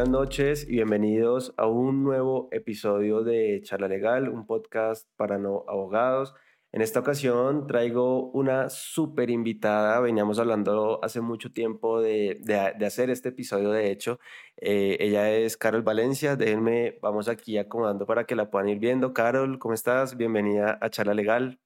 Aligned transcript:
buenas 0.00 0.18
noches 0.18 0.66
y 0.66 0.76
bienvenidos 0.76 1.52
a 1.58 1.66
un 1.66 2.02
nuevo 2.02 2.48
episodio 2.52 3.22
de 3.22 3.60
Charla 3.62 3.86
Legal, 3.86 4.30
un 4.30 4.46
podcast 4.46 5.06
para 5.16 5.36
no 5.36 5.66
abogados. 5.68 6.34
En 6.72 6.80
esta 6.80 7.00
ocasión 7.00 7.66
traigo 7.66 8.30
una 8.30 8.70
súper 8.70 9.28
invitada. 9.28 10.00
Veníamos 10.00 10.38
hablando 10.38 11.00
hace 11.04 11.20
mucho 11.20 11.52
tiempo 11.52 12.00
de, 12.00 12.40
hacer 12.82 13.10
este 13.10 13.28
episodio, 13.28 13.72
de 13.72 13.90
hecho. 13.90 14.18
Eh, 14.56 14.96
ella 15.00 15.30
es 15.32 15.58
Carol 15.58 15.82
Valencia. 15.82 16.34
Déjenme, 16.34 16.98
vamos 17.02 17.28
aquí 17.28 17.58
acomodando 17.58 18.06
para 18.06 18.24
que 18.24 18.36
la 18.36 18.50
puedan 18.50 18.70
ir 18.70 18.78
viendo. 18.78 19.12
Carol, 19.12 19.58
¿cómo 19.58 19.74
estás? 19.74 20.16
Bienvenida 20.16 20.78
a 20.80 20.88
Charla 20.88 21.12
Legal. 21.12 21.60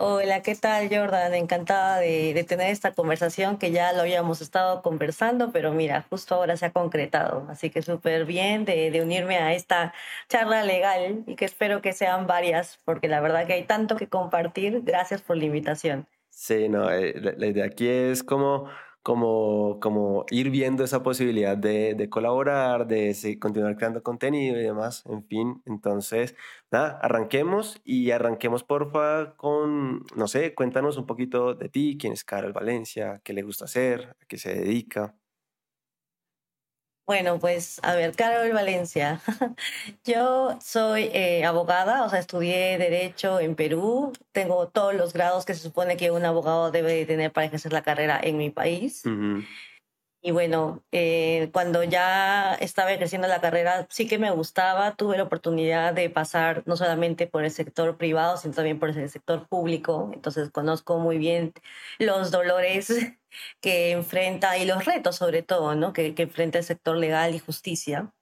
Hola, 0.00 0.42
¿qué 0.42 0.54
tal 0.54 0.88
Jordan? 0.88 1.34
Encantada 1.34 1.98
de, 1.98 2.44
tener 2.46 2.70
esta 2.70 2.92
conversación 2.92 3.58
que 3.58 3.72
ya 3.72 3.92
lo 3.92 4.02
habíamos 4.02 4.40
estado 4.40 4.80
conversando, 4.80 5.50
pero 5.50 5.72
mira, 5.72 6.06
justo 6.08 6.36
ahora 6.36 6.56
se 6.56 6.66
ha 6.66 6.70
concretado. 6.70 7.48
Así 7.50 7.68
que 7.68 7.82
súper 7.82 8.24
bien 8.24 8.64
de, 8.64 8.96
unirme 9.02 9.38
a 9.38 9.54
esta 9.54 9.92
charla 10.28 10.62
legal 10.62 11.24
y 11.26 11.34
que 11.34 11.46
espero 11.46 11.82
que 11.82 11.92
sean 11.92 12.28
varias, 12.28 12.78
porque 12.84 13.08
la 13.08 13.20
verdad 13.20 13.48
que 13.48 13.54
hay 13.54 13.64
tanto 13.64 13.96
que 13.96 14.06
compartir. 14.06 14.82
Gracias 14.84 15.20
por 15.20 15.36
la 15.36 15.46
invitación. 15.46 16.06
Sí, 16.30 16.68
no, 16.68 16.88
eh, 16.92 17.14
la 17.36 17.46
idea 17.48 17.64
aquí 17.64 17.88
es 17.88 18.22
como 18.22 18.70
como, 19.02 19.78
como 19.80 20.26
ir 20.30 20.50
viendo 20.50 20.84
esa 20.84 21.02
posibilidad 21.02 21.56
de, 21.56 21.94
de 21.94 22.10
colaborar, 22.10 22.86
de 22.86 23.38
continuar 23.40 23.76
creando 23.76 24.02
contenido 24.02 24.58
y 24.58 24.62
demás, 24.62 25.04
en 25.06 25.24
fin. 25.24 25.62
Entonces, 25.66 26.34
nada, 26.70 26.98
arranquemos 27.02 27.80
y 27.84 28.10
arranquemos 28.10 28.64
porfa 28.64 29.34
con, 29.36 30.04
no 30.16 30.28
sé, 30.28 30.54
cuéntanos 30.54 30.98
un 30.98 31.06
poquito 31.06 31.54
de 31.54 31.68
ti, 31.68 31.96
quién 32.00 32.12
es 32.12 32.24
Carol 32.24 32.52
Valencia, 32.52 33.20
qué 33.24 33.32
le 33.32 33.42
gusta 33.42 33.64
hacer, 33.66 34.16
a 34.20 34.26
qué 34.26 34.38
se 34.38 34.54
dedica. 34.54 35.14
Bueno, 37.08 37.38
pues 37.38 37.80
a 37.82 37.94
ver, 37.94 38.14
Carol 38.14 38.52
Valencia. 38.52 39.22
Yo 40.04 40.58
soy 40.60 41.04
eh, 41.14 41.42
abogada, 41.46 42.04
o 42.04 42.10
sea, 42.10 42.18
estudié 42.18 42.76
Derecho 42.76 43.40
en 43.40 43.54
Perú. 43.54 44.12
Tengo 44.30 44.68
todos 44.68 44.94
los 44.94 45.14
grados 45.14 45.46
que 45.46 45.54
se 45.54 45.62
supone 45.62 45.96
que 45.96 46.10
un 46.10 46.26
abogado 46.26 46.70
debe 46.70 47.06
tener 47.06 47.32
para 47.32 47.46
ejercer 47.46 47.72
la 47.72 47.80
carrera 47.80 48.20
en 48.22 48.36
mi 48.36 48.50
país. 48.50 49.04
Y 50.20 50.32
bueno, 50.32 50.82
eh, 50.90 51.48
cuando 51.52 51.84
ya 51.84 52.54
estaba 52.54 52.92
ejerciendo 52.92 53.28
la 53.28 53.40
carrera, 53.40 53.86
sí 53.90 54.08
que 54.08 54.18
me 54.18 54.30
gustaba. 54.32 54.96
Tuve 54.96 55.16
la 55.16 55.22
oportunidad 55.24 55.94
de 55.94 56.10
pasar 56.10 56.62
no 56.66 56.76
solamente 56.76 57.26
por 57.28 57.44
el 57.44 57.52
sector 57.52 57.96
privado, 57.96 58.36
sino 58.36 58.54
también 58.54 58.80
por 58.80 58.90
el 58.90 59.08
sector 59.08 59.46
público. 59.48 60.10
Entonces 60.12 60.50
conozco 60.50 60.98
muy 60.98 61.18
bien 61.18 61.52
los 61.98 62.30
dolores 62.32 62.88
que 63.60 63.92
enfrenta 63.92 64.58
y 64.58 64.66
los 64.66 64.84
retos 64.84 65.16
sobre 65.16 65.42
todo, 65.42 65.74
¿no? 65.76 65.92
Que, 65.92 66.14
que 66.14 66.24
enfrenta 66.24 66.58
el 66.58 66.64
sector 66.64 66.96
legal 66.96 67.34
y 67.34 67.38
justicia. 67.38 68.12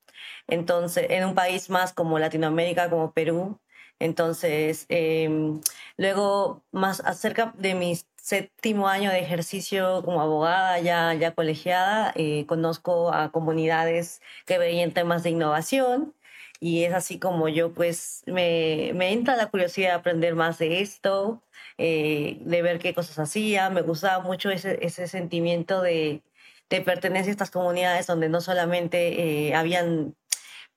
Entonces, 0.48 1.06
en 1.10 1.24
un 1.24 1.34
país 1.34 1.70
más 1.70 1.92
como 1.92 2.18
Latinoamérica, 2.18 2.90
como 2.90 3.12
Perú, 3.12 3.60
entonces, 3.98 4.86
em, 4.88 5.60
luego, 5.96 6.64
más 6.70 7.00
acerca 7.00 7.54
de 7.56 7.74
mis 7.74 8.06
séptimo 8.26 8.88
año 8.88 9.12
de 9.12 9.20
ejercicio 9.20 10.02
como 10.04 10.20
abogada 10.20 10.80
ya, 10.80 11.14
ya 11.14 11.32
colegiada, 11.32 12.12
eh, 12.16 12.44
conozco 12.46 13.12
a 13.14 13.30
comunidades 13.30 14.20
que 14.46 14.58
veían 14.58 14.90
temas 14.90 15.22
de 15.22 15.30
innovación 15.30 16.12
y 16.58 16.82
es 16.82 16.92
así 16.92 17.20
como 17.20 17.48
yo 17.48 17.72
pues 17.72 18.24
me, 18.26 18.90
me 18.96 19.12
entra 19.12 19.36
la 19.36 19.46
curiosidad 19.46 19.90
de 19.90 19.94
aprender 19.94 20.34
más 20.34 20.58
de 20.58 20.80
esto, 20.80 21.40
eh, 21.78 22.38
de 22.40 22.62
ver 22.62 22.80
qué 22.80 22.94
cosas 22.94 23.16
hacía, 23.20 23.70
me 23.70 23.82
gustaba 23.82 24.24
mucho 24.24 24.50
ese, 24.50 24.84
ese 24.84 25.06
sentimiento 25.06 25.80
de, 25.80 26.22
de 26.68 26.80
pertenencia 26.80 27.30
a 27.30 27.34
estas 27.34 27.52
comunidades 27.52 28.08
donde 28.08 28.28
no 28.28 28.40
solamente 28.40 29.48
eh, 29.48 29.54
habían 29.54 30.16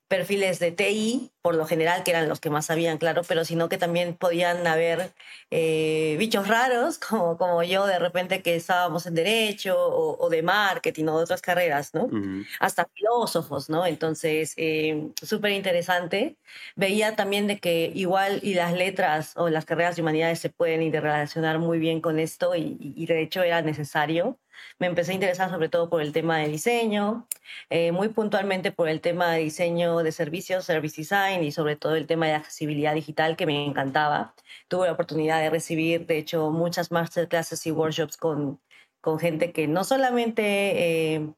perfiles 0.10 0.58
de 0.60 0.72
TI, 0.72 1.32
por 1.42 1.56
lo 1.56 1.66
general, 1.66 2.04
que 2.04 2.12
eran 2.12 2.28
los 2.28 2.40
que 2.40 2.50
más 2.50 2.66
sabían, 2.66 2.98
claro, 2.98 3.22
pero 3.28 3.46
sino 3.46 3.70
que 3.70 3.78
también 3.78 4.16
podían 4.16 4.66
haber 4.66 5.14
eh, 5.52 6.16
bichos 6.18 6.48
raros, 6.48 6.98
como, 7.10 7.38
como 7.38 7.64
yo, 7.64 7.86
de 7.86 8.00
repente 8.00 8.42
que 8.42 8.56
estábamos 8.56 9.06
en 9.06 9.14
derecho 9.14 9.78
o, 9.78 10.30
de 10.30 10.42
marketing 10.42 11.06
o 11.06 11.18
de 11.18 11.24
otras 11.24 11.42
carreras, 11.42 11.94
¿no? 11.94 12.10
Hasta 12.60 12.86
filósofos, 12.94 13.70
¿no? 13.70 13.86
Entonces, 13.86 14.54
eh, 14.58 15.10
súper 15.22 15.52
interesante. 15.52 16.38
Veía 16.76 17.16
también 17.16 17.48
de 17.48 17.60
que 17.60 17.92
igual 17.94 18.40
y 18.44 18.56
las 18.56 18.74
letras 18.74 19.34
o 19.38 19.50
las 19.50 19.66
carreras 19.66 19.96
de 19.96 20.02
humanidades 20.02 20.40
se 20.40 20.50
pueden 20.50 20.82
interrelacionar 20.82 21.60
muy 21.60 21.78
bien 21.80 22.02
con 22.02 22.20
esto 22.20 22.56
y, 22.56 22.78
y 22.80 23.06
de 23.06 23.22
hecho 23.22 23.44
era 23.44 23.62
necesario 23.62 24.40
me 24.80 24.88
empecé 24.88 25.12
a 25.12 25.16
interesar 25.16 25.50
sobre 25.50 25.70
todo 25.70 25.90
por 25.90 26.02
el 26.02 26.12
tema 26.14 26.38
de 26.38 26.48
diseño, 26.48 27.28
eh, 27.70 27.92
muy 27.92 28.10
puntualmente 28.10 28.72
por 28.72 28.90
el 28.90 29.02
tema 29.02 29.32
de 29.32 29.40
diseño 29.40 30.00
de 30.00 30.12
servicios, 30.12 30.66
service 30.66 31.02
design 31.02 31.44
y 31.44 31.52
sobre 31.52 31.76
todo 31.76 31.96
el 31.96 32.08
tema 32.08 32.28
de 32.28 32.34
accesibilidad 32.34 32.94
digital 32.94 33.36
que 33.36 33.46
me 33.46 33.66
encantaba. 33.66 34.34
Tuve 34.68 34.88
la 34.88 34.94
oportunidad 34.94 35.42
de 35.42 35.50
recibir, 35.50 36.06
de 36.06 36.18
hecho, 36.18 36.52
muchas 36.52 36.92
masterclasses 36.92 37.66
y 37.68 37.72
workshops 37.72 38.18
con, 38.18 38.60
con 39.02 39.20
gente 39.20 39.52
que 39.52 39.68
no 39.68 39.84
solamente... 39.84 41.16
Eh, 41.16 41.34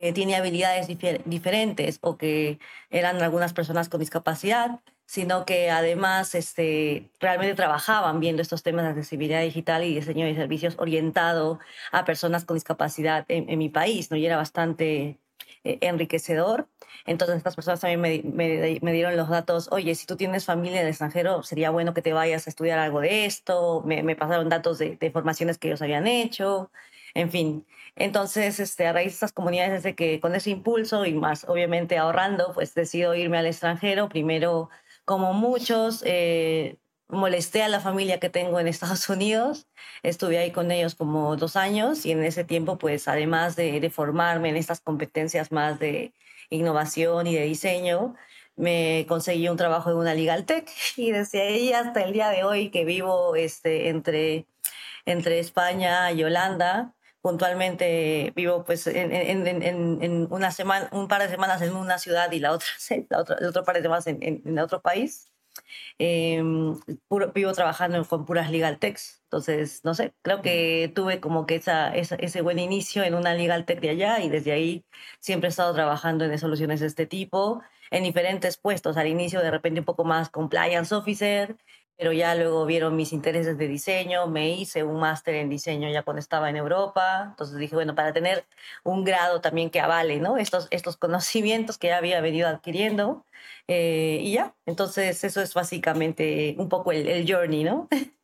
eh, 0.00 0.12
tiene 0.12 0.36
habilidades 0.36 0.86
diferentes 1.24 1.98
o 2.02 2.16
que 2.16 2.60
eran 2.88 3.20
algunas 3.20 3.52
personas 3.52 3.88
con 3.88 3.98
discapacidad, 3.98 4.80
sino 5.08 5.46
que 5.46 5.70
además 5.70 6.34
este, 6.34 7.10
realmente 7.18 7.54
trabajaban 7.54 8.20
viendo 8.20 8.42
estos 8.42 8.62
temas 8.62 8.84
de 8.84 8.90
accesibilidad 8.90 9.40
digital 9.40 9.82
y 9.82 9.94
diseño 9.94 10.26
de 10.26 10.34
servicios 10.34 10.74
orientado 10.76 11.60
a 11.92 12.04
personas 12.04 12.44
con 12.44 12.56
discapacidad 12.56 13.24
en, 13.28 13.56
mi 13.56 13.70
país, 13.70 14.10
¿no? 14.10 14.18
Y 14.18 14.26
era 14.26 14.36
bastante 14.36 15.18
eh, 15.64 15.78
enriquecedor. 15.80 16.68
Entonces 17.06 17.38
estas 17.38 17.56
personas 17.56 17.80
también 17.80 18.02
me, 18.02 18.80
me, 18.82 18.92
dieron 18.92 19.16
los 19.16 19.30
datos, 19.30 19.68
oye, 19.72 19.94
si 19.94 20.04
tú 20.04 20.16
tienes 20.16 20.44
familia 20.44 20.80
en 20.80 20.86
el 20.86 20.90
extranjero, 20.90 21.42
sería 21.42 21.70
bueno 21.70 21.94
que 21.94 22.02
te 22.02 22.12
vayas 22.12 22.46
a 22.46 22.50
estudiar 22.50 22.78
algo 22.78 23.00
de 23.00 23.24
esto, 23.24 23.82
me, 23.86 24.14
pasaron 24.14 24.50
datos 24.50 24.78
de, 24.78 24.96
de, 24.96 25.10
formaciones 25.10 25.56
que 25.56 25.68
ellos 25.68 25.80
habían 25.80 26.06
hecho, 26.06 26.70
en 27.14 27.30
fin. 27.30 27.66
Entonces, 27.96 28.60
este, 28.60 28.86
a 28.86 28.92
raíz 28.92 29.12
de 29.12 29.14
estas 29.14 29.32
comunidades, 29.32 29.72
desde 29.72 29.94
que 29.94 30.20
con 30.20 30.34
ese 30.34 30.50
impulso 30.50 31.06
y 31.06 31.14
más, 31.14 31.46
obviamente 31.48 31.96
ahorrando, 31.96 32.52
pues 32.52 32.74
decido 32.74 33.14
irme 33.14 33.38
al 33.38 33.46
extranjero, 33.46 34.10
primero 34.10 34.68
como 35.08 35.32
muchos, 35.32 36.02
eh, 36.04 36.76
molesté 37.08 37.62
a 37.62 37.68
la 37.68 37.80
familia 37.80 38.20
que 38.20 38.28
tengo 38.28 38.60
en 38.60 38.68
Estados 38.68 39.08
Unidos. 39.08 39.66
Estuve 40.02 40.36
ahí 40.36 40.50
con 40.50 40.70
ellos 40.70 40.94
como 40.94 41.34
dos 41.36 41.56
años 41.56 42.04
y 42.04 42.12
en 42.12 42.22
ese 42.22 42.44
tiempo, 42.44 42.76
pues 42.76 43.08
además 43.08 43.56
de, 43.56 43.88
formarme 43.88 44.50
en 44.50 44.56
estas 44.56 44.80
competencias 44.80 45.50
más 45.50 45.78
de 45.78 46.12
innovación 46.50 47.26
y 47.26 47.34
de 47.34 47.44
diseño, 47.44 48.16
me 48.54 49.06
conseguí 49.08 49.48
un 49.48 49.56
trabajo 49.56 49.90
en 49.90 49.96
una 49.96 50.12
legal 50.12 50.44
tech 50.44 50.68
y 50.98 51.10
desde 51.10 51.40
ahí 51.40 51.72
hasta 51.72 52.02
el 52.02 52.12
día 52.12 52.28
de 52.28 52.44
hoy 52.44 52.68
que 52.68 52.84
vivo 52.84 53.34
este, 53.34 53.88
entre, 53.88 54.44
entre 55.06 55.38
España 55.38 56.12
y 56.12 56.22
Holanda, 56.22 56.92
puntualmente 57.20 58.32
vivo 58.36 58.64
pues 58.64 58.86
en, 58.86 59.12
en, 59.12 59.46
en, 59.62 60.28
una 60.30 60.50
semana, 60.50 60.88
un 60.92 61.08
par 61.08 61.22
de 61.22 61.28
semanas 61.28 61.62
en 61.62 61.74
una 61.74 61.98
ciudad 61.98 62.30
y 62.32 62.38
la 62.40 62.52
otra, 62.52 62.68
la 63.10 63.20
otra 63.20 63.36
el 63.40 63.46
otro 63.46 63.64
par 63.64 63.76
de 63.76 63.82
semanas 63.82 64.06
en, 64.06 64.18
en, 64.22 64.58
otro 64.58 64.80
país. 64.80 65.30
Em, 65.98 66.78
vivo 67.34 67.52
trabajando 67.52 68.04
con 68.04 68.24
puras 68.24 68.50
legal 68.50 68.78
techs, 68.78 69.18
entonces, 69.24 69.80
no 69.84 69.92
sé, 69.92 70.14
creo 70.22 70.40
que 70.40 70.90
tuve 70.94 71.20
como 71.20 71.44
que 71.46 71.56
esa, 71.56 71.94
ese 71.94 72.40
buen 72.40 72.58
inicio 72.58 73.02
en 73.02 73.14
una 73.14 73.34
legal 73.34 73.66
tech 73.66 73.80
de 73.80 73.90
allá 73.90 74.20
y 74.20 74.30
desde 74.30 74.52
ahí 74.52 74.86
siempre 75.18 75.48
he 75.48 75.50
estado 75.50 75.74
trabajando 75.74 76.24
en 76.24 76.38
soluciones 76.38 76.80
de 76.80 76.86
este 76.86 77.06
tipo, 77.06 77.60
en 77.90 78.04
diferentes 78.04 78.56
puestos, 78.56 78.96
al 78.96 79.06
inicio 79.06 79.40
de 79.40 79.50
repente 79.50 79.80
un 79.80 79.86
poco 79.86 80.04
más 80.04 80.30
compliance 80.30 80.94
officer, 80.94 81.56
pero 81.98 82.12
ya 82.12 82.34
luego 82.36 82.64
vieron 82.64 82.96
mis 82.96 83.12
intereses 83.12 83.58
de 83.58 83.68
diseño, 83.68 84.28
me 84.28 84.50
hice 84.50 84.84
un 84.84 85.00
máster 85.00 85.34
en 85.34 85.50
diseño 85.50 85.90
ya 85.90 86.04
cuando 86.04 86.20
estaba 86.20 86.48
en 86.48 86.56
Europa, 86.56 87.26
entonces 87.30 87.58
dije, 87.58 87.74
bueno, 87.74 87.94
para 87.94 88.12
tener 88.12 88.46
un 88.84 89.04
grado 89.04 89.40
también 89.40 89.70
que 89.70 89.80
avale, 89.80 90.20
¿no? 90.20 90.38
Estos, 90.38 90.68
estos 90.70 90.96
conocimientos 90.96 91.76
que 91.78 91.88
ya 91.88 91.98
había 91.98 92.20
venido 92.20 92.48
adquiriendo, 92.48 93.24
eh, 93.66 94.20
y 94.22 94.32
ya, 94.32 94.54
entonces 94.66 95.24
eso 95.24 95.42
es 95.42 95.54
básicamente 95.54 96.54
un 96.58 96.68
poco 96.68 96.92
el, 96.92 97.08
el 97.08 97.30
journey, 97.30 97.64
¿no? 97.64 97.88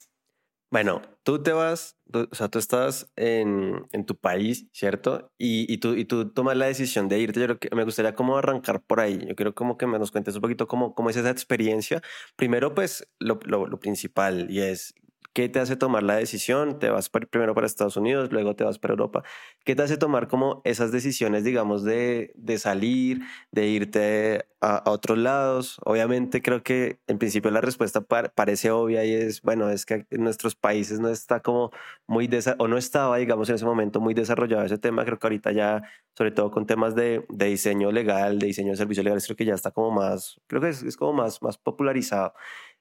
Bueno, 0.74 1.02
tú 1.22 1.40
te 1.40 1.52
vas, 1.52 1.96
o 2.12 2.34
sea, 2.34 2.48
tú 2.48 2.58
estás 2.58 3.08
en, 3.14 3.86
en 3.92 4.04
tu 4.06 4.16
país, 4.16 4.66
¿cierto? 4.72 5.32
Y, 5.38 5.72
y, 5.72 5.78
tú, 5.78 5.94
y 5.94 6.04
tú 6.04 6.32
tomas 6.32 6.56
la 6.56 6.66
decisión 6.66 7.06
de 7.06 7.20
irte. 7.20 7.38
Yo 7.38 7.46
creo 7.46 7.58
que 7.60 7.68
me 7.76 7.84
gustaría 7.84 8.16
como 8.16 8.36
arrancar 8.36 8.82
por 8.82 8.98
ahí. 8.98 9.24
Yo 9.28 9.36
quiero 9.36 9.54
como 9.54 9.78
que 9.78 9.86
me 9.86 10.00
nos 10.00 10.10
cuentes 10.10 10.34
un 10.34 10.40
poquito 10.40 10.66
cómo, 10.66 10.92
cómo 10.96 11.10
es 11.10 11.16
esa 11.16 11.30
experiencia. 11.30 12.02
Primero, 12.34 12.74
pues, 12.74 13.06
lo, 13.20 13.38
lo, 13.44 13.68
lo 13.68 13.78
principal 13.78 14.50
y 14.50 14.62
es 14.62 14.96
¿Qué 15.34 15.48
te 15.48 15.58
hace 15.58 15.74
tomar 15.74 16.04
la 16.04 16.14
decisión? 16.14 16.78
Te 16.78 16.90
vas 16.90 17.08
primero 17.10 17.56
para 17.56 17.66
Estados 17.66 17.96
Unidos, 17.96 18.30
luego 18.30 18.54
te 18.54 18.62
vas 18.62 18.78
para 18.78 18.92
Europa. 18.92 19.24
¿Qué 19.64 19.74
te 19.74 19.82
hace 19.82 19.96
tomar 19.96 20.28
como 20.28 20.62
esas 20.64 20.92
decisiones, 20.92 21.42
digamos, 21.42 21.82
de, 21.82 22.32
de 22.36 22.56
salir, 22.58 23.20
de 23.50 23.66
irte 23.66 24.46
a, 24.60 24.88
otros 24.88 25.18
lados? 25.18 25.80
Obviamente 25.84 26.40
creo 26.40 26.62
que 26.62 27.00
en 27.08 27.18
principio 27.18 27.50
la 27.50 27.60
respuesta 27.60 28.00
parece 28.00 28.70
obvia 28.70 29.04
y 29.04 29.12
es, 29.12 29.42
bueno, 29.42 29.70
es 29.70 29.84
que 29.84 30.06
en 30.08 30.22
nuestros 30.22 30.54
países 30.54 31.00
no 31.00 31.08
está 31.08 31.40
como 31.40 31.72
muy, 32.06 32.30
o 32.58 32.68
no 32.68 32.78
estaba, 32.78 33.16
digamos, 33.16 33.48
en 33.48 33.56
ese 33.56 33.64
momento 33.64 34.00
muy 34.00 34.14
desarrollado 34.14 34.64
ese 34.64 34.78
tema. 34.78 35.04
Creo 35.04 35.18
que 35.18 35.26
ahorita 35.26 35.50
ya, 35.50 35.82
sobre 36.16 36.30
todo 36.30 36.52
con 36.52 36.64
temas 36.64 36.94
de, 36.94 37.26
de 37.28 37.46
diseño 37.46 37.90
legal, 37.90 38.38
de 38.38 38.46
diseño 38.46 38.70
de 38.70 38.76
servicios 38.76 39.02
legales, 39.02 39.26
creo 39.26 39.36
que 39.36 39.46
ya 39.46 39.54
está 39.54 39.72
como 39.72 39.90
más, 39.90 40.40
creo 40.46 40.62
que 40.62 40.68
es, 40.68 40.84
es 40.84 40.96
como 40.96 41.12
más, 41.12 41.42
más 41.42 41.58
popularizado. 41.58 42.34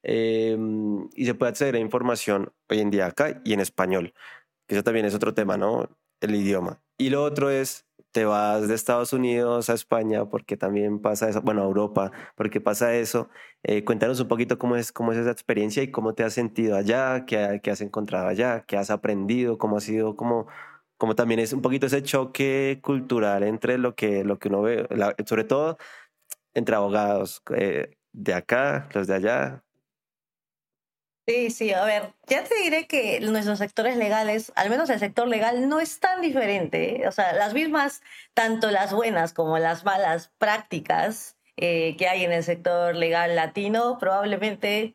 Em, 0.04 1.10
y 1.16 1.26
se 1.26 1.34
puede 1.34 1.52
acceder 1.52 1.76
a 1.76 1.80
información 1.80 2.52
hoy 2.70 2.80
en 2.80 2.92
día 2.92 3.08
acá 3.08 3.42
y 3.46 3.54
en 3.54 3.62
español, 3.62 4.14
que 4.68 4.76
eso 4.76 4.84
también 4.84 5.06
es 5.06 5.16
otro 5.16 5.34
tema, 5.34 5.58
¿no? 5.58 5.90
El 6.22 6.36
idioma. 6.36 6.82
Y 6.98 7.10
lo 7.10 7.24
otro 7.24 7.50
es, 7.50 7.86
te 8.12 8.26
vas 8.26 8.68
de 8.68 8.76
Estados 8.76 9.14
Unidos 9.14 9.70
a 9.70 9.74
España, 9.74 10.26
porque 10.26 10.58
también 10.58 11.00
pasa 11.00 11.30
eso, 11.30 11.42
bueno, 11.42 11.62
a 11.64 11.66
Europa, 11.66 12.12
porque 12.36 12.62
pasa 12.62 12.96
eso. 12.96 13.30
Eh, 13.64 13.84
cuéntanos 13.86 14.20
un 14.20 14.28
poquito 14.28 14.60
cómo 14.60 14.76
es, 14.76 14.92
cómo 14.92 15.12
es 15.14 15.18
esa 15.18 15.32
experiencia 15.32 15.84
y 15.84 15.92
cómo 15.92 16.14
te 16.14 16.24
has 16.24 16.34
sentido 16.34 16.76
allá, 16.76 17.26
qué, 17.26 17.62
qué 17.64 17.72
has 17.72 17.82
encontrado 17.82 18.28
allá, 18.28 18.66
qué 18.68 18.78
has 18.78 18.92
aprendido, 18.92 19.58
cómo 19.58 19.78
ha 19.78 19.82
sido, 19.82 20.16
cómo, 20.16 20.48
como 20.98 21.16
también 21.16 21.40
es 21.40 21.54
un 21.54 21.62
poquito 21.62 21.88
ese 21.88 22.04
choque 22.04 22.80
cultural 22.84 23.44
entre 23.44 23.78
lo 23.78 23.96
que, 23.96 24.24
lo 24.24 24.40
que 24.40 24.50
uno 24.50 24.62
ve, 24.62 24.88
sobre 25.26 25.44
todo 25.46 25.78
entre 26.54 26.76
abogados 26.76 27.42
eh, 27.56 27.98
de 28.14 28.34
acá, 28.34 28.90
los 28.94 29.08
de 29.08 29.16
allá, 29.16 29.63
Sí, 31.26 31.52
sí, 31.52 31.72
a 31.72 31.86
ver, 31.86 32.14
ya 32.28 32.44
te 32.44 32.54
diré 32.56 32.86
que 32.86 33.22
nuestros 33.22 33.60
sectores 33.60 33.96
legales, 33.96 34.52
al 34.58 34.70
menos 34.70 34.90
el 34.90 35.00
sector 35.00 35.26
legal, 35.26 35.70
no 35.70 35.80
es 35.80 36.02
tan 36.02 36.20
diferente. 36.20 37.02
¿eh? 37.04 37.08
O 37.08 37.14
sea, 37.14 37.32
las 37.32 37.54
mismas, 37.54 38.02
tanto 38.34 38.70
las 38.72 38.92
buenas 38.94 39.32
como 39.32 39.58
las 39.58 39.86
malas 39.86 40.34
prácticas 40.38 41.38
eh, 41.56 41.96
que 41.98 42.10
hay 42.10 42.26
en 42.26 42.34
el 42.34 42.44
sector 42.44 42.94
legal 42.98 43.38
latino, 43.38 43.98
probablemente 44.00 44.94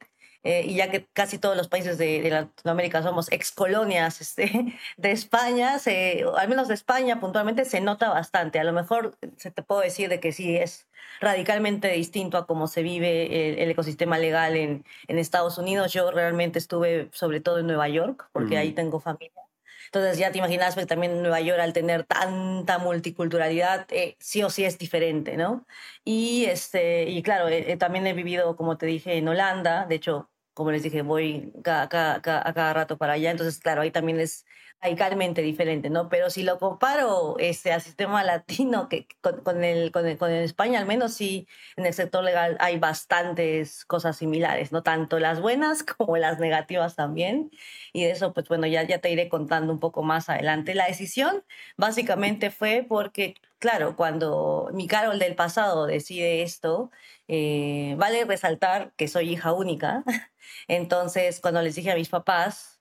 eh, 0.48 0.64
y 0.66 0.76
ya 0.76 0.90
que 0.90 1.06
casi 1.12 1.36
todos 1.36 1.58
los 1.58 1.68
países 1.68 1.98
de, 1.98 2.26
Latinoamérica 2.30 3.02
somos 3.02 3.30
excolonias 3.30 4.22
este, 4.22 4.78
de 4.96 5.10
España, 5.10 5.78
se, 5.78 6.24
al 6.38 6.48
menos 6.48 6.68
de 6.68 6.74
España 6.74 7.20
puntualmente 7.20 7.66
se 7.66 7.82
nota 7.82 8.08
bastante. 8.08 8.58
A 8.58 8.64
lo 8.64 8.72
mejor 8.72 9.18
se 9.36 9.50
te 9.50 9.62
puedo 9.62 9.82
decir 9.82 10.08
de 10.08 10.20
que 10.20 10.32
sí 10.32 10.56
es 10.56 10.88
radicalmente 11.20 11.88
distinto 11.88 12.38
a 12.38 12.46
cómo 12.46 12.66
se 12.66 12.82
vive 12.82 13.62
el, 13.62 13.70
ecosistema 13.70 14.16
legal 14.16 14.56
en, 14.56 14.86
en, 15.06 15.18
Estados 15.18 15.58
Unidos. 15.58 15.92
Yo 15.92 16.10
realmente 16.10 16.58
estuve 16.58 17.10
sobre 17.12 17.40
todo 17.40 17.58
en 17.58 17.66
Nueva 17.66 17.88
York, 17.90 18.30
porque 18.32 18.56
ahí 18.56 18.72
tengo 18.72 19.00
familia. 19.00 19.42
Entonces 19.88 20.18
ya 20.18 20.32
te 20.32 20.38
imaginas 20.38 20.74
que 20.74 20.86
también 20.86 21.12
en 21.12 21.22
Nueva 21.22 21.40
York 21.40 21.60
al 21.60 21.74
tener 21.74 22.04
tanta 22.04 22.78
multiculturalidad, 22.78 23.86
eh, 23.90 24.16
sí 24.18 24.42
o 24.42 24.50
sí 24.50 24.64
es 24.64 24.78
diferente, 24.78 25.36
¿no? 25.36 25.66
Y, 26.04 26.46
este, 26.46 27.04
y 27.10 27.22
claro, 27.22 27.48
eh, 27.48 27.76
también 27.76 28.06
he 28.06 28.12
vivido, 28.14 28.56
como 28.56 28.76
te 28.78 28.86
dije, 28.86 29.16
en 29.16 29.28
Holanda, 29.28 29.86
de 29.86 29.94
hecho, 29.96 30.30
como 30.58 30.72
les 30.72 30.82
dije, 30.82 31.02
voy 31.02 31.52
cada, 31.62 31.88
cada, 31.88 32.20
cada, 32.20 32.72
rato 32.72 32.98
para 32.98 33.12
allá, 33.12 33.30
entonces 33.30 33.60
claro, 33.60 33.80
ahí 33.80 33.92
también 33.92 34.18
es 34.18 34.44
radicalmente 34.80 35.42
diferente, 35.42 35.90
¿no? 35.90 36.08
Pero 36.08 36.30
si 36.30 36.44
lo 36.44 36.58
comparo 36.58 37.36
este, 37.38 37.72
al 37.72 37.82
sistema 37.82 38.22
latino 38.22 38.88
que, 38.88 39.08
con, 39.20 39.64
el, 39.64 39.90
con, 39.90 40.06
el, 40.06 40.16
con 40.16 40.30
España, 40.30 40.78
al 40.78 40.86
menos 40.86 41.14
sí, 41.14 41.48
en 41.76 41.86
el 41.86 41.94
sector 41.94 42.22
legal 42.22 42.56
hay 42.60 42.78
bastantes 42.78 43.84
cosas 43.86 44.16
similares, 44.16 44.70
¿no? 44.70 44.82
Tanto 44.82 45.18
las 45.18 45.40
buenas 45.40 45.82
como 45.82 46.16
las 46.16 46.38
negativas 46.38 46.94
también. 46.94 47.50
Y 47.92 48.04
de 48.04 48.12
eso, 48.12 48.32
pues 48.32 48.48
bueno, 48.48 48.66
ya, 48.66 48.82
ya 48.84 48.98
te 49.00 49.10
iré 49.10 49.28
contando 49.28 49.72
un 49.72 49.80
poco 49.80 50.02
más 50.02 50.28
adelante. 50.28 50.74
La 50.74 50.86
decisión 50.86 51.44
básicamente 51.76 52.50
fue 52.50 52.86
porque, 52.88 53.34
claro, 53.58 53.96
cuando 53.96 54.70
mi 54.72 54.86
Carol 54.86 55.18
del 55.18 55.34
pasado 55.34 55.86
decide 55.86 56.42
esto, 56.42 56.90
eh, 57.26 57.94
vale 57.98 58.24
resaltar 58.24 58.92
que 58.96 59.08
soy 59.08 59.30
hija 59.30 59.52
única. 59.52 60.04
Entonces, 60.68 61.40
cuando 61.40 61.62
les 61.62 61.74
dije 61.74 61.90
a 61.90 61.96
mis 61.96 62.08
papás, 62.08 62.77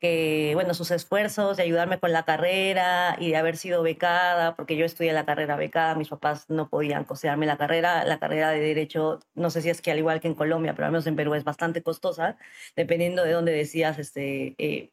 que, 0.00 0.52
bueno, 0.54 0.74
sus 0.74 0.90
esfuerzos 0.90 1.56
de 1.56 1.62
ayudarme 1.64 2.00
con 2.00 2.12
la 2.12 2.24
carrera 2.24 3.16
y 3.20 3.30
de 3.30 3.36
haber 3.36 3.56
sido 3.56 3.82
becada, 3.82 4.56
porque 4.56 4.76
yo 4.76 4.84
estudié 4.86 5.12
la 5.12 5.26
carrera 5.26 5.56
becada, 5.56 5.94
mis 5.94 6.08
papás 6.08 6.46
no 6.48 6.68
podían 6.68 7.04
costearme 7.04 7.46
la 7.46 7.58
carrera. 7.58 8.04
La 8.04 8.18
carrera 8.18 8.50
de 8.50 8.60
Derecho, 8.60 9.20
no 9.34 9.50
sé 9.50 9.62
si 9.62 9.70
es 9.70 9.82
que 9.82 9.90
al 9.90 9.98
igual 9.98 10.20
que 10.20 10.28
en 10.28 10.34
Colombia, 10.34 10.74
pero 10.74 10.86
al 10.86 10.92
menos 10.92 11.06
en 11.06 11.16
Perú 11.16 11.34
es 11.34 11.44
bastante 11.44 11.82
costosa, 11.82 12.38
dependiendo 12.76 13.24
de 13.24 13.32
dónde 13.32 13.52
decías 13.52 13.98
este, 13.98 14.54
eh, 14.58 14.90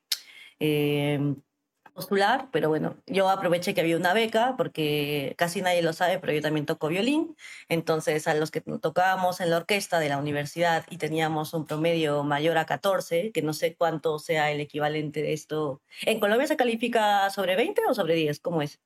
eh, 0.59 1.36
postular, 1.97 2.47
pero 2.51 2.69
bueno, 2.69 2.95
yo 3.07 3.27
aproveché 3.27 3.73
que 3.73 3.81
había 3.81 3.97
una 3.97 4.13
beca 4.13 4.53
porque 4.55 5.33
casi 5.35 5.63
nadie 5.63 5.81
lo 5.81 5.94
sabe, 5.94 6.19
pero 6.19 6.31
yo 6.31 6.41
también 6.41 6.67
toco 6.67 6.89
violín, 6.89 7.35
entonces 7.69 8.27
a 8.27 8.35
los 8.35 8.51
que 8.51 8.61
tocábamos 8.61 9.41
en 9.41 9.49
la 9.49 9.57
orquesta 9.57 9.97
de 9.99 10.09
la 10.09 10.19
universidad 10.19 10.85
y 10.91 10.97
teníamos 10.97 11.55
un 11.55 11.65
promedio 11.65 12.23
mayor 12.23 12.59
a 12.59 12.67
14, 12.67 13.31
que 13.31 13.41
no 13.41 13.51
sé 13.51 13.75
cuánto 13.75 14.19
sea 14.19 14.51
el 14.51 14.59
equivalente 14.59 15.23
de 15.23 15.33
esto, 15.33 15.81
¿en 16.03 16.19
Colombia 16.19 16.45
se 16.45 16.55
califica 16.55 17.31
sobre 17.31 17.55
20 17.55 17.81
o 17.89 17.95
sobre 17.95 18.13
10? 18.13 18.41
¿Cómo 18.41 18.61
es? 18.61 18.79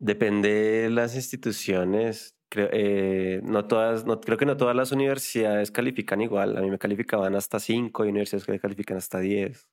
Depende 0.00 0.48
de 0.82 0.90
las 0.90 1.14
instituciones. 1.14 2.34
Creo, 2.48 2.68
eh, 2.72 3.40
no 3.44 3.68
todas, 3.68 4.04
creo 4.24 4.36
que 4.36 4.46
no 4.46 4.56
todas 4.56 4.74
las 4.74 4.90
universidades 4.90 5.70
califican 5.70 6.20
igual. 6.20 6.56
A 6.56 6.62
mí 6.62 6.70
me 6.70 6.78
calificaban 6.78 7.36
hasta 7.36 7.60
5 7.60 8.04
y 8.04 8.08
universidades 8.08 8.44
que 8.44 8.58
califican 8.58 8.96
hasta 8.96 9.20
10. 9.20 9.68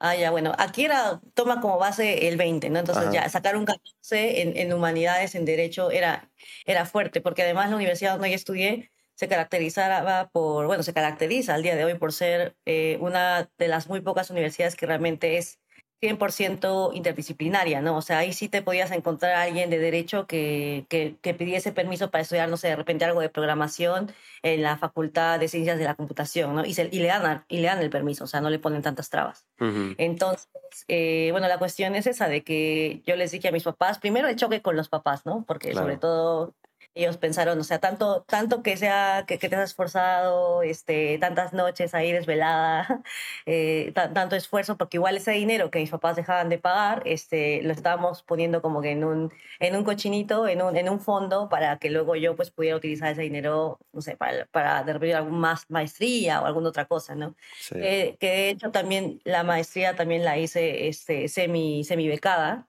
Ah, 0.00 0.14
ya, 0.14 0.30
bueno, 0.30 0.52
aquí 0.58 0.84
era, 0.84 1.20
toma 1.34 1.60
como 1.60 1.78
base 1.78 2.28
el 2.28 2.36
20, 2.36 2.70
¿no? 2.70 2.78
Entonces 2.78 3.10
ya 3.12 3.28
sacar 3.28 3.56
un 3.56 3.64
14 3.64 4.42
en, 4.42 4.56
en, 4.56 4.72
humanidades, 4.72 5.34
en 5.34 5.44
derecho, 5.44 5.90
era, 5.90 6.30
era 6.66 6.86
fuerte, 6.86 7.20
porque 7.20 7.42
además 7.42 7.70
la 7.70 7.76
universidad 7.76 8.12
donde 8.12 8.30
yo 8.30 8.36
estudié 8.36 8.92
se 9.16 9.26
caracterizaba 9.26 10.30
por, 10.30 10.66
bueno, 10.68 10.84
se 10.84 10.94
caracteriza 10.94 11.54
al 11.54 11.64
día 11.64 11.74
de 11.74 11.84
hoy 11.84 11.94
por 11.94 12.12
ser 12.12 12.56
eh, 12.66 12.98
una 13.00 13.50
de 13.58 13.66
las 13.66 13.88
muy 13.88 14.00
pocas 14.00 14.30
universidades 14.30 14.76
que 14.76 14.86
realmente 14.86 15.38
es 15.38 15.58
100% 16.00 16.92
interdisciplinaria, 16.94 17.80
¿no? 17.80 17.96
O 17.96 18.02
sea, 18.02 18.18
ahí 18.18 18.32
sí 18.32 18.48
te 18.48 18.62
podías 18.62 18.90
encontrar 18.92 19.32
a 19.32 19.42
alguien 19.42 19.68
de 19.68 19.78
derecho 19.78 20.26
que, 20.26 20.86
que, 20.88 21.16
que, 21.20 21.34
pidiese 21.34 21.72
permiso 21.72 22.10
para 22.10 22.22
estudiar, 22.22 22.48
no 22.48 22.56
sé, 22.56 22.68
de 22.68 22.76
repente 22.76 23.04
algo 23.04 23.20
de 23.20 23.28
programación 23.28 24.12
en 24.42 24.62
la 24.62 24.76
Facultad 24.78 25.40
de 25.40 25.48
Ciencias 25.48 25.78
de 25.78 25.84
la 25.84 25.94
Computación, 25.94 26.54
¿no? 26.54 26.64
Y, 26.64 26.74
se, 26.74 26.88
y, 26.92 27.00
le, 27.00 27.08
dan, 27.08 27.44
y 27.48 27.58
le 27.58 27.66
dan 27.66 27.80
el 27.80 27.90
permiso, 27.90 28.24
o 28.24 28.26
sea, 28.28 28.40
no 28.40 28.50
le 28.50 28.58
ponen 28.58 28.82
tantas 28.82 29.10
trabas. 29.10 29.46
Entonces, 29.58 30.48
eh, 30.86 31.28
bueno, 31.32 31.48
la 31.48 31.58
cuestión 31.58 31.96
es 31.96 32.06
esa 32.06 32.28
de 32.28 32.44
que 32.44 33.02
yo 33.04 33.16
les 33.16 33.32
dije 33.32 33.48
a 33.48 33.52
mis 33.52 33.64
papás, 33.64 33.98
primero 33.98 34.28
el 34.28 34.36
choque 34.36 34.62
con 34.62 34.76
los 34.76 34.88
papás, 34.88 35.26
¿no? 35.26 35.44
Porque 35.46 35.74
sobre 35.74 35.96
todo 35.96 36.54
ellos 36.98 37.16
pensaron, 37.16 37.58
o 37.58 37.64
sea, 37.64 37.78
tanto, 37.78 38.22
tanto 38.28 38.62
que 38.62 38.76
sea, 38.76 39.24
que, 39.26 39.38
que 39.38 39.48
te 39.48 39.56
has 39.56 39.70
esforzado, 39.70 40.62
este, 40.62 41.18
tantas 41.18 41.52
noches 41.52 41.94
ahí 41.94 42.12
desvelada, 42.12 43.02
eh, 43.46 43.92
tanto 43.94 44.36
esfuerzo, 44.36 44.76
porque 44.76 44.96
igual 44.98 45.16
ese 45.16 45.32
dinero 45.32 45.70
que 45.70 45.78
mis 45.80 45.90
papás 45.90 46.16
dejaban 46.16 46.48
de 46.48 46.58
pagar, 46.58 47.02
este, 47.06 47.62
lo 47.62 47.72
estábamos 47.72 48.22
poniendo 48.22 48.62
como 48.62 48.82
que 48.82 48.90
en 48.92 49.04
un, 49.04 49.32
en 49.60 49.76
un 49.76 49.84
cochinito, 49.84 50.46
en 50.48 50.62
un, 50.62 50.76
en 50.76 50.88
un 50.88 51.00
fondo, 51.00 51.48
para 51.48 51.78
que 51.78 51.90
luego 51.90 52.16
yo 52.16 52.36
pues 52.36 52.50
pudiera 52.50 52.76
utilizar 52.76 53.12
ese 53.12 53.22
dinero, 53.22 53.78
no 53.92 54.00
sé, 54.00 54.16
para, 54.16 54.46
para 54.46 54.82
de 54.84 54.92
repente 54.92 55.14
alguna 55.14 55.38
más 55.38 55.66
maestría 55.70 56.40
o 56.42 56.46
alguna 56.46 56.68
otra 56.70 56.86
cosa, 56.86 57.14
¿no? 57.14 57.34
que 57.70 58.16
de 58.20 58.50
hecho 58.50 58.70
también 58.70 59.20
la 59.24 59.42
maestría 59.44 59.96
también 59.96 60.24
la 60.24 60.38
hice 60.38 60.88
este, 60.88 61.28
semi, 61.28 61.84
semi 61.84 62.08
becada, 62.08 62.67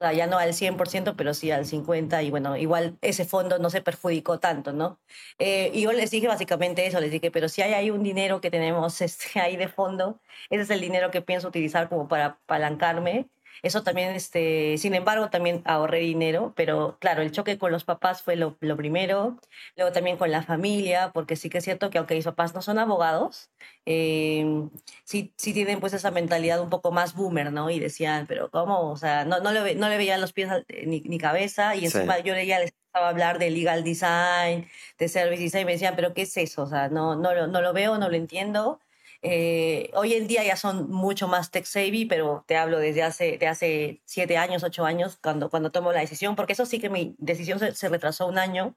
ya 0.00 0.26
no 0.26 0.38
al 0.38 0.54
100%, 0.54 1.16
pero 1.16 1.34
sí 1.34 1.50
al 1.50 1.64
50%, 1.64 2.22
y 2.24 2.30
bueno, 2.30 2.56
igual 2.56 2.98
ese 3.02 3.24
fondo 3.24 3.58
no 3.58 3.70
se 3.70 3.82
perjudicó 3.82 4.38
tanto, 4.38 4.72
¿no? 4.72 4.98
Eh, 5.38 5.70
y 5.74 5.82
yo 5.82 5.92
les 5.92 6.10
dije 6.10 6.28
básicamente 6.28 6.86
eso, 6.86 7.00
les 7.00 7.10
dije, 7.10 7.30
pero 7.30 7.48
si 7.48 7.62
hay 7.62 7.74
ahí 7.74 7.90
un 7.90 8.02
dinero 8.02 8.40
que 8.40 8.50
tenemos 8.50 9.00
este, 9.00 9.40
ahí 9.40 9.56
de 9.56 9.68
fondo, 9.68 10.20
ese 10.50 10.62
es 10.62 10.70
el 10.70 10.80
dinero 10.80 11.10
que 11.10 11.22
pienso 11.22 11.48
utilizar 11.48 11.88
como 11.88 12.08
para 12.08 12.26
apalancarme 12.26 13.28
eso 13.62 13.82
también, 13.82 14.10
este, 14.14 14.76
sin 14.78 14.94
embargo, 14.94 15.30
también 15.30 15.62
ahorré 15.64 16.00
dinero, 16.00 16.52
pero 16.56 16.96
claro, 17.00 17.22
el 17.22 17.32
choque 17.32 17.58
con 17.58 17.72
los 17.72 17.84
papás 17.84 18.22
fue 18.22 18.36
lo, 18.36 18.56
lo, 18.60 18.76
primero, 18.76 19.38
luego 19.76 19.92
también 19.92 20.16
con 20.16 20.30
la 20.30 20.42
familia, 20.42 21.10
porque 21.12 21.36
sí 21.36 21.50
que 21.50 21.58
es 21.58 21.64
cierto 21.64 21.90
que 21.90 21.98
aunque 21.98 22.14
mis 22.14 22.24
papás 22.24 22.54
no 22.54 22.62
son 22.62 22.78
abogados, 22.78 23.50
eh, 23.86 24.68
sí, 25.04 25.32
sí 25.36 25.52
tienen 25.52 25.80
pues 25.80 25.92
esa 25.92 26.10
mentalidad 26.10 26.60
un 26.60 26.70
poco 26.70 26.92
más 26.92 27.14
boomer, 27.14 27.52
¿no? 27.52 27.70
Y 27.70 27.80
decían, 27.80 28.26
pero 28.26 28.50
¿cómo? 28.50 28.90
O 28.90 28.96
sea, 28.96 29.24
no, 29.24 29.40
no, 29.40 29.52
le, 29.52 29.74
no 29.74 29.88
le 29.88 29.96
veían 29.96 30.20
los 30.20 30.32
pies 30.32 30.50
ni, 30.86 31.00
ni 31.00 31.18
cabeza 31.18 31.74
y 31.76 31.84
encima 31.84 32.18
yo 32.20 32.34
ya 32.34 32.58
les 32.58 32.72
estaba 32.88 33.06
a 33.06 33.10
hablar 33.10 33.38
de 33.38 33.50
legal 33.50 33.84
design, 33.84 34.68
de 34.98 35.08
service 35.08 35.42
design, 35.42 35.62
y 35.62 35.66
me 35.66 35.72
decían, 35.72 35.94
pero 35.96 36.14
¿qué 36.14 36.22
es 36.22 36.36
eso? 36.36 36.62
O 36.62 36.66
sea, 36.66 36.88
no, 36.88 37.16
no, 37.16 37.46
no 37.46 37.60
lo 37.60 37.72
veo, 37.72 37.98
no 37.98 38.08
lo 38.08 38.16
entiendo. 38.16 38.80
Eh, 39.22 39.90
hoy 39.94 40.14
en 40.14 40.28
día 40.28 40.44
ya 40.44 40.56
son 40.56 40.88
mucho 40.90 41.26
más 41.26 41.50
tech 41.50 41.64
savvy, 41.64 42.04
pero 42.06 42.44
te 42.46 42.56
hablo 42.56 42.78
desde 42.78 43.02
hace, 43.02 43.36
de 43.36 43.48
hace 43.48 44.00
siete 44.04 44.36
años, 44.36 44.62
ocho 44.62 44.84
años, 44.84 45.18
cuando, 45.20 45.50
cuando 45.50 45.72
tomo 45.72 45.92
la 45.92 46.00
decisión, 46.00 46.36
porque 46.36 46.52
eso 46.52 46.66
sí 46.66 46.78
que 46.78 46.88
mi 46.88 47.16
decisión 47.18 47.58
se, 47.58 47.74
se 47.74 47.88
retrasó 47.88 48.26
un 48.28 48.38
año, 48.38 48.76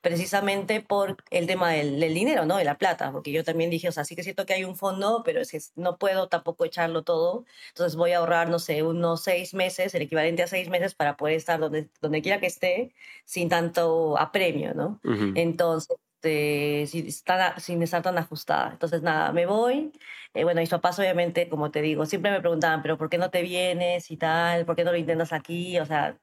precisamente 0.00 0.80
por 0.80 1.16
el 1.30 1.46
tema 1.48 1.72
del, 1.72 1.98
del, 1.98 2.14
dinero, 2.14 2.46
¿no? 2.46 2.56
De 2.56 2.64
la 2.64 2.78
plata, 2.78 3.10
porque 3.10 3.32
yo 3.32 3.42
también 3.42 3.68
dije, 3.70 3.88
o 3.88 3.92
sea, 3.92 4.04
sí 4.04 4.14
que 4.14 4.22
siento 4.22 4.46
que 4.46 4.54
hay 4.54 4.64
un 4.64 4.76
fondo, 4.76 5.22
pero 5.24 5.40
es 5.40 5.50
que 5.50 5.60
no 5.74 5.98
puedo 5.98 6.28
tampoco 6.28 6.64
echarlo 6.64 7.02
todo, 7.02 7.44
entonces 7.70 7.96
voy 7.96 8.12
a 8.12 8.18
ahorrar, 8.18 8.48
no 8.48 8.60
sé, 8.60 8.82
unos 8.84 9.24
seis 9.24 9.54
meses, 9.54 9.94
el 9.94 10.02
equivalente 10.02 10.42
a 10.44 10.46
seis 10.46 10.68
meses 10.68 10.94
para 10.94 11.16
poder 11.16 11.36
estar 11.36 11.58
donde, 11.58 11.90
donde 12.00 12.22
quiera 12.22 12.40
que 12.40 12.46
esté, 12.46 12.94
sin 13.24 13.48
tanto 13.48 14.18
apremio, 14.18 14.72
¿no? 14.74 15.00
Uh 15.04 15.10
-huh. 15.10 15.32
Entonces, 15.36 15.96
este, 16.20 16.86
sin, 16.86 17.06
estar, 17.06 17.60
sin 17.60 17.82
estar 17.82 18.02
tan 18.02 18.18
ajustada. 18.18 18.70
Entonces, 18.72 19.02
nada, 19.02 19.32
me 19.32 19.46
voy. 19.46 19.90
Eh, 20.34 20.44
bueno, 20.44 20.60
mis 20.60 20.70
papás, 20.70 20.98
obviamente, 20.98 21.48
como 21.48 21.70
te 21.70 21.80
digo, 21.82 22.04
siempre 22.06 22.30
me 22.30 22.40
preguntaban, 22.40 22.82
pero 22.82 22.98
¿por 22.98 23.08
qué 23.08 23.16
no 23.18 23.30
te 23.30 23.42
vienes 23.42 24.10
y 24.10 24.16
tal? 24.18 24.66
¿Por 24.66 24.76
qué 24.76 24.84
no 24.84 24.92
lo 24.92 24.98
intentas 24.98 25.32
aquí? 25.32 25.78
O 25.78 25.86
sea, 25.86 26.18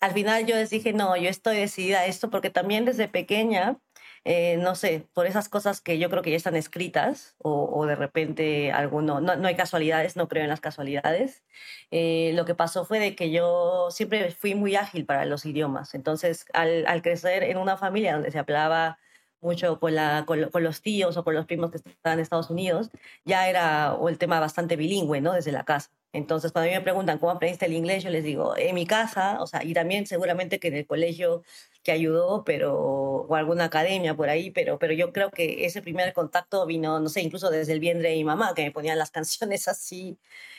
al 0.00 0.12
final 0.12 0.46
yo 0.46 0.56
les 0.56 0.70
dije, 0.70 0.92
no, 0.92 1.16
yo 1.16 1.28
estoy 1.30 1.56
decidida 1.56 2.00
a 2.00 2.06
esto 2.06 2.30
porque 2.30 2.50
también 2.50 2.84
desde 2.84 3.08
pequeña, 3.08 3.78
eh, 4.24 4.56
no 4.58 4.74
sé, 4.76 5.06
por 5.14 5.26
esas 5.26 5.48
cosas 5.48 5.80
que 5.80 5.98
yo 5.98 6.10
creo 6.10 6.22
que 6.22 6.30
ya 6.30 6.36
están 6.36 6.56
escritas 6.56 7.34
o, 7.38 7.70
o 7.74 7.86
de 7.86 7.96
repente 7.96 8.72
alguno, 8.72 9.20
no, 9.20 9.36
no, 9.36 9.48
hay 9.48 9.56
casualidades, 9.56 10.16
no 10.16 10.28
creo 10.28 10.44
en 10.44 10.50
las 10.50 10.60
casualidades. 10.60 11.44
Eh, 11.90 12.32
lo 12.34 12.44
que 12.44 12.54
pasó 12.54 12.84
fue 12.84 13.00
de 13.00 13.16
que 13.16 13.30
yo 13.30 13.90
siempre 13.90 14.30
fui 14.32 14.54
muy 14.54 14.76
ágil 14.76 15.06
para 15.06 15.24
los 15.24 15.44
idiomas. 15.46 15.94
Entonces, 15.94 16.46
al, 16.52 16.86
al 16.86 17.02
crecer 17.02 17.42
en 17.42 17.56
una 17.58 17.76
familia 17.76 18.14
donde 18.14 18.30
se 18.30 18.38
hablaba 18.38 18.98
mucho 19.40 19.78
con, 19.80 19.94
la, 19.94 20.24
con, 20.26 20.50
con, 20.50 20.62
los 20.62 20.82
tíos 20.82 21.16
o 21.16 21.24
con 21.24 21.34
los 21.34 21.46
primos 21.46 21.70
que 21.70 21.78
estaban 21.78 22.18
en 22.18 22.22
Estados 22.22 22.50
Unidos, 22.50 22.90
ya 23.24 23.48
era 23.48 23.96
el 24.08 24.18
tema 24.18 24.40
bastante 24.40 24.76
bilingüe, 24.76 25.20
¿no? 25.20 25.32
Desde 25.32 25.52
la 25.52 25.64
casa. 25.64 25.90
Entonces, 26.12 26.52
cuando 26.52 26.68
a 26.68 26.70
mí 26.70 26.78
me 26.78 26.82
preguntan 26.82 27.18
cómo 27.18 27.32
aprendiste 27.32 27.66
el 27.66 27.74
inglés, 27.74 28.02
yo 28.02 28.10
les 28.10 28.24
digo, 28.24 28.56
en 28.56 28.74
mi 28.74 28.86
casa, 28.86 29.42
o 29.42 29.46
sea, 29.46 29.62
y 29.62 29.74
también 29.74 30.06
seguramente 30.06 30.58
que 30.58 30.68
en 30.68 30.76
el 30.76 30.86
colegio 30.86 31.42
que 31.82 31.92
ayudó, 31.92 32.44
pero, 32.44 32.74
o 32.76 33.34
alguna 33.34 33.64
academia 33.64 34.16
por 34.16 34.30
ahí, 34.30 34.50
pero, 34.50 34.78
pero 34.78 34.94
yo 34.94 35.12
creo 35.12 35.30
que 35.30 35.66
ese 35.66 35.82
primer 35.82 36.12
contacto 36.14 36.64
vino, 36.66 36.98
no 36.98 37.08
sé, 37.10 37.20
incluso 37.22 37.50
desde 37.50 37.74
el 37.74 37.80
vientre 37.80 38.10
de 38.10 38.16
mi 38.16 38.24
mamá, 38.24 38.54
que 38.54 38.64
me 38.64 38.72
ponían 38.72 38.98
las 38.98 39.10
canciones 39.18 39.68
así 39.68 40.18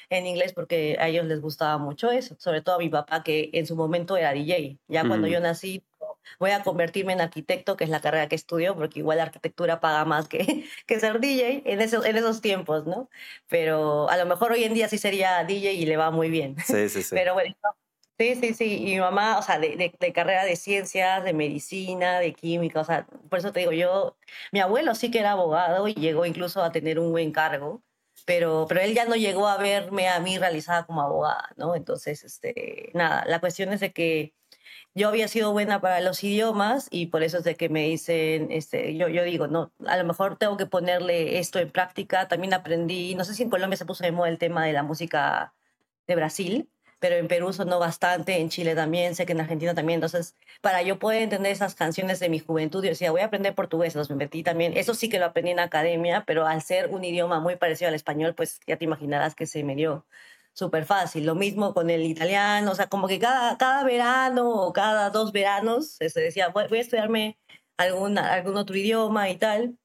en 0.09 0.25
inglés 0.27 0.53
porque 0.53 0.97
a 0.99 1.07
ellos 1.07 1.25
les 1.25 1.41
gustaba 1.41 1.77
mucho 1.77 2.11
eso, 2.11 2.35
sobre 2.39 2.61
todo 2.61 2.75
a 2.75 2.79
mi 2.79 2.89
papá, 2.89 3.23
que 3.23 3.49
en 3.53 3.65
su 3.65 3.75
momento 3.75 4.17
era 4.17 4.33
DJ. 4.33 4.79
Ya 4.87 5.03
mm. 5.03 5.07
cuando 5.07 5.27
yo 5.27 5.39
nací, 5.39 5.83
voy 6.39 6.51
a 6.51 6.63
convertirme 6.63 7.13
en 7.13 7.21
arquitecto, 7.21 7.77
que 7.77 7.83
es 7.83 7.89
la 7.89 8.01
carrera 8.01 8.27
que 8.27 8.35
estudio, 8.35 8.75
porque 8.75 8.99
igual 8.99 9.17
la 9.17 9.23
arquitectura 9.23 9.79
paga 9.79 10.05
más 10.05 10.27
que, 10.27 10.39
que 10.85 10.99
ser 10.99 11.19
DJ 11.19 11.63
en 11.65 11.81
esos, 11.81 12.05
en 12.05 12.17
esos 12.17 12.41
tiempos, 12.41 12.85
¿no? 12.85 13.09
Pero 13.47 14.09
a 14.09 14.17
lo 14.17 14.25
mejor 14.25 14.51
hoy 14.51 14.63
en 14.63 14.73
día 14.73 14.87
sí 14.87 14.97
sería 14.97 15.43
DJ 15.43 15.73
y 15.73 15.85
le 15.85 15.97
va 15.97 16.11
muy 16.11 16.29
bien. 16.29 16.55
Sí, 16.65 16.89
sí, 16.89 17.03
sí. 17.03 17.15
Pero 17.15 17.33
bueno, 17.33 17.55
sí, 18.17 18.35
sí, 18.35 18.53
sí. 18.53 18.77
Y 18.81 18.95
mi 18.95 18.99
mamá, 18.99 19.37
o 19.37 19.41
sea, 19.41 19.59
de, 19.59 19.75
de, 19.75 19.93
de, 19.99 20.13
carrera 20.13 20.45
de 20.45 20.55
ciencias, 20.55 21.23
de 21.23 21.33
medicina, 21.33 22.19
de 22.19 22.33
química, 22.33 22.81
o 22.81 22.85
sea, 22.85 23.07
por 23.29 23.39
eso 23.39 23.51
te 23.51 23.61
digo, 23.61 23.71
yo, 23.71 24.17
mi 24.51 24.59
abuelo 24.59 24.95
sí 24.95 25.11
que 25.11 25.19
era 25.19 25.31
abogado 25.31 25.87
y 25.87 25.93
llegó 25.93 26.25
incluso 26.25 26.63
a 26.63 26.71
tener 26.71 26.99
un 26.99 27.11
buen 27.11 27.31
cargo. 27.31 27.81
Pero, 28.25 28.65
pero 28.67 28.81
él 28.81 28.93
ya 28.93 29.05
no 29.05 29.15
llegó 29.15 29.47
a 29.47 29.57
verme 29.57 30.09
a 30.09 30.19
mí 30.19 30.37
realizada 30.37 30.85
como 30.85 31.01
abogada, 31.01 31.49
¿no? 31.55 31.75
Entonces, 31.75 32.23
este, 32.23 32.91
nada, 32.93 33.23
la 33.25 33.39
cuestión 33.39 33.71
es 33.73 33.79
de 33.79 33.93
que 33.93 34.33
yo 34.95 35.07
había 35.07 35.27
sido 35.27 35.51
buena 35.51 35.81
para 35.81 36.01
los 36.01 36.23
idiomas 36.23 36.87
y 36.91 37.07
por 37.07 37.23
eso 37.23 37.37
es 37.37 37.43
de 37.43 37.55
que 37.55 37.69
me 37.69 37.83
dicen, 37.83 38.51
este, 38.51 38.95
yo, 38.95 39.07
digo, 39.07 39.47
no, 39.47 39.71
a 39.85 39.97
lo 39.97 40.03
mejor 40.03 40.37
tengo 40.37 40.57
que 40.57 40.65
ponerle 40.65 41.39
esto 41.39 41.59
en 41.59 41.71
práctica. 41.71 42.27
También 42.27 42.53
aprendí, 42.53 43.15
no 43.15 43.23
sé 43.23 43.33
si 43.33 43.43
en 43.43 43.49
Colombia 43.49 43.77
se 43.77 43.85
puso 43.85 44.03
de 44.03 44.11
moda 44.11 44.29
el 44.29 44.37
tema 44.37 44.65
de 44.65 44.73
la 44.73 44.83
música 44.83 45.53
de 46.07 46.15
Brasil, 46.15 46.69
pero 46.99 47.15
en 47.15 47.27
Perú 47.27 47.53
sonó 47.53 47.79
bastante, 47.79 48.39
en 48.39 48.49
Chile 48.49 48.75
también, 48.75 49.15
sé 49.15 49.25
que 49.25 49.33
en 49.33 49.41
Argentina 49.41 49.73
también. 49.73 49.97
Entonces, 49.97 50.35
para 50.61 50.81
yo 50.81 50.99
poder 50.99 51.21
entender 51.21 51.51
esas 51.51 51.75
canciones 51.75 52.19
de 52.19 52.29
mi 52.29 52.39
juventud, 52.39 52.83
yo 52.83 52.89
decía, 52.89 53.11
voy 53.11 53.21
a 53.21 53.25
aprender 53.25 53.55
portugués, 53.55 53.95
los 53.95 54.09
me 54.09 54.15
metí 54.17 54.43
también. 54.43 54.75
Eso 54.75 54.93
sí 54.93 55.07
que 55.09 55.19
lo 55.19 55.25
aprendí 55.27 55.51
en 55.51 55.59
academia, 55.59 56.23
pero 56.25 56.45
al 56.45 56.61
ser 56.61 56.89
un 56.89 57.03
idioma 57.05 57.39
muy 57.39 57.55
parecido 57.55 57.89
al 57.89 57.95
español, 57.95 58.35
pues 58.35 58.59
ya 58.67 58.77
te 58.77 58.85
imaginarás 58.85 59.35
que 59.35 59.45
se 59.45 59.63
me 59.63 59.75
dio 59.75 60.05
súper 60.59 60.85
fácil. 60.85 61.25
Lo 61.25 61.35
mismo 61.35 61.73
con 61.73 61.89
el 61.89 62.03
italiano, 62.03 62.71
o 62.71 62.75
sea, 62.75 62.87
como 62.87 63.07
que 63.07 63.19
cada, 63.19 63.57
cada 63.57 63.83
verano 63.83 64.49
o 64.51 64.73
cada 64.73 65.09
dos 65.09 65.31
veranos 65.31 65.97
se 65.99 66.19
decía, 66.21 66.49
voy, 66.49 66.65
voy 66.69 66.79
a 66.79 66.81
estudiarme 66.81 67.39
algún, 67.77 68.17
algún 68.19 68.57
otro 68.57 68.75
idioma 68.75 69.29
y 69.29 69.37
tal. 69.37 69.77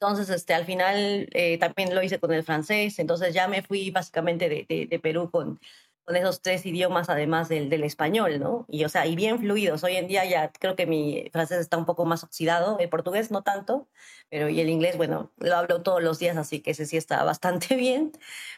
Entonces, 0.00 0.30
este, 0.30 0.54
al 0.54 0.64
final 0.64 1.28
eh, 1.32 1.58
también 1.58 1.94
lo 1.94 2.02
hice 2.02 2.20
con 2.20 2.32
el 2.32 2.44
francés, 2.44 2.98
entonces 2.98 3.34
ya 3.34 3.48
me 3.48 3.62
fui 3.62 3.90
básicamente 3.90 4.48
de, 4.48 4.64
de, 4.68 4.86
de 4.86 4.98
Perú 5.00 5.30
con, 5.30 5.60
con 6.08 6.16
esos 6.16 6.40
tres 6.40 6.64
idiomas 6.64 7.10
además 7.10 7.50
del, 7.50 7.68
del, 7.68 7.84
español, 7.84 8.40
¿no? 8.40 8.64
Y 8.70 8.84
o 8.84 8.88
sea, 8.88 9.04
y 9.06 9.14
bien 9.14 9.38
fluidos. 9.38 9.84
Hoy 9.84 9.96
en 9.96 10.08
día 10.08 10.24
ya 10.24 10.50
creo 10.52 10.74
que 10.74 10.86
mi 10.86 11.28
francés 11.32 11.60
está 11.60 11.76
un 11.76 11.84
poco 11.84 12.06
más 12.06 12.24
oxidado, 12.24 12.78
el 12.78 12.88
portugués 12.88 13.30
no 13.30 13.42
tanto, 13.42 13.88
pero 14.30 14.48
y 14.48 14.58
el 14.60 14.70
inglés, 14.70 14.96
bueno, 14.96 15.30
lo 15.36 15.54
hablo 15.54 15.82
todos 15.82 16.02
los 16.02 16.18
días, 16.18 16.38
así 16.38 16.60
que 16.60 16.70
ese 16.70 16.86
sí 16.86 16.96
está 16.96 17.22
bastante 17.24 17.76
bien. 17.76 18.12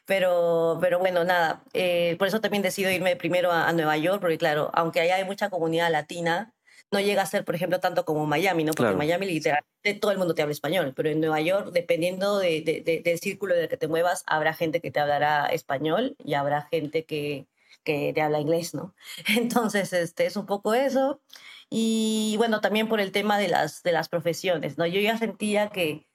Pero, 0.07 0.78
pero 0.80 1.00
bueno, 1.00 1.25
nada, 1.25 1.64
eh, 1.73 2.14
por 2.21 2.28
eso 2.28 2.40
también 2.40 2.62
decido 2.62 2.88
irme 2.88 3.16
primero 3.16 3.50
a, 3.50 3.69
a, 3.69 3.73
Nueva 3.73 3.97
York, 3.97 4.21
porque 4.21 4.38
claro, 4.38 4.71
aunque 4.73 5.00
allá 5.00 5.16
hay 5.16 5.25
mucha 5.25 5.50
comunidad 5.50 5.90
latina, 5.90 6.54
no 6.92 7.00
llega 7.00 7.23
a 7.23 7.26
ser, 7.26 7.44
por 7.44 7.54
ejemplo, 7.54 7.80
tanto 7.80 8.04
como 8.04 8.26
Miami, 8.26 8.64
¿no? 8.64 8.73
Porque 8.73 8.82
Claro. 8.82 8.92
en 8.92 8.99
Miami 8.99 9.26
literalmente 9.26 9.94
todo 10.00 10.11
el 10.12 10.18
mundo 10.18 10.35
te 10.35 10.42
habla 10.42 10.52
español, 10.52 10.92
pero 10.97 11.09
en 11.09 11.20
Nueva 11.20 11.40
York, 11.40 11.70
dependiendo 11.73 12.38
de, 12.38 12.62
de- 12.62 12.80
de- 12.80 13.00
del 13.00 13.18
círculo 13.18 13.54
en 13.54 13.62
el 13.62 13.68
que 13.68 13.76
te 13.76 13.88
muevas, 13.88 14.25
habrá 14.26 14.54
gente 14.54 14.80
que 14.80 14.90
te 14.90 15.00
hablará 15.00 15.47
español 15.47 16.16
y 16.25 16.35
habrá 16.35 16.62
gente 16.62 17.04
que, 17.04 17.47
que 17.85 18.12
te 18.14 18.20
habla 18.23 18.40
inglés, 18.40 18.75
¿no? 18.75 18.94
Entonces, 19.38 19.92
este, 19.92 20.26
es 20.26 20.37
un 20.37 20.47
poco 20.47 20.75
eso. 20.75 21.20
Y 21.70 22.35
bueno, 22.38 22.61
también 22.61 22.88
por 22.88 23.00
el 23.00 23.12
tema 23.12 23.38
de 23.38 23.49
las, 23.49 23.82
de 23.85 23.92
las 23.92 24.09
profesiones, 24.09 24.76
¿no? 24.76 24.87
Yo 24.87 25.00
ya 25.00 25.16
sentía 25.18 25.68
que 25.68 26.09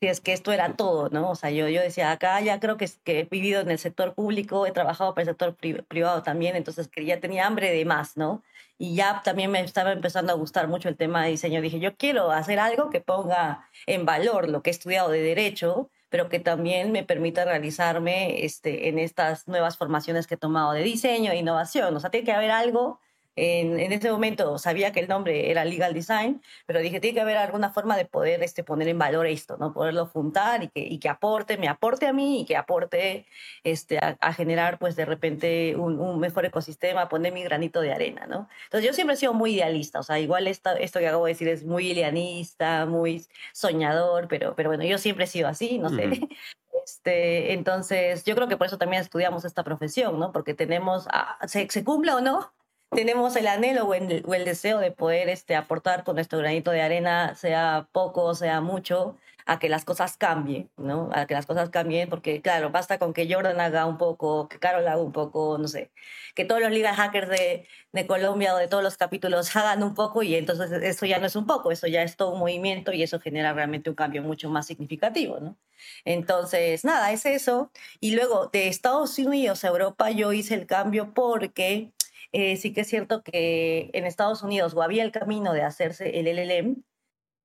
si 0.00 0.06
es 0.06 0.20
que 0.20 0.32
esto 0.32 0.52
era 0.52 0.74
todo, 0.74 1.08
¿no? 1.10 1.30
O 1.30 1.34
sea, 1.34 1.50
yo, 1.50 1.68
yo 1.68 1.80
decía, 1.80 2.12
acá 2.12 2.40
ya 2.40 2.60
creo 2.60 2.76
que, 2.76 2.88
que 3.04 3.20
he 3.20 3.24
vivido 3.24 3.60
en 3.60 3.70
el 3.70 3.78
sector 3.78 4.14
público, 4.14 4.66
he 4.66 4.70
trabajado 4.70 5.14
para 5.14 5.22
el 5.22 5.28
sector 5.28 5.56
pri- 5.56 5.82
privado 5.82 6.22
también, 6.22 6.54
entonces 6.56 6.88
que 6.88 7.04
ya 7.04 7.20
tenía 7.20 7.46
hambre 7.46 7.72
de 7.72 7.84
más, 7.84 8.16
¿no? 8.16 8.42
Y 8.78 8.94
ya 8.94 9.22
también 9.24 9.50
me 9.50 9.60
estaba 9.60 9.90
empezando 9.90 10.32
a 10.32 10.36
gustar 10.36 10.68
mucho 10.68 10.88
el 10.88 10.96
tema 10.96 11.24
de 11.24 11.30
diseño. 11.30 11.60
Dije, 11.60 11.80
yo 11.80 11.96
quiero 11.96 12.30
hacer 12.30 12.60
algo 12.60 12.90
que 12.90 13.00
ponga 13.00 13.68
en 13.86 14.06
valor 14.06 14.48
lo 14.48 14.62
que 14.62 14.70
he 14.70 14.72
estudiado 14.72 15.10
de 15.10 15.20
derecho, 15.20 15.90
pero 16.10 16.28
que 16.28 16.38
también 16.38 16.92
me 16.92 17.02
permita 17.02 17.44
realizarme 17.44 18.44
este, 18.44 18.88
en 18.88 19.00
estas 19.00 19.48
nuevas 19.48 19.76
formaciones 19.76 20.28
que 20.28 20.34
he 20.34 20.38
tomado 20.38 20.72
de 20.72 20.82
diseño 20.84 21.32
e 21.32 21.36
innovación. 21.38 21.94
O 21.96 22.00
sea, 22.00 22.10
tiene 22.10 22.24
que 22.24 22.32
haber 22.32 22.52
algo. 22.52 23.00
En, 23.38 23.78
en 23.78 23.92
ese 23.92 24.10
momento 24.10 24.58
sabía 24.58 24.90
que 24.90 25.00
el 25.00 25.08
nombre 25.08 25.50
era 25.50 25.64
Legal 25.64 25.94
Design, 25.94 26.42
pero 26.66 26.80
dije, 26.80 26.98
tiene 26.98 27.14
que 27.14 27.20
haber 27.20 27.36
alguna 27.36 27.70
forma 27.70 27.96
de 27.96 28.04
poder 28.04 28.42
este, 28.42 28.64
poner 28.64 28.88
en 28.88 28.98
valor 28.98 29.26
esto, 29.26 29.56
¿no? 29.58 29.72
Poderlo 29.72 30.06
juntar 30.06 30.64
y 30.64 30.68
que, 30.68 30.80
y 30.80 30.98
que 30.98 31.08
aporte, 31.08 31.56
me 31.56 31.68
aporte 31.68 32.06
a 32.08 32.12
mí 32.12 32.40
y 32.40 32.44
que 32.44 32.56
aporte 32.56 33.26
este, 33.62 33.98
a, 33.98 34.16
a 34.20 34.32
generar, 34.32 34.78
pues, 34.78 34.96
de 34.96 35.04
repente 35.04 35.76
un, 35.76 36.00
un 36.00 36.18
mejor 36.18 36.46
ecosistema, 36.46 37.08
poner 37.08 37.32
mi 37.32 37.44
granito 37.44 37.80
de 37.80 37.92
arena, 37.92 38.26
¿no? 38.26 38.48
Entonces, 38.64 38.88
yo 38.88 38.92
siempre 38.94 39.14
he 39.14 39.16
sido 39.16 39.34
muy 39.34 39.54
idealista, 39.54 40.00
o 40.00 40.02
sea, 40.02 40.18
igual 40.18 40.48
esta, 40.48 40.74
esto 40.74 40.98
que 40.98 41.08
acabo 41.08 41.26
de 41.26 41.32
decir 41.32 41.48
es 41.48 41.64
muy 41.64 41.92
idealista, 41.92 42.86
muy 42.86 43.24
soñador, 43.52 44.26
pero, 44.28 44.54
pero 44.56 44.70
bueno, 44.70 44.84
yo 44.84 44.98
siempre 44.98 45.24
he 45.24 45.28
sido 45.28 45.48
así, 45.48 45.78
no 45.78 45.90
sé. 45.90 46.10
Este, 46.84 47.52
entonces, 47.52 48.24
yo 48.24 48.34
creo 48.34 48.48
que 48.48 48.56
por 48.56 48.66
eso 48.66 48.78
también 48.78 49.02
estudiamos 49.02 49.44
esta 49.44 49.62
profesión, 49.62 50.18
¿no? 50.18 50.32
Porque 50.32 50.54
tenemos, 50.54 51.06
ah, 51.12 51.36
se, 51.46 51.68
se 51.68 51.84
cumpla 51.84 52.16
o 52.16 52.22
no, 52.22 52.50
tenemos 52.90 53.36
el 53.36 53.46
anhelo 53.46 53.86
o 53.86 53.94
el, 53.94 54.22
o 54.26 54.34
el 54.34 54.44
deseo 54.44 54.78
de 54.78 54.90
poder 54.90 55.28
este, 55.28 55.56
aportar 55.56 56.04
con 56.04 56.16
nuestro 56.16 56.38
granito 56.38 56.70
de 56.70 56.82
arena, 56.82 57.34
sea 57.34 57.88
poco, 57.92 58.34
sea 58.34 58.60
mucho, 58.60 59.16
a 59.48 59.58
que 59.58 59.70
las 59.70 59.86
cosas 59.86 60.18
cambien, 60.18 60.70
¿no? 60.76 61.08
A 61.12 61.26
que 61.26 61.32
las 61.32 61.46
cosas 61.46 61.70
cambien, 61.70 62.10
porque 62.10 62.42
claro, 62.42 62.70
basta 62.70 62.98
con 62.98 63.14
que 63.14 63.32
Jordan 63.32 63.58
haga 63.60 63.86
un 63.86 63.96
poco, 63.96 64.46
que 64.48 64.58
Carol 64.58 64.86
haga 64.86 65.00
un 65.00 65.12
poco, 65.12 65.56
no 65.58 65.68
sé, 65.68 65.90
que 66.34 66.44
todos 66.44 66.60
los 66.60 66.70
legal 66.70 66.94
hackers 66.94 67.30
de, 67.30 67.66
de 67.92 68.06
Colombia 68.06 68.54
o 68.54 68.58
de 68.58 68.68
todos 68.68 68.82
los 68.82 68.98
capítulos 68.98 69.56
hagan 69.56 69.82
un 69.82 69.94
poco 69.94 70.22
y 70.22 70.34
entonces 70.34 70.70
eso 70.70 71.06
ya 71.06 71.18
no 71.18 71.26
es 71.26 71.34
un 71.34 71.46
poco, 71.46 71.72
eso 71.72 71.86
ya 71.86 72.02
es 72.02 72.16
todo 72.16 72.32
un 72.32 72.40
movimiento 72.40 72.92
y 72.92 73.02
eso 73.02 73.20
genera 73.20 73.54
realmente 73.54 73.88
un 73.88 73.96
cambio 73.96 74.22
mucho 74.22 74.50
más 74.50 74.66
significativo, 74.66 75.40
¿no? 75.40 75.56
Entonces, 76.04 76.84
nada, 76.84 77.12
es 77.12 77.24
eso. 77.24 77.70
Y 78.00 78.14
luego 78.14 78.48
de 78.48 78.68
Estados 78.68 79.18
Unidos 79.18 79.64
a 79.64 79.68
Europa 79.68 80.10
yo 80.10 80.32
hice 80.32 80.54
el 80.54 80.66
cambio 80.66 81.14
porque 81.14 81.92
eh, 82.32 82.56
sí 82.56 82.72
que 82.72 82.82
es 82.82 82.88
cierto 82.88 83.22
que 83.22 83.90
en 83.92 84.04
Estados 84.04 84.42
Unidos 84.42 84.74
había 84.80 85.02
el 85.04 85.12
camino 85.12 85.52
de 85.52 85.62
hacerse 85.62 86.18
el 86.20 86.26
LLM, 86.26 86.82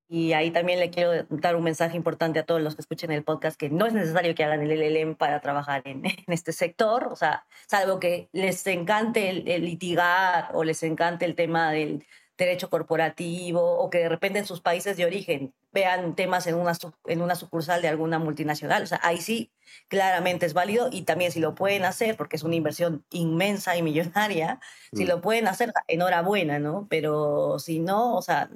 y 0.10 0.34
ahí 0.34 0.52
también 0.52 0.80
le 0.80 0.92
quiero 0.92 1.26
dar 1.30 1.56
un 1.56 1.64
mensaje 1.64 1.98
importante 1.98 2.40
a 2.40 2.46
todos 2.46 2.62
los 2.62 2.76
que 2.76 2.82
escuchen 2.82 3.12
el 3.12 3.24
podcast, 3.24 3.58
que 3.60 3.70
no 3.70 3.86
es 3.88 3.94
necesario 3.94 4.36
que 4.36 4.44
hagan 4.44 4.62
el 4.62 4.70
LLM 4.70 5.16
para 5.16 5.40
trabajar 5.42 5.82
en, 5.86 6.04
este 6.28 6.52
sector, 6.52 7.08
o 7.12 7.16
sea, 7.16 7.46
salvo 7.68 8.00
que 8.00 8.30
les 8.32 8.66
encante 8.68 9.30
el 9.30 9.66
litigar 9.66 10.52
o 10.54 10.64
les 10.64 10.84
encante 10.84 11.26
el 11.26 11.36
tema 11.36 11.72
del, 11.72 12.06
derecho 12.38 12.70
corporativo 12.70 13.62
o 13.62 13.90
que 13.90 14.00
de 14.00 14.10
repente 14.10 14.40
en 14.40 14.46
sus 14.46 14.62
países 14.62 14.98
de 14.98 15.06
origen 15.06 15.54
vean 15.72 16.16
temas 16.16 16.48
en 16.48 16.56
una, 16.56 16.74
en 17.06 17.22
una 17.22 17.36
sucursal 17.36 17.82
de 17.82 17.88
alguna 17.88 18.20
multinacional. 18.20 18.84
O 18.84 18.88
sea, 18.88 19.00
ahí 19.04 19.22
sí 19.22 19.52
claramente 19.88 20.46
es 20.46 20.54
válido 20.54 20.90
y 20.92 21.04
también 21.04 21.32
si 21.32 21.40
lo 21.40 21.56
pueden 21.56 21.86
hacer, 21.86 22.16
porque 22.18 22.36
es 22.36 22.44
una 22.44 22.56
inversión 22.56 23.06
inmensa 23.12 23.76
y 23.78 23.82
millonaria, 23.82 24.60
si 24.94 25.06
mm. 25.06 25.08
lo 25.08 25.22
pueden 25.22 25.48
hacer, 25.48 25.72
enhorabuena, 25.88 26.60
¿no? 26.60 26.88
Pero 26.90 27.60
si 27.60 27.80
no, 27.80 28.16
o 28.16 28.22
sea, 28.22 28.50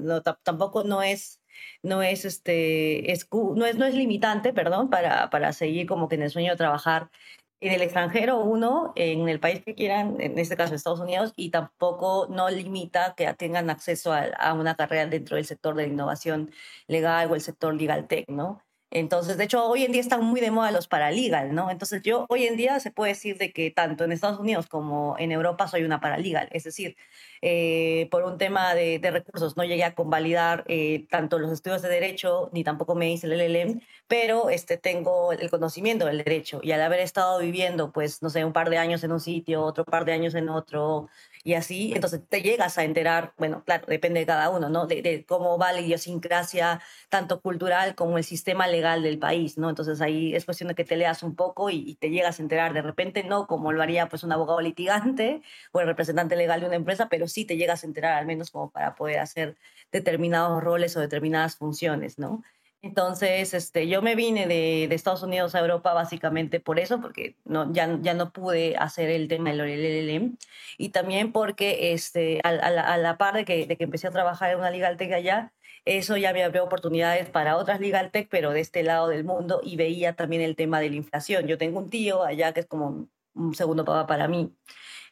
tampoco 0.44 0.84
no 0.84 1.02
es 1.04 1.42
no 1.82 2.04
es 2.04 2.24
este 2.24 3.04
no 3.32 3.66
es 3.66 3.78
no 3.78 3.86
es 3.86 3.96
limitante 3.96 4.54
perdón 4.54 4.92
para, 4.92 5.32
para 5.32 5.54
seguir 5.54 5.88
como 5.88 6.08
que 6.08 6.14
en 6.14 6.22
el 6.22 6.30
sueño 6.30 6.52
de 6.52 6.58
trabajar 6.58 7.10
en 7.60 7.74
el 7.74 7.82
extranjero 7.82 8.40
uno, 8.40 8.94
en 8.96 9.28
el 9.30 9.40
país 9.40 9.64
que 9.64 9.76
quieran, 9.76 10.22
en 10.22 10.38
este 10.38 10.56
caso 10.58 10.76
Estados 10.76 11.00
Unidos, 11.00 11.34
y 11.36 11.50
tampoco 11.50 12.28
no 12.30 12.50
limita 12.50 13.16
que 13.16 13.34
tengan 13.34 13.70
acceso 13.70 14.14
a, 14.14 14.54
una 14.54 14.76
carrera 14.76 15.08
dentro 15.08 15.38
del 15.38 15.46
sector 15.46 15.76
de 15.76 15.88
la 15.88 15.94
innovación 15.94 16.52
legal 16.88 17.32
o 17.32 17.36
el 17.36 17.42
sector 17.42 17.74
legal 17.74 18.08
tech, 18.08 18.30
¿no? 18.30 18.62
Entonces, 18.90 19.38
de 19.38 19.44
hecho, 19.44 19.66
hoy 19.68 19.84
en 19.84 19.92
día 19.92 20.02
están 20.02 20.24
muy 20.24 20.40
de 20.40 20.50
moda 20.50 20.72
los 20.72 20.88
paralegal, 20.88 21.54
¿no? 21.54 21.70
Entonces, 21.70 22.02
yo 22.04 22.26
hoy 22.30 22.46
en 22.46 22.56
día 22.56 22.80
se 22.80 22.90
puede 22.92 23.12
decir 23.14 23.38
de 23.38 23.52
que 23.52 23.70
tanto 23.70 24.06
en 24.06 24.14
Estados 24.14 24.40
Unidos 24.40 24.68
como 24.68 25.16
en 25.20 25.32
Europa 25.34 25.68
soy 25.68 25.84
una 25.84 26.00
paralegal, 26.00 26.48
es 26.52 26.64
decir, 26.64 26.96
eh, 27.42 28.08
por 28.12 28.24
un 28.24 28.38
tema 28.38 28.74
de, 28.76 29.00
recursos 29.12 29.58
no 29.58 29.64
llegué 29.64 29.84
a 29.84 29.94
convalidar 29.94 30.64
eh, 30.68 31.06
tanto 31.10 31.38
los 31.40 31.52
estudios 31.52 31.82
de 31.82 31.90
derecho 31.90 32.50
ni 32.52 32.64
tampoco 32.64 32.96
me 32.96 33.12
hice 33.12 33.28
el 33.28 33.34
LLM, 33.34 33.82
pero 34.08 34.50
este, 34.50 34.78
tengo 34.78 35.32
el 35.34 35.50
conocimiento 35.50 36.06
del 36.06 36.20
derecho 36.20 36.60
y 36.64 36.72
al 36.72 36.82
haber 36.82 37.02
estado 37.02 37.40
viviendo, 37.40 37.92
pues, 37.92 38.22
no 38.22 38.30
sé, 38.30 38.46
un 38.46 38.54
par 38.54 38.70
de 38.70 38.78
años 38.78 39.04
en 39.04 39.12
un 39.12 39.20
sitio, 39.20 39.64
otro 39.64 39.86
par 39.86 40.06
de 40.06 40.14
años 40.14 40.34
en 40.36 40.50
otro, 40.50 41.10
y 41.44 41.54
así, 41.54 41.94
entonces 41.94 42.22
te 42.28 42.42
llegas 42.42 42.78
a 42.78 42.84
enterar, 42.84 43.34
bueno, 43.38 43.64
claro, 43.64 43.86
depende 43.88 44.20
de 44.20 44.26
cada 44.26 44.50
uno, 44.50 44.70
¿no? 44.70 44.88
De, 44.88 45.26
cómo 45.28 45.58
va 45.58 45.72
la 45.74 45.82
idiosincrasia, 45.82 46.82
tanto 47.10 47.42
cultural 47.42 47.96
como 47.96 48.18
el 48.18 48.24
sistema 48.24 48.68
legal 48.68 49.04
del 49.04 49.20
país, 49.20 49.58
¿no? 49.58 49.70
Entonces 49.70 50.02
ahí 50.02 50.36
es 50.36 50.46
cuestión 50.46 50.70
de 50.70 50.76
que 50.76 50.84
te 50.84 50.96
leas 50.98 51.24
un 51.24 51.36
poco 51.36 51.70
y, 51.70 51.96
te 51.96 52.10
llegas 52.10 52.40
a 52.40 52.44
enterar, 52.44 52.74
de 52.74 52.82
repente 52.82 53.24
no 53.24 53.48
como 53.48 53.72
lo 53.72 53.82
haría 53.82 54.08
pues 54.10 54.24
un 54.24 54.32
abogado 54.32 54.62
litigante 54.62 55.42
o 55.72 55.80
el 55.80 55.88
representante 55.88 56.36
legal 56.36 56.62
de 56.62 56.68
una 56.68 56.76
empresa, 56.76 57.10
pero 57.10 57.28
sí 57.28 57.46
te 57.46 57.58
llegas 57.58 57.84
a 57.84 57.88
enterar 57.88 58.14
al 58.14 58.26
menos 58.26 58.52
como 58.52 58.70
para 58.72 58.96
poder 58.96 59.20
hacer 59.20 59.58
determinados 59.92 60.64
roles 60.64 60.96
o 60.98 61.00
determinadas 61.00 61.56
funciones, 61.56 62.20
¿no? 62.20 62.44
Entonces, 62.88 63.54
este, 63.54 63.90
yo 63.90 64.02
me 64.02 64.16
vine 64.16 64.48
de, 64.48 64.88
de, 64.88 64.96
Estados 64.96 65.22
Unidos 65.22 65.56
a 65.56 65.60
Europa 65.60 65.94
básicamente 65.94 66.62
por 66.62 66.80
eso, 66.80 67.02
porque 67.02 67.36
no, 67.44 67.72
ya, 67.74 68.00
ya 68.02 68.14
no 68.14 68.32
pude 68.32 68.78
hacer 68.78 69.10
el 69.10 69.28
tema 69.28 69.52
del 69.52 69.60
LLM, 69.60 70.38
y 70.78 70.90
también 70.90 71.34
porque 71.34 71.92
este, 71.92 72.40
a, 72.46 72.50
a, 72.50 72.98
la, 72.98 73.18
par 73.18 73.36
de 73.36 73.44
que, 73.44 73.66
de 73.68 73.76
que 73.76 73.84
empecé 73.84 74.08
a 74.08 74.12
trabajar 74.12 74.52
en 74.52 74.60
una 74.60 74.72
Legal 74.72 74.96
Tech 74.96 75.12
allá, 75.12 75.52
eso 75.84 76.16
ya 76.16 76.32
me 76.32 76.44
abrió 76.44 76.64
oportunidades 76.64 77.30
para 77.30 77.58
otras 77.58 77.82
Legal 77.82 78.10
Tech, 78.12 78.30
pero 78.32 78.52
de 78.52 78.62
este 78.62 78.84
lado 78.84 79.10
del 79.10 79.26
mundo, 79.26 79.60
y 79.64 79.76
veía 79.76 80.14
también 80.16 80.42
el 80.42 80.56
tema 80.56 80.80
de 80.80 80.90
la 80.90 80.96
inflación. 80.96 81.46
Yo 81.48 81.58
tengo 81.58 81.80
un 81.80 81.90
tío 81.90 82.24
allá 82.24 82.54
que 82.54 82.62
es 82.62 82.68
como 82.68 83.10
un 83.34 83.56
segundo 83.56 83.84
papá 83.84 84.08
para 84.08 84.28
mí. 84.30 84.56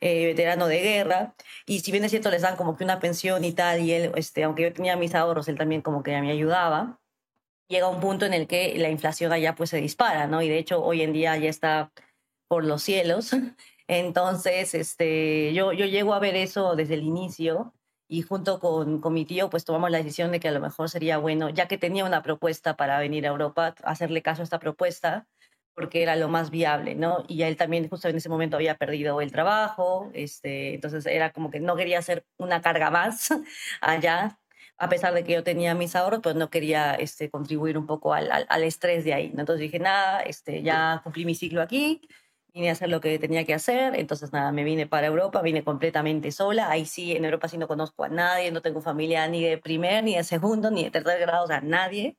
Eh, 0.01 0.25
veterano 0.27 0.67
de 0.67 0.81
guerra, 0.81 1.35
y 1.65 1.79
si 1.79 1.91
bien 1.91 2.03
es 2.03 2.11
cierto 2.11 2.29
les 2.29 2.41
dan 2.41 2.57
como 2.57 2.75
que 2.75 2.83
una 2.83 2.99
pensión 2.99 3.43
y 3.45 3.53
tal, 3.53 3.81
y 3.81 3.93
él, 3.93 4.11
este, 4.15 4.43
aunque 4.43 4.63
yo 4.63 4.73
tenía 4.73 4.97
mis 4.97 5.15
ahorros, 5.15 5.47
él 5.47 5.57
también 5.57 5.81
como 5.81 6.03
que 6.03 6.19
me 6.21 6.31
ayudaba, 6.31 6.99
llega 7.67 7.89
un 7.89 7.99
punto 7.99 8.25
en 8.25 8.33
el 8.33 8.47
que 8.47 8.77
la 8.77 8.89
inflación 8.89 9.31
allá 9.31 9.55
pues 9.55 9.69
se 9.71 9.77
dispara, 9.81 10.27
¿no? 10.27 10.41
Y 10.41 10.49
de 10.49 10.57
hecho 10.57 10.83
hoy 10.83 11.01
en 11.01 11.13
día 11.13 11.37
ya 11.37 11.49
está 11.49 11.91
por 12.47 12.63
los 12.65 12.83
cielos. 12.83 13.31
Entonces, 13.87 14.73
este, 14.73 15.53
yo, 15.53 15.71
yo 15.73 15.85
llego 15.85 16.13
a 16.13 16.19
ver 16.19 16.35
eso 16.35 16.75
desde 16.75 16.95
el 16.95 17.03
inicio 17.03 17.73
y 18.07 18.21
junto 18.21 18.59
con, 18.59 18.99
con 19.01 19.13
mi 19.13 19.25
tío 19.25 19.49
pues 19.49 19.65
tomamos 19.65 19.91
la 19.91 19.97
decisión 19.97 20.31
de 20.31 20.39
que 20.39 20.47
a 20.47 20.51
lo 20.51 20.59
mejor 20.59 20.89
sería 20.89 21.17
bueno, 21.17 21.49
ya 21.49 21.67
que 21.67 21.77
tenía 21.77 22.05
una 22.05 22.23
propuesta 22.23 22.75
para 22.75 22.99
venir 22.99 23.25
a 23.25 23.29
Europa, 23.29 23.75
hacerle 23.83 24.21
caso 24.21 24.41
a 24.41 24.43
esta 24.43 24.59
propuesta 24.59 25.27
porque 25.75 26.01
era 26.01 26.15
lo 26.15 26.29
más 26.29 26.51
viable, 26.51 26.95
¿no? 26.95 27.25
Y 27.27 27.43
él 27.43 27.57
también 27.57 27.89
justo 27.89 28.07
en 28.07 28.15
ese 28.15 28.29
momento 28.29 28.55
había 28.55 28.77
perdido 28.77 29.19
el 29.21 29.31
trabajo, 29.31 30.09
este, 30.13 30.75
entonces 30.75 31.05
era 31.05 31.31
como 31.33 31.51
que 31.51 31.59
no 31.59 31.75
quería 31.75 31.99
hacer 31.99 32.25
una 32.37 32.61
carga 32.61 32.89
más 32.89 33.29
allá, 33.81 34.39
a 34.77 34.89
pesar 34.89 35.13
de 35.13 35.23
que 35.23 35.33
yo 35.33 35.43
tenía 35.43 35.73
mis 35.73 35.95
ahorros, 35.95 36.19
pues 36.21 36.35
no 36.35 36.49
quería 36.49 36.95
este, 36.95 37.29
contribuir 37.29 37.77
un 37.77 37.85
poco 37.87 38.13
al, 38.13 38.29
al, 38.31 38.63
estrés 38.63 39.05
de 39.05 39.13
ahí. 39.13 39.33
Entonces 39.37 39.59
dije, 39.59 39.79
nada, 39.79 40.19
este, 40.21 40.63
ya 40.63 41.01
cumplí 41.03 41.25
mi 41.25 41.35
ciclo 41.35 41.61
aquí, 41.61 42.01
vine 42.53 42.69
a 42.69 42.73
hacer 42.73 42.89
lo 42.89 43.01
que 43.01 43.19
tenía 43.19 43.45
que 43.45 43.53
hacer, 43.53 43.95
entonces 43.95 44.31
nada, 44.33 44.51
me 44.51 44.63
vine 44.63 44.87
para 44.87 45.07
Europa, 45.07 45.41
vine 45.41 45.63
completamente 45.63 46.31
sola, 46.31 46.69
ahí 46.69 46.85
sí, 46.85 47.15
en 47.15 47.25
Europa 47.25 47.47
sí 47.47 47.57
no 47.57 47.67
conozco 47.67 48.03
a 48.03 48.09
nadie, 48.09 48.51
no 48.51 48.61
tengo 48.61 48.81
familia 48.81 49.27
ni 49.27 49.43
de 49.43 49.57
primer, 49.57 50.03
ni 50.03 50.15
de 50.15 50.23
segundo, 50.23 50.71
ni 50.71 50.85
de 50.85 50.91
tercer 50.91 51.19
grado, 51.19 51.45
o 51.45 51.47
sea, 51.47 51.61
nadie. 51.61 52.17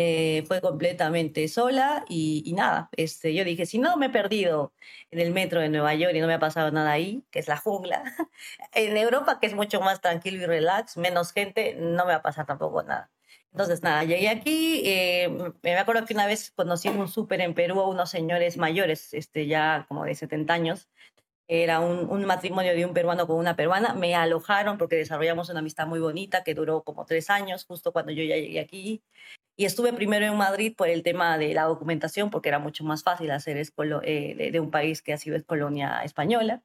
Eh, 0.00 0.44
fue 0.46 0.60
completamente 0.60 1.48
sola 1.48 2.04
y, 2.08 2.52
nada, 2.54 2.88
este, 2.96 3.34
yo 3.34 3.42
dije, 3.42 3.66
si 3.66 3.78
no 3.78 3.96
me 3.96 4.06
he 4.06 4.10
perdido 4.10 4.72
en 5.10 5.18
el 5.18 5.32
metro 5.32 5.60
de 5.60 5.68
Nueva 5.70 5.92
York 5.96 6.14
y 6.14 6.20
no 6.20 6.28
me 6.28 6.34
ha 6.34 6.38
pasado 6.38 6.70
nada 6.70 6.92
ahí, 6.92 7.24
que 7.32 7.40
es 7.40 7.48
la 7.48 7.56
jungla, 7.56 8.04
en 8.74 8.96
Europa, 8.96 9.40
que 9.40 9.48
es 9.48 9.54
mucho 9.54 9.80
más 9.80 10.00
tranquilo 10.00 10.40
y 10.40 10.46
relax, 10.46 10.96
menos 10.98 11.32
gente, 11.32 11.74
no 11.80 12.04
me 12.04 12.12
va 12.12 12.18
a 12.18 12.22
pasar 12.22 12.46
tampoco 12.46 12.84
nada. 12.84 13.10
Entonces, 13.50 13.82
nada, 13.82 14.04
llegué 14.04 14.28
aquí, 14.28 14.82
eh, 14.84 15.52
me 15.62 15.76
acuerdo 15.76 16.06
que 16.06 16.14
una 16.14 16.26
vez 16.28 16.52
conocí 16.52 16.86
en 16.86 16.98
un 17.00 17.08
súper 17.08 17.40
en 17.40 17.54
Perú 17.54 17.80
a 17.80 17.88
unos 17.88 18.08
señores 18.08 18.56
mayores, 18.56 19.12
este, 19.14 19.48
ya 19.48 19.84
como 19.88 20.04
de 20.04 20.14
70 20.14 20.54
años, 20.54 20.88
era 21.48 21.80
un, 21.80 22.08
un, 22.08 22.24
matrimonio 22.24 22.72
de 22.74 22.84
un 22.84 22.94
peruano 22.94 23.26
con 23.26 23.36
una 23.36 23.56
peruana, 23.56 23.94
me 23.94 24.14
alojaron 24.14 24.78
porque 24.78 24.94
desarrollamos 24.96 25.48
una 25.48 25.58
amistad 25.60 25.88
muy 25.88 25.98
bonita 25.98 26.44
que 26.44 26.54
duró 26.54 26.84
como 26.84 27.04
tres 27.04 27.30
años, 27.30 27.64
justo 27.64 27.92
cuando 27.92 28.12
yo 28.12 28.22
ya 28.22 28.36
llegué 28.36 28.60
aquí. 28.60 29.02
Y 29.58 29.64
estuve 29.64 29.92
primero 29.92 30.24
en 30.24 30.36
Madrid 30.36 30.72
por 30.76 30.88
el 30.88 31.02
tema 31.02 31.36
de 31.36 31.52
la 31.52 31.64
documentación, 31.64 32.30
porque 32.30 32.48
era 32.48 32.60
mucho 32.60 32.84
más 32.84 33.02
fácil 33.02 33.32
hacer 33.32 33.56
eh, 33.56 34.50
de, 34.52 34.60
un 34.60 34.70
país 34.70 35.02
que 35.02 35.12
ha 35.12 35.18
sido 35.18 35.36
colonia 35.44 36.00
española. 36.04 36.62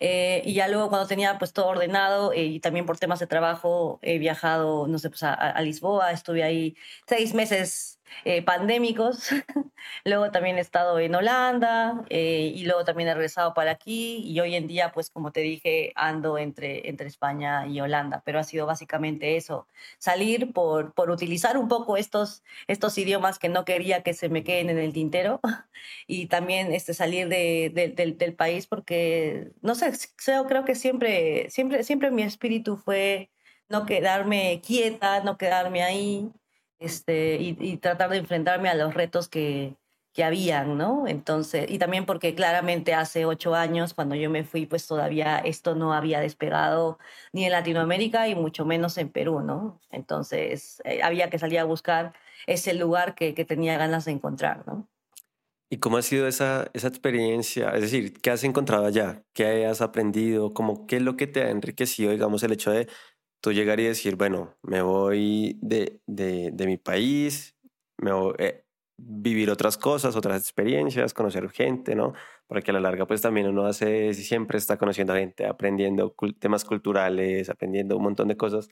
Eh, 0.00 0.42
y 0.44 0.54
ya 0.54 0.66
luego 0.66 0.88
cuando 0.88 1.06
tenía 1.06 1.38
pues 1.38 1.52
todo 1.52 1.68
ordenado 1.68 2.32
eh, 2.32 2.44
y 2.44 2.58
también 2.58 2.86
por 2.86 2.98
temas 2.98 3.20
de 3.20 3.28
trabajo 3.28 4.00
he 4.02 4.18
viajado, 4.18 4.88
no 4.88 4.98
sé, 4.98 5.10
pues 5.10 5.22
a, 5.22 5.32
a 5.32 5.62
Lisboa, 5.62 6.10
estuve 6.10 6.42
ahí 6.42 6.76
seis 7.06 7.34
meses 7.34 8.00
eh, 8.24 8.42
pandémicos. 8.42 9.30
luego 10.04 10.30
también 10.30 10.58
he 10.58 10.60
estado 10.60 10.98
en 10.98 11.14
Holanda 11.14 12.04
eh, 12.10 12.52
y 12.54 12.64
luego 12.64 12.84
también 12.84 13.08
he 13.08 13.14
regresado 13.14 13.54
para 13.54 13.72
aquí 13.72 14.22
y 14.24 14.40
hoy 14.40 14.54
en 14.54 14.66
día, 14.66 14.92
pues 14.92 15.10
como 15.10 15.32
te 15.32 15.40
dije, 15.40 15.92
ando 15.96 16.38
entre, 16.38 16.88
entre 16.88 17.08
España 17.08 17.66
y 17.66 17.80
Holanda, 17.80 18.22
pero 18.24 18.38
ha 18.38 18.44
sido 18.44 18.66
básicamente 18.66 19.36
eso, 19.36 19.66
salir 19.98 20.52
por, 20.52 20.94
por 20.94 21.10
utilizar 21.10 21.56
un 21.58 21.68
poco 21.68 21.96
estos, 21.96 22.42
estos 22.66 22.96
idiomas 22.98 23.38
que 23.38 23.48
no 23.48 23.64
quería 23.64 24.02
que 24.02 24.14
se 24.14 24.28
me 24.28 24.44
queden 24.44 24.70
en 24.70 24.78
el 24.78 24.92
tintero 24.92 25.40
y 26.06 26.26
también 26.26 26.72
este, 26.72 26.94
salir 26.94 27.28
de, 27.28 27.70
del, 27.96 28.18
del 28.18 28.34
país 28.34 28.66
porque, 28.66 29.52
no 29.62 29.74
sé, 29.74 29.92
creo, 30.16 30.46
creo 30.46 30.64
que 30.64 30.74
siempre, 30.74 31.50
siempre, 31.50 31.84
siempre 31.84 32.10
mi 32.10 32.22
espíritu 32.22 32.76
fue 32.76 33.30
no 33.68 33.86
quedarme 33.86 34.60
quieta, 34.64 35.22
no 35.22 35.36
quedarme 35.38 35.82
ahí, 35.82 36.30
este, 36.78 37.36
y, 37.40 37.76
tratar 37.78 38.10
de 38.10 38.18
enfrentarme 38.18 38.68
a 38.68 38.74
los 38.74 38.94
retos 38.94 39.28
que, 39.28 39.76
que 40.14 40.24
habían, 40.24 40.78
¿no? 40.78 41.06
Entonces, 41.08 41.66
y 41.68 41.78
también 41.78 42.06
porque 42.06 42.34
claramente 42.34 42.94
hace 42.94 43.26
ocho 43.26 43.54
años, 43.54 43.94
cuando 43.94 44.14
yo 44.14 44.30
me 44.30 44.44
fui, 44.44 44.64
pues 44.64 44.86
todavía 44.86 45.38
esto 45.38 45.74
no 45.74 45.92
había 45.92 46.20
despegado 46.20 46.98
ni 47.32 47.44
en 47.44 47.52
Latinoamérica 47.52 48.28
y 48.28 48.34
mucho 48.36 48.64
menos 48.64 48.96
en 48.98 49.08
Perú, 49.08 49.40
¿no? 49.40 49.80
Entonces, 49.90 50.80
eh, 50.84 51.02
había 51.02 51.30
que 51.30 51.38
salir 51.38 51.58
a 51.58 51.64
buscar 51.64 52.14
ese 52.46 52.74
lugar 52.74 53.14
que, 53.14 53.34
que, 53.34 53.44
tenía 53.44 53.76
ganas 53.76 54.04
de 54.04 54.12
encontrar, 54.12 54.64
¿no? 54.66 54.88
¿Y 55.70 55.78
cómo 55.78 55.96
ha 55.96 56.02
sido 56.02 56.28
esa, 56.28 56.70
esa 56.74 56.86
experiencia? 56.86 57.70
Es 57.70 57.80
decir, 57.80 58.20
¿qué 58.20 58.30
has 58.30 58.44
encontrado 58.44 58.86
allá? 58.86 59.24
¿Qué 59.32 59.66
has 59.66 59.80
aprendido? 59.80 60.54
¿Cómo, 60.54 60.86
¿Qué 60.86 60.96
es 60.98 61.02
lo 61.02 61.16
que 61.16 61.26
te 61.26 61.42
ha 61.42 61.50
enriquecido, 61.50 62.12
digamos, 62.12 62.44
el 62.44 62.52
hecho 62.52 62.70
de 62.70 62.88
tú 63.44 63.52
llegar 63.52 63.78
y 63.78 63.84
decir, 63.84 64.16
bueno, 64.16 64.56
me 64.62 64.80
voy 64.80 65.58
de, 65.60 66.00
de, 66.06 66.50
de 66.50 66.66
mi 66.66 66.78
país, 66.78 67.54
me 67.98 68.10
voy 68.10 68.34
eh, 68.38 68.64
vivir 68.96 69.50
otras 69.50 69.76
cosas, 69.76 70.16
otras 70.16 70.40
experiencias, 70.40 71.12
conocer 71.12 71.50
gente, 71.50 71.94
¿no? 71.94 72.14
Porque 72.46 72.70
a 72.70 72.74
la 72.74 72.80
larga 72.80 73.06
pues 73.06 73.20
también 73.20 73.46
uno 73.46 73.66
hace, 73.66 74.14
siempre 74.14 74.56
está 74.56 74.78
conociendo 74.78 75.12
a 75.12 75.16
gente, 75.16 75.44
aprendiendo 75.46 76.14
temas 76.38 76.64
culturales, 76.64 77.50
aprendiendo 77.50 77.98
un 77.98 78.04
montón 78.04 78.28
de 78.28 78.38
cosas. 78.38 78.70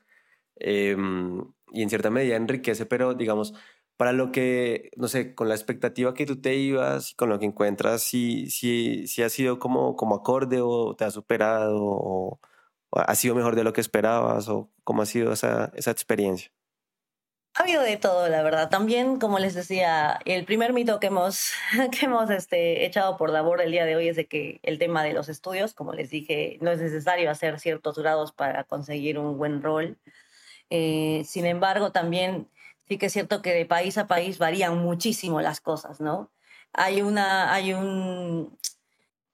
Em, 0.56 1.44
y 1.72 1.82
en 1.82 1.90
cierta 1.90 2.08
medida 2.10 2.36
enriquece, 2.36 2.86
pero 2.86 3.12
digamos, 3.12 3.52
para 3.98 4.12
lo 4.12 4.32
que, 4.32 4.90
no 4.96 5.08
sé, 5.08 5.34
con 5.34 5.48
la 5.50 5.54
expectativa 5.54 6.14
que 6.14 6.24
tú 6.24 6.40
te 6.40 6.56
ibas, 6.56 7.14
con 7.14 7.28
lo 7.28 7.38
que 7.38 7.44
encuentras, 7.46 8.02
si, 8.02 8.48
si, 8.50 9.06
si 9.06 9.22
ha 9.22 9.28
sido 9.28 9.58
como, 9.58 9.96
como 9.96 10.14
acorde 10.16 10.60
o 10.62 10.94
te 10.96 11.04
ha 11.04 11.10
superado 11.10 11.78
o, 11.78 12.40
¿Ha 12.92 13.14
sido 13.14 13.34
mejor 13.34 13.56
de 13.56 13.64
lo 13.64 13.72
que 13.72 13.80
esperabas 13.80 14.48
o 14.48 14.70
cómo 14.84 15.02
ha 15.02 15.06
sido 15.06 15.32
esa, 15.32 15.72
esa 15.74 15.90
experiencia? 15.90 16.50
Ha 17.54 17.64
habido 17.64 17.82
de 17.82 17.98
todo, 17.98 18.28
la 18.28 18.42
verdad. 18.42 18.70
También, 18.70 19.18
como 19.18 19.38
les 19.38 19.52
decía, 19.54 20.18
el 20.24 20.46
primer 20.46 20.72
mito 20.72 21.00
que 21.00 21.08
hemos, 21.08 21.52
que 21.92 22.06
hemos 22.06 22.30
este, 22.30 22.86
echado 22.86 23.18
por 23.18 23.30
la 23.30 23.42
borda 23.42 23.64
el 23.64 23.72
día 23.72 23.84
de 23.84 23.94
hoy 23.94 24.08
es 24.08 24.16
de 24.16 24.26
que 24.26 24.58
el 24.62 24.78
tema 24.78 25.04
de 25.04 25.12
los 25.12 25.28
estudios, 25.28 25.74
como 25.74 25.92
les 25.92 26.08
dije, 26.10 26.56
no 26.62 26.70
es 26.70 26.80
necesario 26.80 27.30
hacer 27.30 27.60
ciertos 27.60 27.98
grados 27.98 28.32
para 28.32 28.64
conseguir 28.64 29.18
un 29.18 29.36
buen 29.36 29.62
rol. 29.62 29.98
Eh, 30.70 31.24
sin 31.26 31.44
embargo, 31.44 31.92
también 31.92 32.48
sí 32.88 32.96
que 32.96 33.06
es 33.06 33.12
cierto 33.12 33.42
que 33.42 33.52
de 33.52 33.66
país 33.66 33.98
a 33.98 34.06
país 34.06 34.38
varían 34.38 34.78
muchísimo 34.78 35.42
las 35.42 35.60
cosas, 35.60 36.00
¿no? 36.00 36.30
Hay 36.72 37.02
una, 37.02 37.52
hay 37.52 37.74
un, 37.74 38.58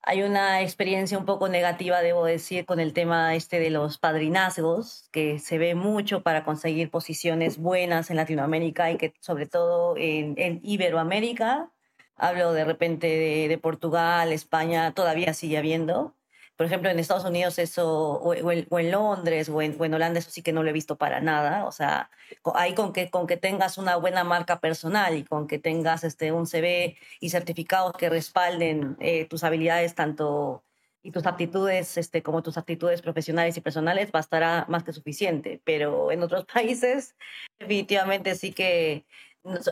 hay 0.02 0.22
una 0.22 0.62
experiencia 0.62 1.18
un 1.18 1.26
poco 1.26 1.48
negativa, 1.48 2.00
debo 2.00 2.24
decir, 2.24 2.64
con 2.64 2.80
el 2.80 2.92
tema 2.92 3.34
este 3.34 3.60
de 3.60 3.70
los 3.70 3.98
padrinazgos, 3.98 5.08
que 5.12 5.38
se 5.38 5.58
ve 5.58 5.74
mucho 5.74 6.22
para 6.22 6.44
conseguir 6.44 6.90
posiciones 6.90 7.58
buenas 7.58 8.10
en 8.10 8.16
Latinoamérica 8.16 8.90
y 8.90 8.96
que 8.96 9.14
sobre 9.20 9.46
todo 9.46 9.94
en, 9.96 10.60
Iberoamérica, 10.62 11.70
hablo 12.16 12.52
de 12.52 12.64
repente 12.64 13.06
de, 13.48 13.58
Portugal, 13.58 14.32
España, 14.32 14.92
todavía 14.94 15.34
sigue 15.34 15.58
habiendo, 15.58 16.14
por 16.58 16.66
ejemplo, 16.66 16.90
en 16.90 16.98
Estados 16.98 17.24
Unidos 17.24 17.56
eso, 17.60 17.86
o, 18.20 18.34
en, 18.34 18.90
Londres 18.90 19.48
o 19.48 19.62
en, 19.62 19.94
Holanda, 19.94 20.18
eso 20.18 20.28
sí 20.28 20.42
que 20.42 20.52
no 20.52 20.64
lo 20.64 20.70
he 20.70 20.72
visto 20.72 20.96
para 20.96 21.20
nada. 21.20 21.64
O 21.66 21.70
sea, 21.70 22.10
ahí 22.56 22.74
con 22.74 22.92
que, 22.92 23.10
con 23.10 23.28
que 23.28 23.36
tengas 23.36 23.78
una 23.78 23.94
buena 23.94 24.24
marca 24.24 24.58
personal 24.58 25.16
y 25.16 25.22
con 25.22 25.46
que 25.46 25.60
tengas 25.60 26.02
este, 26.02 26.32
un 26.32 26.48
CV 26.48 26.96
y 27.20 27.30
certificados 27.30 27.92
que 27.92 28.10
respalden 28.10 28.96
eh, 28.98 29.26
tus 29.26 29.44
habilidades 29.44 29.94
tanto 29.94 30.64
y 31.00 31.12
tus 31.12 31.26
aptitudes 31.26 31.96
este, 31.96 32.24
como 32.24 32.42
tus 32.42 32.58
actitudes 32.58 33.02
profesionales 33.02 33.56
y 33.56 33.60
personales, 33.60 34.10
bastará 34.10 34.66
más 34.68 34.82
que 34.82 34.92
suficiente. 34.92 35.60
Pero 35.62 36.10
en 36.10 36.24
otros 36.24 36.44
países, 36.52 37.14
definitivamente 37.60 38.34
sí 38.34 38.52
que 38.52 39.06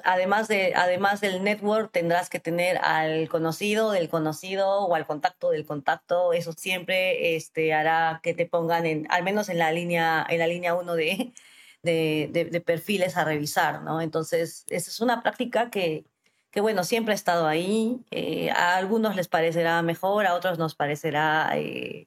además, 0.04 0.48
de, 0.48 0.72
además 0.74 1.20
del 1.20 1.42
network, 1.42 1.92
tendrás 1.92 2.30
que 2.30 2.40
tener 2.40 2.78
al 2.78 3.28
conocido 3.28 3.90
del 3.90 4.08
conocido 4.08 4.68
o 4.86 4.94
al 4.94 5.06
contacto 5.06 5.50
del 5.50 5.66
contacto. 5.66 6.32
Eso 6.32 6.52
siempre 6.52 7.36
este, 7.36 7.74
hará 7.74 8.20
que 8.22 8.34
te 8.34 8.46
pongan, 8.46 8.86
en, 8.86 9.06
al 9.10 9.22
menos 9.22 9.48
en 9.48 9.58
la 9.58 9.72
línea, 9.72 10.26
en 10.28 10.38
la 10.38 10.46
línea 10.46 10.74
uno 10.74 10.94
de, 10.94 11.32
de, 11.82 12.30
de, 12.32 12.60
perfiles 12.60 13.16
a 13.16 13.24
revisar, 13.24 13.82
¿no? 13.82 14.00
Entonces, 14.00 14.64
esa 14.68 14.90
es 14.90 15.00
una 15.00 15.22
práctica 15.22 15.70
que, 15.70 16.04
que 16.50 16.60
bueno, 16.60 16.84
siempre 16.84 17.12
ha 17.12 17.14
estado 17.14 17.46
ahí. 17.46 18.00
Eh, 18.10 18.50
a 18.50 18.76
algunos 18.76 19.14
les 19.16 19.28
parecerá 19.28 19.82
mejor, 19.82 20.26
a 20.26 20.34
otros 20.34 20.58
nos 20.58 20.74
parecerá 20.74 21.50
eh, 21.54 22.06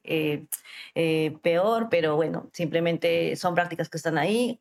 eh, 0.94 1.36
peor, 1.42 1.88
pero 1.90 2.16
bueno, 2.16 2.50
simplemente 2.52 3.36
son 3.36 3.54
prácticas 3.54 3.88
que 3.88 3.96
están 3.96 4.18
ahí 4.18 4.60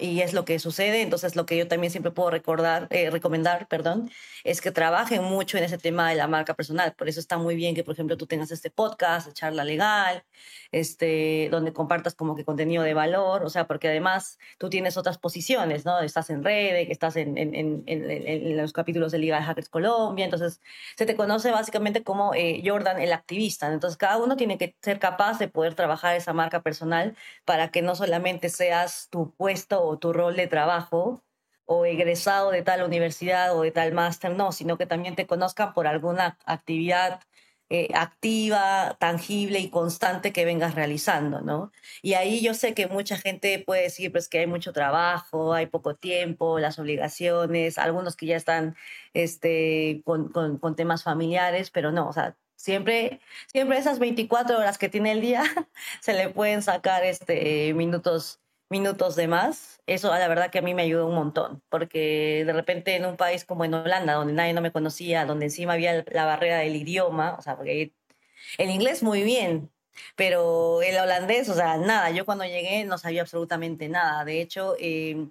y 0.00 0.20
es 0.22 0.32
lo 0.32 0.44
que 0.44 0.58
sucede. 0.58 1.02
Entonces, 1.02 1.36
lo 1.36 1.46
que 1.46 1.56
yo 1.56 1.68
también 1.68 1.90
siempre 1.90 2.12
puedo 2.12 2.30
recordar, 2.30 2.86
eh, 2.90 3.10
recomendar, 3.10 3.68
perdón, 3.68 4.10
es 4.44 4.60
que 4.60 4.70
trabajen 4.70 5.22
mucho 5.22 5.58
en 5.58 5.64
ese 5.64 5.78
tema 5.78 6.08
de 6.10 6.16
la 6.16 6.26
marca 6.28 6.54
personal. 6.54 6.94
Por 6.94 7.08
eso 7.08 7.20
está 7.20 7.38
muy 7.38 7.56
bien 7.56 7.74
que, 7.74 7.84
por 7.84 7.94
ejemplo, 7.94 8.16
tú 8.16 8.26
tengas 8.26 8.50
este 8.50 8.70
podcast, 8.70 9.32
charla 9.32 9.64
legal, 9.64 10.24
este, 10.72 11.48
donde 11.50 11.72
compartas 11.72 12.14
como 12.14 12.36
que 12.36 12.44
contenido 12.44 12.82
de 12.82 12.94
valor, 12.94 13.44
o 13.44 13.50
sea, 13.50 13.66
porque 13.66 13.88
además 13.88 14.38
tú 14.58 14.70
tienes 14.70 14.96
otras 14.96 15.18
posiciones, 15.18 15.84
¿no? 15.84 16.00
Estás 16.00 16.30
en 16.30 16.44
Red, 16.44 16.86
que 16.86 16.92
estás 16.92 17.16
en, 17.16 17.36
en, 17.38 17.54
en, 17.54 17.84
en, 17.86 18.56
los 18.56 18.72
capítulos 18.72 19.12
de 19.12 19.18
Liga 19.18 19.38
de 19.38 19.44
Hackers 19.44 19.68
Colombia, 19.68 20.24
entonces 20.24 20.60
se 20.96 21.06
te 21.06 21.16
conoce 21.16 21.50
básicamente 21.50 22.02
como 22.02 22.34
eh, 22.34 22.62
Jordan 22.64 23.00
el 23.00 23.12
activista. 23.12 23.72
Entonces, 23.72 23.96
cada 23.96 24.18
uno 24.18 24.36
tiene 24.36 24.58
que 24.58 24.76
ser 24.82 24.98
capaz 24.98 25.38
de 25.38 25.48
poder 25.48 25.74
trabajar 25.74 26.16
esa 26.16 26.32
marca 26.32 26.62
personal 26.62 27.16
para 27.44 27.70
que 27.70 27.82
no 27.82 27.94
solamente 27.94 28.48
seas 28.48 29.08
tu 29.10 29.32
puesto 29.34 29.89
tu 29.98 30.12
rol 30.12 30.36
de 30.36 30.46
trabajo 30.46 31.22
o 31.66 31.84
egresado 31.86 32.50
de 32.50 32.62
tal 32.62 32.82
universidad 32.82 33.56
o 33.56 33.62
de 33.62 33.70
tal 33.70 33.92
máster, 33.92 34.34
no, 34.34 34.52
sino 34.52 34.76
que 34.76 34.86
también 34.86 35.14
te 35.14 35.26
conozcan 35.26 35.72
por 35.72 35.86
alguna 35.86 36.36
actividad 36.44 37.20
eh, 37.72 37.88
activa, 37.94 38.96
tangible 38.98 39.60
y 39.60 39.70
constante 39.70 40.32
que 40.32 40.44
vengas 40.44 40.74
realizando, 40.74 41.40
¿no? 41.40 41.70
Y 42.02 42.14
ahí 42.14 42.40
yo 42.42 42.52
sé 42.54 42.74
que 42.74 42.88
mucha 42.88 43.16
gente 43.16 43.60
puede 43.64 43.82
decir, 43.82 44.10
pues 44.10 44.28
que 44.28 44.40
hay 44.40 44.48
mucho 44.48 44.72
trabajo, 44.72 45.54
hay 45.54 45.66
poco 45.66 45.94
tiempo, 45.94 46.58
las 46.58 46.80
obligaciones, 46.80 47.78
algunos 47.78 48.16
que 48.16 48.26
ya 48.26 48.36
están 48.36 48.74
este, 49.14 50.02
con, 50.04 50.30
con, 50.30 50.58
con 50.58 50.74
temas 50.74 51.04
familiares, 51.04 51.70
pero 51.70 51.92
no, 51.92 52.08
o 52.08 52.12
sea, 52.12 52.36
siempre, 52.56 53.20
siempre 53.46 53.78
esas 53.78 54.00
24 54.00 54.58
horas 54.58 54.76
que 54.76 54.88
tiene 54.88 55.12
el 55.12 55.20
día 55.20 55.44
se 56.00 56.14
le 56.14 56.28
pueden 56.28 56.62
sacar 56.62 57.04
este, 57.04 57.72
minutos 57.74 58.40
minutos 58.70 59.16
de 59.16 59.28
más, 59.28 59.80
eso 59.86 60.08
la 60.10 60.28
verdad 60.28 60.50
que 60.50 60.60
a 60.60 60.62
mí 60.62 60.74
me 60.74 60.82
ayudó 60.82 61.06
un 61.06 61.14
montón, 61.14 61.62
porque 61.68 62.44
de 62.46 62.52
repente 62.52 62.96
en 62.96 63.04
un 63.04 63.16
país 63.16 63.44
como 63.44 63.64
en 63.64 63.74
Holanda, 63.74 64.14
donde 64.14 64.32
nadie 64.32 64.52
no 64.52 64.60
me 64.60 64.72
conocía, 64.72 65.26
donde 65.26 65.46
encima 65.46 65.74
había 65.74 66.04
la 66.10 66.24
barrera 66.24 66.58
del 66.58 66.76
idioma, 66.76 67.36
o 67.38 67.42
sea, 67.42 67.56
porque 67.56 67.92
el 68.58 68.70
inglés 68.70 69.02
muy 69.02 69.22
bien, 69.22 69.70
pero 70.16 70.82
el 70.82 70.96
holandés, 70.98 71.48
o 71.48 71.54
sea, 71.54 71.76
nada, 71.76 72.10
yo 72.10 72.24
cuando 72.24 72.44
llegué 72.44 72.84
no 72.84 72.98
sabía 72.98 73.22
absolutamente 73.22 73.88
nada, 73.88 74.24
de 74.24 74.40
hecho... 74.40 74.76
Eh, 74.78 75.26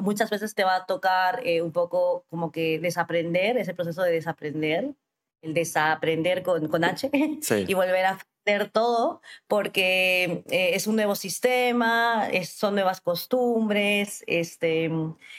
muchas 0.00 0.30
veces 0.30 0.54
te 0.54 0.64
va 0.64 0.76
a 0.76 0.86
tocar 0.86 1.40
eh, 1.44 1.62
un 1.62 1.72
poco 1.72 2.24
como 2.30 2.52
que 2.52 2.78
desaprender, 2.78 3.56
ese 3.56 3.74
proceso 3.74 4.02
de 4.02 4.12
desaprender, 4.12 4.94
el 5.42 5.54
desaprender 5.54 6.42
con, 6.42 6.68
con 6.68 6.84
H 6.84 7.10
y 7.66 7.74
volver 7.74 8.06
a 8.06 8.18
todo 8.70 9.20
porque 9.48 10.44
eh, 10.50 10.70
es 10.74 10.86
un 10.86 10.96
nuevo 10.96 11.14
sistema, 11.14 12.28
son 12.44 12.74
nuevas 12.74 13.00
costumbres, 13.00 14.24
este, 14.26 14.90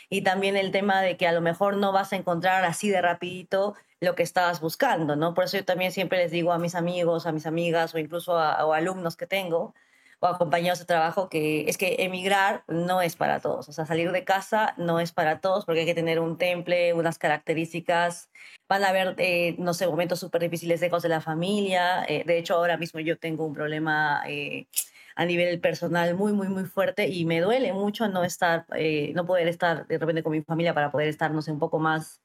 y 0.09 0.21
también 0.21 0.57
el 0.57 0.71
tema 0.71 1.01
de 1.01 1.17
que 1.17 1.27
a 1.27 1.31
lo 1.31 1.41
mejor 1.41 1.77
no 1.77 1.91
vas 1.91 2.13
a 2.13 2.15
encontrar 2.15 2.63
así 2.65 2.89
de 2.89 3.01
rapidito 3.01 3.75
lo 3.99 4.15
que 4.15 4.23
estabas 4.23 4.61
buscando, 4.61 5.15
¿no? 5.15 5.33
Por 5.33 5.43
eso 5.43 5.57
yo 5.57 5.65
también 5.65 5.91
siempre 5.91 6.17
les 6.17 6.31
digo 6.31 6.51
a 6.53 6.57
mis 6.57 6.75
amigos, 6.75 7.27
a 7.27 7.31
mis 7.31 7.45
amigas 7.45 7.93
o 7.93 7.99
incluso 7.99 8.37
a 8.37 8.75
alumnos 8.75 9.15
que 9.15 9.27
tengo, 9.27 9.73
o 10.21 10.27
a 10.27 10.37
compañeros 10.37 10.77
de 10.77 10.85
trabajo 10.85 11.29
que 11.29 11.67
es 11.67 11.77
que 11.77 11.95
emigrar 11.99 12.63
no 12.67 13.01
es 13.01 13.15
para 13.15 13.39
todos, 13.39 13.67
o 13.67 13.73
sea, 13.73 13.87
salir 13.87 14.11
de 14.11 14.23
casa 14.23 14.75
no 14.77 14.99
es 14.99 15.11
para 15.11 15.41
todos 15.41 15.65
porque 15.65 15.81
hay 15.81 15.85
que 15.87 15.95
tener 15.95 16.19
un 16.19 16.37
temple, 16.37 16.93
unas 16.93 17.17
características, 17.17 18.29
van 18.69 18.83
a 18.83 18.89
haber, 18.89 19.15
eh, 19.17 19.55
no 19.57 19.73
sé, 19.73 19.87
momentos 19.87 20.19
súper 20.19 20.41
difíciles 20.43 20.79
de 20.79 20.91
de 20.91 21.09
la 21.09 21.21
familia, 21.21 22.05
eh, 22.07 22.23
de 22.25 22.37
hecho 22.37 22.55
ahora 22.55 22.77
mismo 22.77 22.99
yo 22.99 23.17
tengo 23.17 23.45
un 23.45 23.53
problema... 23.53 24.23
Eh, 24.27 24.67
a 25.13 25.25
nivel 25.25 25.59
personal 25.59 26.15
muy, 26.15 26.31
muy, 26.31 26.47
muy 26.47 26.63
fuerte 26.63 27.09
y 27.09 27.25
me 27.25 27.41
duele 27.41 27.73
mucho 27.73 28.07
no 28.07 28.23
estar, 28.23 28.65
no 29.13 29.25
poder 29.25 29.49
estar 29.49 29.85
de 29.85 29.97
repente 29.97 30.23
con 30.23 30.31
mi 30.31 30.41
familia 30.41 30.73
para 30.73 30.89
poder 30.89 31.09
estar, 31.09 31.31
no 31.31 31.41
sé, 31.41 31.51
un 31.51 31.59
poco 31.59 31.79
más 31.79 32.21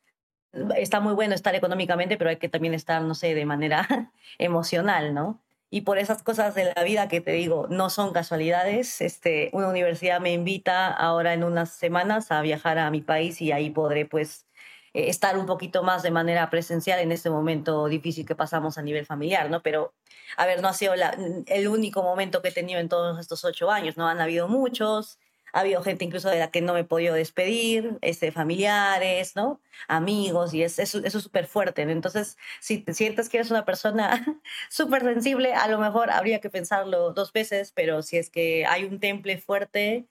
está 0.77 1.01
muy 1.01 1.15
bueno 1.15 1.35
estar 1.35 1.55
económicamente, 1.57 2.17
pero 2.17 2.31
hay 2.31 2.37
que 2.37 2.49
también 2.49 2.75
estar, 2.75 3.03
no 3.03 3.15
sé, 3.17 3.35
de 3.35 3.45
manera 3.45 4.13
emocional, 4.39 5.15
¿no? 5.15 5.46
Y 5.77 5.83
por 5.83 5.99
esas 5.99 6.23
cosas 6.23 6.55
de 6.55 6.73
la 6.75 6.85
vida 6.85 7.07
que 7.07 7.21
te 7.21 7.33
digo, 7.33 7.67
no 7.69 7.91
son 7.91 8.15
casualidades. 8.15 9.03
Este, 9.03 9.51
una 9.53 9.69
universidad 9.69 10.21
me 10.21 10.33
invita 10.33 10.87
ahora 10.91 11.35
en 11.35 11.45
unas 11.45 11.71
semanas 11.71 12.33
a 12.33 12.41
viajar 12.41 12.79
a 12.79 12.91
mi 12.91 13.03
país 13.03 13.43
y 13.43 13.53
ahí 13.53 13.69
podré 13.69 14.07
pues 14.07 14.47
eh, 14.95 15.11
estar 15.11 15.37
un 15.37 15.45
poquito 15.45 15.83
más 15.83 16.03
de 16.03 16.11
manera 16.11 16.49
presencial 16.49 16.99
en 17.01 17.13
este 17.13 17.29
momento 17.29 17.89
difícil 17.89 18.25
que 18.25 18.35
pasamos 18.35 18.79
a 18.79 18.83
nivel 18.83 19.05
familiar, 19.05 19.51
¿no? 19.51 19.61
Pero, 19.63 19.93
a 20.39 20.47
ver, 20.47 20.63
no 20.63 20.69
ha 20.69 20.73
sido 20.73 20.95
el 20.95 21.69
único 21.69 22.03
momento 22.03 22.41
que 22.41 22.49
he 22.49 22.53
tenido 22.53 22.81
en 22.81 22.89
todos 22.89 23.21
estos 23.21 23.45
ocho 23.45 23.71
años, 23.71 23.99
¿no? 23.99 24.09
Han 24.09 24.23
habido 24.23 24.49
muchos, 24.49 25.19
ha 25.57 25.61
habido 25.61 25.83
gente 25.83 26.05
incluso 26.05 26.29
de 26.29 26.39
la 26.39 26.51
que 26.51 26.61
no 26.61 26.75
me 26.75 26.81
he 26.81 26.85
podido 26.85 27.15
despedir, 27.15 27.97
este, 28.03 28.31
familiares, 28.31 29.37
¿no? 29.37 29.59
Amigos, 29.89 30.53
y 30.53 30.63
es, 30.63 30.79
eso, 30.79 30.99
eso 31.03 31.17
es 31.17 31.25
súper 31.25 31.47
fuerte. 31.47 31.81
Entonces, 31.81 32.37
si 32.61 32.79
te 32.79 32.93
sientes 32.93 33.31
que 33.31 33.39
eres 33.39 33.51
una 33.51 33.65
persona 33.65 34.39
súper 34.69 35.03
sensible, 35.03 35.55
a 35.55 35.67
lo 35.69 35.79
mejor 35.79 36.11
habría 36.11 36.43
que 36.43 36.51
pensarlo 36.51 37.15
dos 37.15 37.33
veces, 37.33 37.73
pero 37.73 38.03
si 38.03 38.19
es 38.19 38.29
que 38.29 38.67
hay 38.67 38.85
un 38.85 39.01
temple 39.01 39.39
fuerte, 39.39 40.07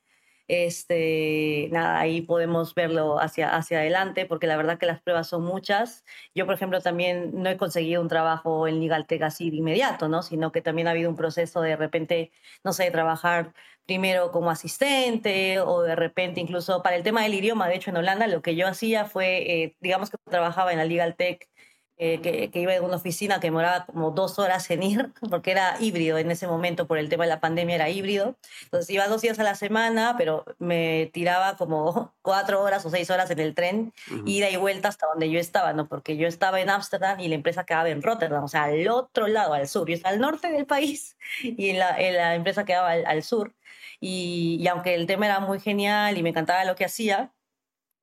este, 0.47 1.69
nada, 1.71 1.99
ahí 1.99 2.21
podemos 2.21 2.75
verlo 2.75 3.19
hacia, 3.19 3.55
hacia 3.55 3.79
adelante, 3.79 4.25
porque 4.25 4.47
la 4.47 4.57
verdad 4.57 4.77
que 4.77 4.85
las 4.85 5.01
pruebas 5.01 5.27
son 5.27 5.43
muchas. 5.43 6.05
Yo, 6.35 6.45
por 6.45 6.55
ejemplo, 6.55 6.81
también 6.81 7.31
no 7.33 7.49
he 7.49 7.57
conseguido 7.57 8.01
un 8.01 8.07
trabajo 8.07 8.67
en 8.67 8.79
Ligaltec 8.79 9.21
así 9.23 9.49
de 9.49 9.57
inmediato, 9.57 10.07
¿no? 10.07 10.21
Sino 10.23 10.51
que 10.51 10.61
también 10.61 10.87
ha 10.87 10.91
habido 10.91 11.09
un 11.09 11.15
proceso 11.15 11.61
de, 11.61 11.75
repente, 11.75 12.31
no 12.63 12.73
sé, 12.73 12.91
trabajar 12.91 13.53
primero 13.85 14.31
como 14.31 14.49
asistente 14.49 15.59
o 15.59 15.81
de 15.81 15.95
repente 15.95 16.41
incluso 16.41 16.81
para 16.83 16.95
el 16.95 17.03
tema 17.03 17.23
del 17.23 17.33
idioma. 17.35 17.67
De 17.67 17.75
hecho, 17.75 17.91
en 17.91 17.97
Holanda 17.97 18.27
lo 18.27 18.41
que 18.41 18.55
yo 18.55 18.67
hacía 18.67 19.05
fue, 19.05 19.63
eh, 19.63 19.77
digamos 19.79 20.09
que 20.09 20.17
trabajaba 20.29 20.71
en 20.71 20.79
la 20.79 20.85
Ligaltech 20.85 21.49
eh, 21.97 22.19
que, 22.21 22.51
que, 22.51 22.59
iba 22.59 22.75
a 22.75 22.81
una 22.81 22.97
oficina 22.97 23.39
que 23.39 23.47
demoraba 23.47 23.85
como 23.85 24.11
dos 24.11 24.39
horas 24.39 24.69
en 24.71 24.83
ir, 24.83 25.11
porque 25.29 25.51
era 25.51 25.77
híbrido 25.79 26.17
en 26.17 26.31
ese 26.31 26.47
momento, 26.47 26.87
por 26.87 26.97
el 26.97 27.09
tema 27.09 27.23
de 27.23 27.29
la 27.29 27.39
pandemia 27.39 27.75
era 27.75 27.89
híbrido. 27.89 28.35
Entonces 28.63 28.89
iba 28.89 29.07
dos 29.07 29.21
días 29.21 29.39
a 29.39 29.43
la 29.43 29.55
semana, 29.55 30.15
pero 30.17 30.45
me 30.59 31.09
tiraba 31.13 31.57
como 31.57 32.13
cuatro 32.21 32.61
horas 32.61 32.85
o 32.85 32.89
seis 32.89 33.09
horas 33.09 33.29
en 33.31 33.39
el 33.39 33.55
tren, 33.55 33.93
ida 34.25 34.49
y 34.49 34.57
vuelta 34.57 34.89
hasta 34.89 35.07
donde 35.07 35.29
yo 35.29 35.39
estaba, 35.39 35.73
¿no? 35.73 35.87
Porque 35.87 36.17
yo 36.17 36.27
estaba 36.27 36.61
en 36.61 36.69
Ámsterdam 36.69 37.19
y 37.19 37.27
la 37.27 37.35
empresa 37.35 37.65
quedaba 37.65 37.89
en 37.89 38.01
Rotterdam, 38.01 38.43
o 38.43 38.47
sea, 38.47 38.65
al 38.65 38.87
otro 38.89 39.27
lado, 39.27 39.53
al 39.53 39.67
sur. 39.67 39.87
Yo 39.87 39.95
estaba 39.95 40.13
al 40.13 40.21
norte 40.21 40.49
del 40.51 40.65
país 40.65 41.17
y 41.43 41.73
la, 41.73 41.97
la 41.99 42.35
empresa 42.35 42.65
quedaba 42.65 42.91
al, 42.91 43.05
al 43.05 43.23
sur 43.23 43.53
y, 43.99 44.67
aunque 44.67 44.95
el 44.95 45.07
tema 45.07 45.25
era 45.25 45.39
muy 45.39 45.59
genial 45.59 46.17
y 46.17 46.23
me 46.23 46.29
encantaba 46.29 46.65
lo 46.65 46.75
que 46.75 46.85
hacía, 46.85 47.33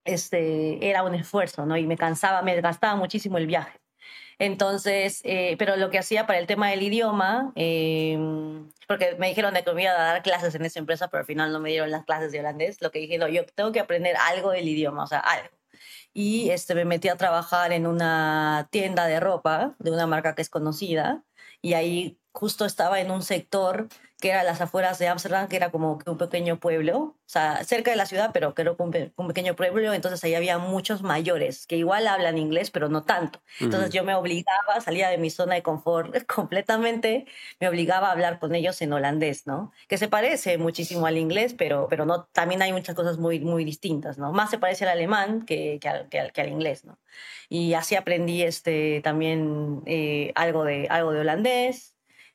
este, 0.05 0.88
era 0.88 1.02
un 1.05 1.14
esfuerzo, 1.14 1.66
¿no? 1.66 1.76
Y 1.76 1.87
me 1.87 1.96
cansaba, 1.96 2.42
me 2.42 2.61
gastaba 2.61 2.96
muchísimo 2.96 3.38
el 3.38 3.46
viaje. 3.46 3.78
Entonces, 4.42 5.20
eh, 5.22 5.55
pero 5.57 5.76
lo 5.76 5.88
que 5.90 6.00
hacía 6.00 6.26
para 6.26 6.40
el 6.40 6.48
tema 6.48 6.68
del 6.68 6.83
idioma, 6.83 7.52
em, 7.55 8.68
porque 8.88 9.14
me 9.16 9.28
dijeron 9.28 9.55
de 9.55 9.62
que 9.62 9.72
me 9.72 9.85
iba 9.85 9.92
a 9.92 9.94
dar 9.94 10.22
clases 10.24 10.52
en 10.57 10.64
esa 10.64 10.81
empresa, 10.81 11.07
pero 11.07 11.20
al 11.20 11.26
final 11.26 11.52
no 11.52 11.61
me 11.61 11.70
dieron 11.70 11.92
las 11.92 12.05
clases 12.05 12.33
de 12.33 12.40
holandés, 12.40 12.83
lo 12.83 12.90
que 12.90 12.98
dije, 12.98 13.18
no, 13.18 13.28
yo 13.28 13.46
tengo 13.46 13.70
que 13.70 13.78
aprender 13.78 14.16
algo 14.16 14.50
del 14.50 14.66
idioma, 14.66 15.05
o 15.05 15.07
sea, 15.07 15.20
algo. 15.20 15.48
Y 16.12 16.50
este, 16.50 16.74
me 16.74 16.85
metí 16.85 17.09
a 17.09 17.16
trabajar 17.16 17.72
en 17.72 17.87
una 17.87 18.66
tienda 18.72 19.07
de 19.07 19.20
ropa 19.20 19.76
de 19.78 19.92
una 19.92 20.09
marca 20.09 20.35
que 20.35 20.42
es 20.42 20.50
conocida, 20.50 21.22
y 21.61 21.74
ahí 21.74 22.18
justo 22.33 22.64
estaba 22.64 23.00
en 23.00 23.12
un 23.12 23.22
sector 23.22 23.87
que 24.22 24.30
era 24.30 24.44
las 24.44 24.61
afueras 24.61 25.00
de 25.00 25.08
Ámsterdam, 25.08 25.48
que 25.48 25.56
era 25.56 25.72
como 25.72 25.98
un 26.06 26.16
pequeño 26.16 26.61
pueblo, 26.61 26.96
o 26.96 27.16
sea, 27.26 27.64
cerca 27.64 27.90
de 27.90 27.96
la 27.96 28.06
ciudad, 28.06 28.30
pero 28.32 28.54
creo 28.54 28.76
que 28.76 29.12
un, 29.16 29.26
pequeño 29.26 29.56
pueblo, 29.56 29.92
entonces 29.92 30.22
ahí 30.22 30.37
había 30.37 30.58
muchos 30.58 31.02
mayores 31.02 31.66
que 31.66 31.76
igual 31.76 32.06
hablan 32.06 32.38
inglés, 32.38 32.70
pero 32.70 32.88
no 32.88 33.02
tanto. 33.02 33.42
Entonces 33.58 33.90
yo 33.90 34.04
me 34.04 34.14
obligaba, 34.14 34.80
salía 34.80 35.08
de 35.08 35.18
mi 35.18 35.28
zona 35.28 35.56
de 35.56 35.64
confort 35.64 36.14
completamente, 36.32 37.26
me 37.58 37.68
obligaba 37.68 38.11
a 38.11 38.12
hablar 38.12 38.38
con 38.38 38.54
ellos 38.54 38.80
en 38.80 38.92
holandés, 38.92 39.48
¿no? 39.48 39.72
Que 39.88 39.98
se 39.98 40.06
parece 40.06 40.56
muchísimo 40.56 41.06
al 41.06 41.18
inglés, 41.18 41.56
pero, 41.58 41.88
pero 41.90 42.06
no, 42.06 42.26
también 42.26 42.62
hay 42.62 42.72
muchas 42.72 42.94
cosas 42.94 43.18
muy, 43.18 43.40
muy 43.40 43.64
distintas, 43.64 44.18
¿no? 44.18 44.32
Más 44.32 44.50
se 44.50 44.58
parece 44.58 44.85
al 44.85 44.90
alemán 44.90 45.44
que, 45.44 45.80
que, 45.80 45.88
al, 45.88 46.08
que, 46.08 46.40
al, 46.40 46.48
inglés, 46.48 46.85
¿no? 46.85 46.96
Y 47.48 47.74
así 47.74 47.96
aprendí 47.96 48.42
este, 48.42 49.00
también 49.02 49.82
eh, 49.87 50.30
algo, 50.37 50.62
de, 50.62 50.87
algo 50.90 51.11
de 51.11 51.20
holandés, 51.20 51.91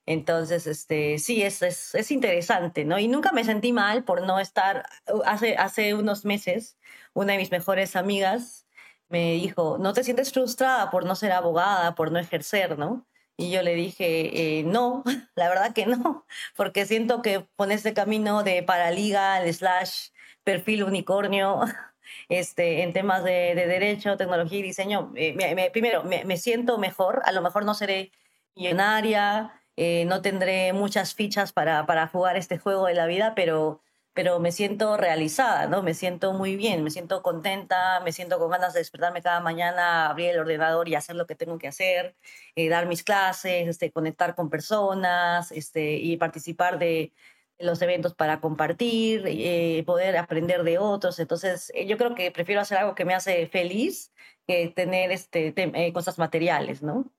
entonces, 0.07 0.67
este, 0.67 1.19
sí, 1.19 1.43
es, 1.43 1.61
es, 1.61 1.93
es, 1.93 2.11
interesante, 2.11 2.85
¿no? 2.85 2.97
Y 2.97 3.09
nunca 3.09 3.33
me 3.33 3.43
sentí 3.43 3.73
mal 3.73 4.05
por 4.05 4.21
no 4.23 4.39
estar, 4.39 4.85
uh, 5.11 5.21
hace, 5.25 5.57
hace 5.57 5.93
unos 5.93 6.23
meses, 6.23 6.77
una 7.13 7.33
de 7.33 7.39
mis 7.39 7.51
mejores 7.51 7.95
amigas 7.97 8.65
me 9.09 9.33
dijo, 9.33 9.77
¿no 9.79 9.93
te 9.93 10.03
sientes 10.05 10.31
frustrada 10.31 10.91
por 10.91 11.05
no 11.05 11.15
ser 11.15 11.33
abogada, 11.33 11.93
por 11.95 12.11
no 12.11 12.19
ejercer, 12.19 12.79
¿no? 12.79 13.05
Y 13.35 13.51
yo 13.51 13.61
le 13.63 13.75
dije, 13.75 14.59
eh, 14.59 14.63
no, 14.63 15.03
la 15.35 15.49
verdad 15.49 15.73
que 15.73 15.85
no, 15.85 16.25
porque 16.55 16.85
siento 16.85 17.21
que 17.21 17.45
con 17.57 17.71
este 17.71 17.93
camino 17.93 18.43
de 18.43 18.63
paraliga, 18.63 19.41
slash, 19.51 20.09
perfil 20.45 20.85
unicornio, 20.85 21.61
este, 22.29 22.83
en 22.83 22.93
temas 22.93 23.25
de, 23.25 23.55
de 23.55 23.67
derecho, 23.67 24.15
tecnología 24.15 24.59
y 24.59 24.63
diseño, 24.63 25.11
eh, 25.15 25.69
primero, 25.73 26.03
me, 26.05 26.23
me 26.23 26.37
siento 26.37 26.77
mejor, 26.77 27.21
a 27.25 27.33
lo 27.33 27.41
mejor 27.41 27.65
no 27.65 27.73
seré 27.73 28.13
millonaria, 28.55 29.61
eh, 29.77 30.05
no 30.05 30.21
tendré 30.23 30.73
muchas 30.73 31.13
fichas 31.13 31.53
para, 31.53 31.85
para 31.85 32.07
jugar 32.07 32.35
este 32.35 32.57
juego 32.57 32.87
de 32.87 32.95
la 32.95 33.05
vida, 33.05 33.35
pero, 33.35 33.81
pero 34.13 34.39
me 34.39 34.51
siento 34.51 34.97
realizada, 34.97 35.67
¿no? 35.67 35.83
Me 35.83 35.93
siento 35.93 36.33
muy 36.33 36.55
bien, 36.55 36.83
me 36.83 36.89
siento 36.89 37.21
contenta, 37.21 37.99
me 38.01 38.11
siento 38.11 38.39
con 38.39 38.49
ganas 38.49 38.73
de 38.73 38.79
despertarme 38.79 39.21
cada 39.21 39.39
mañana, 39.39 40.09
abrir 40.09 40.31
el 40.31 40.39
ordenador 40.39 40.89
y 40.89 40.95
hacer 40.95 41.15
lo 41.15 41.27
que 41.27 41.35
tengo 41.35 41.59
que 41.59 41.67
hacer, 41.67 42.15
eh, 42.55 42.69
dar 42.69 42.87
mis 42.87 43.03
clases, 43.03 43.67
este, 43.67 43.91
conectar 43.91 44.35
con 44.35 44.49
personas 44.49 45.51
este, 45.51 45.93
y 45.97 46.17
participar 46.17 46.79
de 46.79 47.13
los 47.59 47.81
eventos 47.81 48.15
para 48.15 48.39
compartir, 48.41 49.23
eh, 49.27 49.83
poder 49.85 50.17
aprender 50.17 50.63
de 50.63 50.79
otros. 50.79 51.19
Entonces, 51.19 51.71
yo 51.87 51.97
creo 51.97 52.15
que 52.15 52.31
prefiero 52.31 52.61
hacer 52.61 52.79
algo 52.79 52.95
que 52.95 53.05
me 53.05 53.13
hace 53.15 53.47
feliz 53.47 54.11
que 54.47 54.67
tener 54.69 55.11
este, 55.11 55.53
cosas 55.93 56.17
materiales, 56.19 56.81
¿no? 56.83 57.11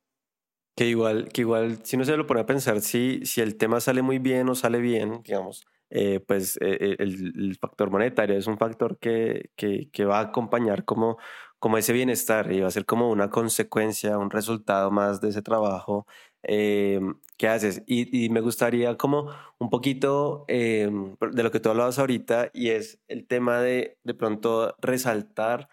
Que 0.78 0.86
igual, 0.86 1.28
que 1.32 1.40
igual, 1.40 1.80
si 1.82 1.96
no 1.96 2.04
se 2.04 2.16
lo 2.16 2.24
pone 2.28 2.38
a 2.42 2.46
pensar, 2.46 2.80
si, 2.82 3.20
si 3.26 3.40
el 3.40 3.56
tema 3.56 3.80
sale 3.80 4.00
muy 4.00 4.20
bien 4.20 4.48
o 4.48 4.54
sale 4.54 4.78
bien, 4.78 5.22
digamos, 5.24 5.66
eh, 5.90 6.20
pues 6.20 6.56
eh, 6.58 6.78
eh, 6.80 6.96
el, 7.00 7.56
factor 7.60 7.90
monetario 7.90 8.38
es 8.38 8.46
un 8.46 8.58
factor 8.58 8.96
que, 8.98 9.50
que, 9.56 9.90
que, 9.90 10.04
va 10.04 10.18
a 10.20 10.22
acompañar 10.22 10.84
como, 10.84 11.18
como 11.58 11.78
ese 11.78 11.92
bienestar 11.92 12.52
y 12.52 12.60
va 12.60 12.68
a 12.68 12.70
ser 12.70 12.84
como 12.86 13.10
una 13.10 13.28
consecuencia, 13.28 14.18
un 14.18 14.30
resultado 14.30 14.92
más 14.92 15.20
de 15.20 15.30
ese 15.30 15.42
trabajo 15.42 16.06
que 16.44 17.48
haces. 17.48 17.82
Y, 17.86 18.24
y, 18.26 18.28
me 18.30 18.40
gustaría 18.40 18.96
como 18.96 19.32
un 19.58 19.70
poquito 19.70 20.44
de 20.46 21.42
lo 21.42 21.50
que 21.50 21.58
tú 21.58 21.70
hablabas 21.70 21.98
ahorita 21.98 22.50
y 22.54 22.68
es 22.68 23.00
el 23.08 23.26
tema 23.26 23.60
de 23.60 23.98
de 24.04 24.14
pronto 24.14 24.76
resaltar 24.80 25.68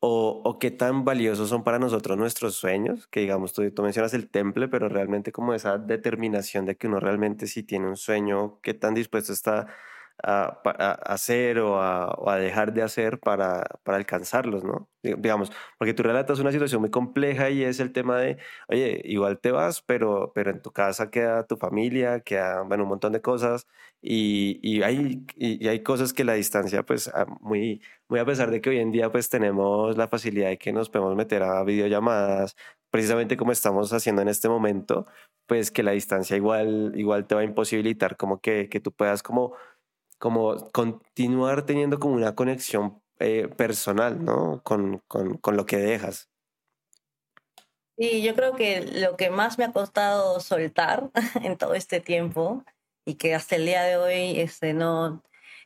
o, 0.00 0.58
qué 0.58 0.70
tan 0.70 1.04
valiosos 1.04 1.50
son 1.50 1.62
para 1.62 1.78
nosotros 1.78 2.16
nuestros 2.16 2.54
sueños, 2.54 3.06
que 3.08 3.20
digamos, 3.20 3.52
tú, 3.52 3.70
tú, 3.70 3.82
mencionas 3.82 4.14
el 4.14 4.28
temple, 4.30 4.68
pero 4.68 4.88
realmente 4.88 5.30
como 5.30 5.52
esa 5.54 5.76
determinación 5.78 6.64
de 6.64 6.76
que 6.76 6.86
uno 6.88 7.00
realmente 7.00 7.46
sí 7.46 7.62
tiene 7.62 7.86
un 7.86 7.96
sueño, 7.96 8.58
qué 8.62 8.72
tan 8.74 8.94
dispuesto 8.94 9.32
está 9.32 9.66
a, 10.22 10.60
hacer 11.06 11.58
o 11.58 11.80
a, 11.80 12.36
dejar 12.38 12.72
de 12.72 12.82
hacer 12.82 13.18
para, 13.18 13.64
para 13.82 13.98
alcanzarlos, 13.98 14.64
¿no? 14.64 14.88
Digamos, 15.02 15.50
porque 15.78 15.94
tú 15.94 16.02
relatas 16.02 16.40
una 16.40 16.52
situación 16.52 16.80
muy 16.82 16.90
compleja 16.90 17.50
y 17.50 17.62
es 17.62 17.80
el 17.80 17.92
tema 17.92 18.18
de, 18.18 18.38
oye, 18.68 19.00
igual 19.04 19.38
te 19.38 19.50
vas, 19.50 19.82
pero, 19.82 20.32
pero 20.34 20.50
en 20.50 20.62
tu 20.62 20.72
casa 20.72 21.10
queda 21.10 21.46
tu 21.46 21.56
familia, 21.56 22.20
queda, 22.20 22.62
bueno, 22.62 22.84
un 22.84 22.90
montón 22.90 23.12
de 23.12 23.22
cosas 23.22 23.66
y, 24.02 24.58
y 24.62 24.82
hay, 24.82 25.24
y, 25.36 25.66
hay 25.68 25.82
cosas 25.82 26.12
que 26.12 26.24
la 26.24 26.34
distancia, 26.34 26.82
pues, 26.84 27.10
muy, 27.40 27.82
muy 28.08 28.20
a 28.20 28.24
pesar 28.24 28.50
de 28.50 28.60
que 28.60 28.70
hoy 28.70 28.78
en 28.78 28.92
día, 28.92 29.10
pues, 29.10 29.28
tenemos 29.28 29.96
la 29.96 30.08
facilidad 30.08 30.48
de 30.48 30.58
que 30.58 30.72
nos 30.72 30.90
podemos 30.90 31.16
meter 31.16 31.42
a 31.42 31.62
videollamadas, 31.64 32.56
precisamente 32.90 33.36
como 33.36 33.52
estamos 33.52 33.92
haciendo 33.92 34.22
en 34.22 34.28
este 34.28 34.48
momento, 34.48 35.06
pues 35.46 35.70
que 35.70 35.82
la 35.82 35.92
distancia 35.92 36.36
igual, 36.36 36.92
igual 36.94 37.26
te 37.26 37.34
va 37.34 37.40
a 37.40 37.44
imposibilitar 37.44 38.16
como 38.16 38.40
que, 38.40 38.68
que 38.68 38.80
tú 38.80 38.92
puedas 38.92 39.22
como 39.22 39.54
como 40.20 40.70
continuar 40.70 41.64
teniendo 41.64 41.98
como 41.98 42.14
una 42.14 42.34
conexión 42.34 43.02
eh, 43.18 43.48
personal, 43.48 44.22
¿no? 44.22 44.62
Con, 44.62 45.02
con, 45.08 45.38
con, 45.38 45.56
lo 45.56 45.64
que 45.64 45.78
dejas. 45.78 46.28
Sí, 47.98 48.22
yo 48.22 48.34
creo 48.34 48.54
que 48.54 48.82
lo 49.00 49.16
que 49.16 49.30
más 49.30 49.58
me 49.58 49.64
ha 49.64 49.72
costado 49.72 50.38
soltar 50.40 51.10
en 51.42 51.56
todo 51.56 51.74
este 51.74 52.00
tiempo 52.00 52.64
y 53.06 53.14
que 53.14 53.34
hasta 53.34 53.56
el 53.56 53.64
día 53.64 53.82
de 53.82 53.96
hoy 53.96 54.38
este, 54.38 54.74
no... 54.74 55.22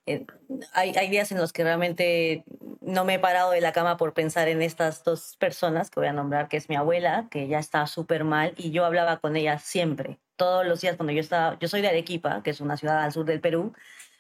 Eh, 0.06 0.24
hay, 0.72 0.92
hay 0.96 1.10
días 1.10 1.32
en 1.32 1.38
los 1.38 1.52
que 1.52 1.64
realmente 1.64 2.44
no 2.80 3.04
me 3.04 3.14
he 3.14 3.18
parado 3.18 3.50
de 3.50 3.60
la 3.60 3.72
cama 3.72 3.96
por 3.96 4.14
pensar 4.14 4.48
en 4.48 4.62
estas 4.62 5.02
dos 5.02 5.36
personas 5.38 5.90
que 5.90 5.98
voy 5.98 6.08
a 6.08 6.12
nombrar, 6.12 6.48
que 6.48 6.58
es 6.58 6.68
mi 6.68 6.76
abuela, 6.76 7.26
que 7.30 7.48
ya 7.48 7.58
está 7.58 7.86
súper 7.86 8.22
mal, 8.22 8.54
y 8.56 8.70
yo 8.70 8.84
hablaba 8.84 9.16
con 9.18 9.34
ella 9.36 9.58
siempre, 9.58 10.20
todos 10.36 10.66
los 10.66 10.80
días 10.80 10.96
cuando 10.96 11.12
yo 11.12 11.20
estaba, 11.20 11.58
yo 11.58 11.68
soy 11.68 11.80
de 11.80 11.88
Arequipa, 11.88 12.42
que 12.42 12.50
es 12.50 12.60
una 12.60 12.76
ciudad 12.76 13.02
al 13.02 13.12
sur 13.12 13.24
del 13.24 13.40
Perú, 13.40 13.72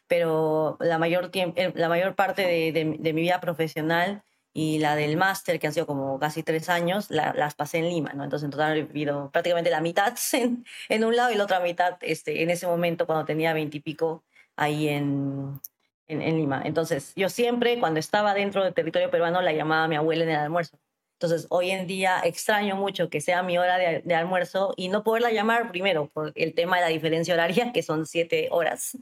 pero 0.06 0.76
la 0.80 0.98
mayor, 0.98 1.30
eh, 1.32 1.72
la 1.74 1.88
mayor 1.88 2.14
parte 2.14 2.42
de, 2.42 2.72
de, 2.98 3.12
mi 3.12 3.22
vida 3.22 3.40
profesional 3.40 4.22
y 4.52 4.78
la 4.78 4.96
del 4.96 5.16
máster, 5.16 5.58
que 5.58 5.66
han 5.66 5.72
sido 5.72 5.86
como 5.86 6.18
casi 6.18 6.42
tres 6.42 6.68
años, 6.68 7.10
las 7.10 7.54
pasé 7.54 7.78
en 7.78 7.88
Lima, 7.88 8.12
¿no? 8.14 8.24
Entonces 8.24 8.44
en 8.44 8.50
total 8.50 8.76
he 8.76 8.82
vivido 8.84 9.30
prácticamente 9.32 9.70
la 9.70 9.80
mitad 9.80 10.14
en, 10.32 10.64
en 10.88 11.04
un 11.04 11.16
lado 11.16 11.30
y 11.32 11.36
la 11.36 11.44
otra 11.44 11.60
mitad 11.60 11.98
este, 12.02 12.42
en 12.42 12.50
ese 12.50 12.66
momento 12.66 13.06
cuando 13.06 13.24
tenía 13.24 13.52
veintipico 13.52 14.24
ahí 14.56 14.88
en, 14.88 15.60
en, 16.06 16.22
en, 16.22 16.36
Lima. 16.36 16.62
Entonces 16.64 17.12
yo 17.16 17.28
siempre 17.28 17.78
cuando 17.80 18.00
estaba 18.00 18.34
dentro 18.34 18.62
del 18.64 18.74
territorio 18.74 19.10
peruano 19.10 19.42
la 19.42 19.52
llamaba 19.52 19.84
a 19.84 19.88
mi 19.88 19.96
abuela 19.96 20.24
en 20.24 20.30
el 20.30 20.36
almuerzo. 20.36 20.78
Entonces, 21.14 21.46
hoy 21.50 21.70
en 21.70 21.86
día 21.86 22.20
extraño 22.24 22.76
mucho 22.76 23.08
que 23.08 23.20
sea 23.20 23.42
mi 23.42 23.56
hora 23.56 23.78
de, 23.78 24.14
almuerzo 24.14 24.74
y 24.76 24.88
no 24.88 25.04
poderla 25.04 25.30
llamar 25.30 25.70
primero 25.70 26.08
por 26.08 26.32
el 26.34 26.54
tema 26.54 26.76
de 26.76 26.82
la 26.82 26.88
diferencia 26.88 27.34
horaria, 27.34 27.72
que 27.72 27.82
son 27.82 28.06
siete 28.06 28.48
horas. 28.50 28.98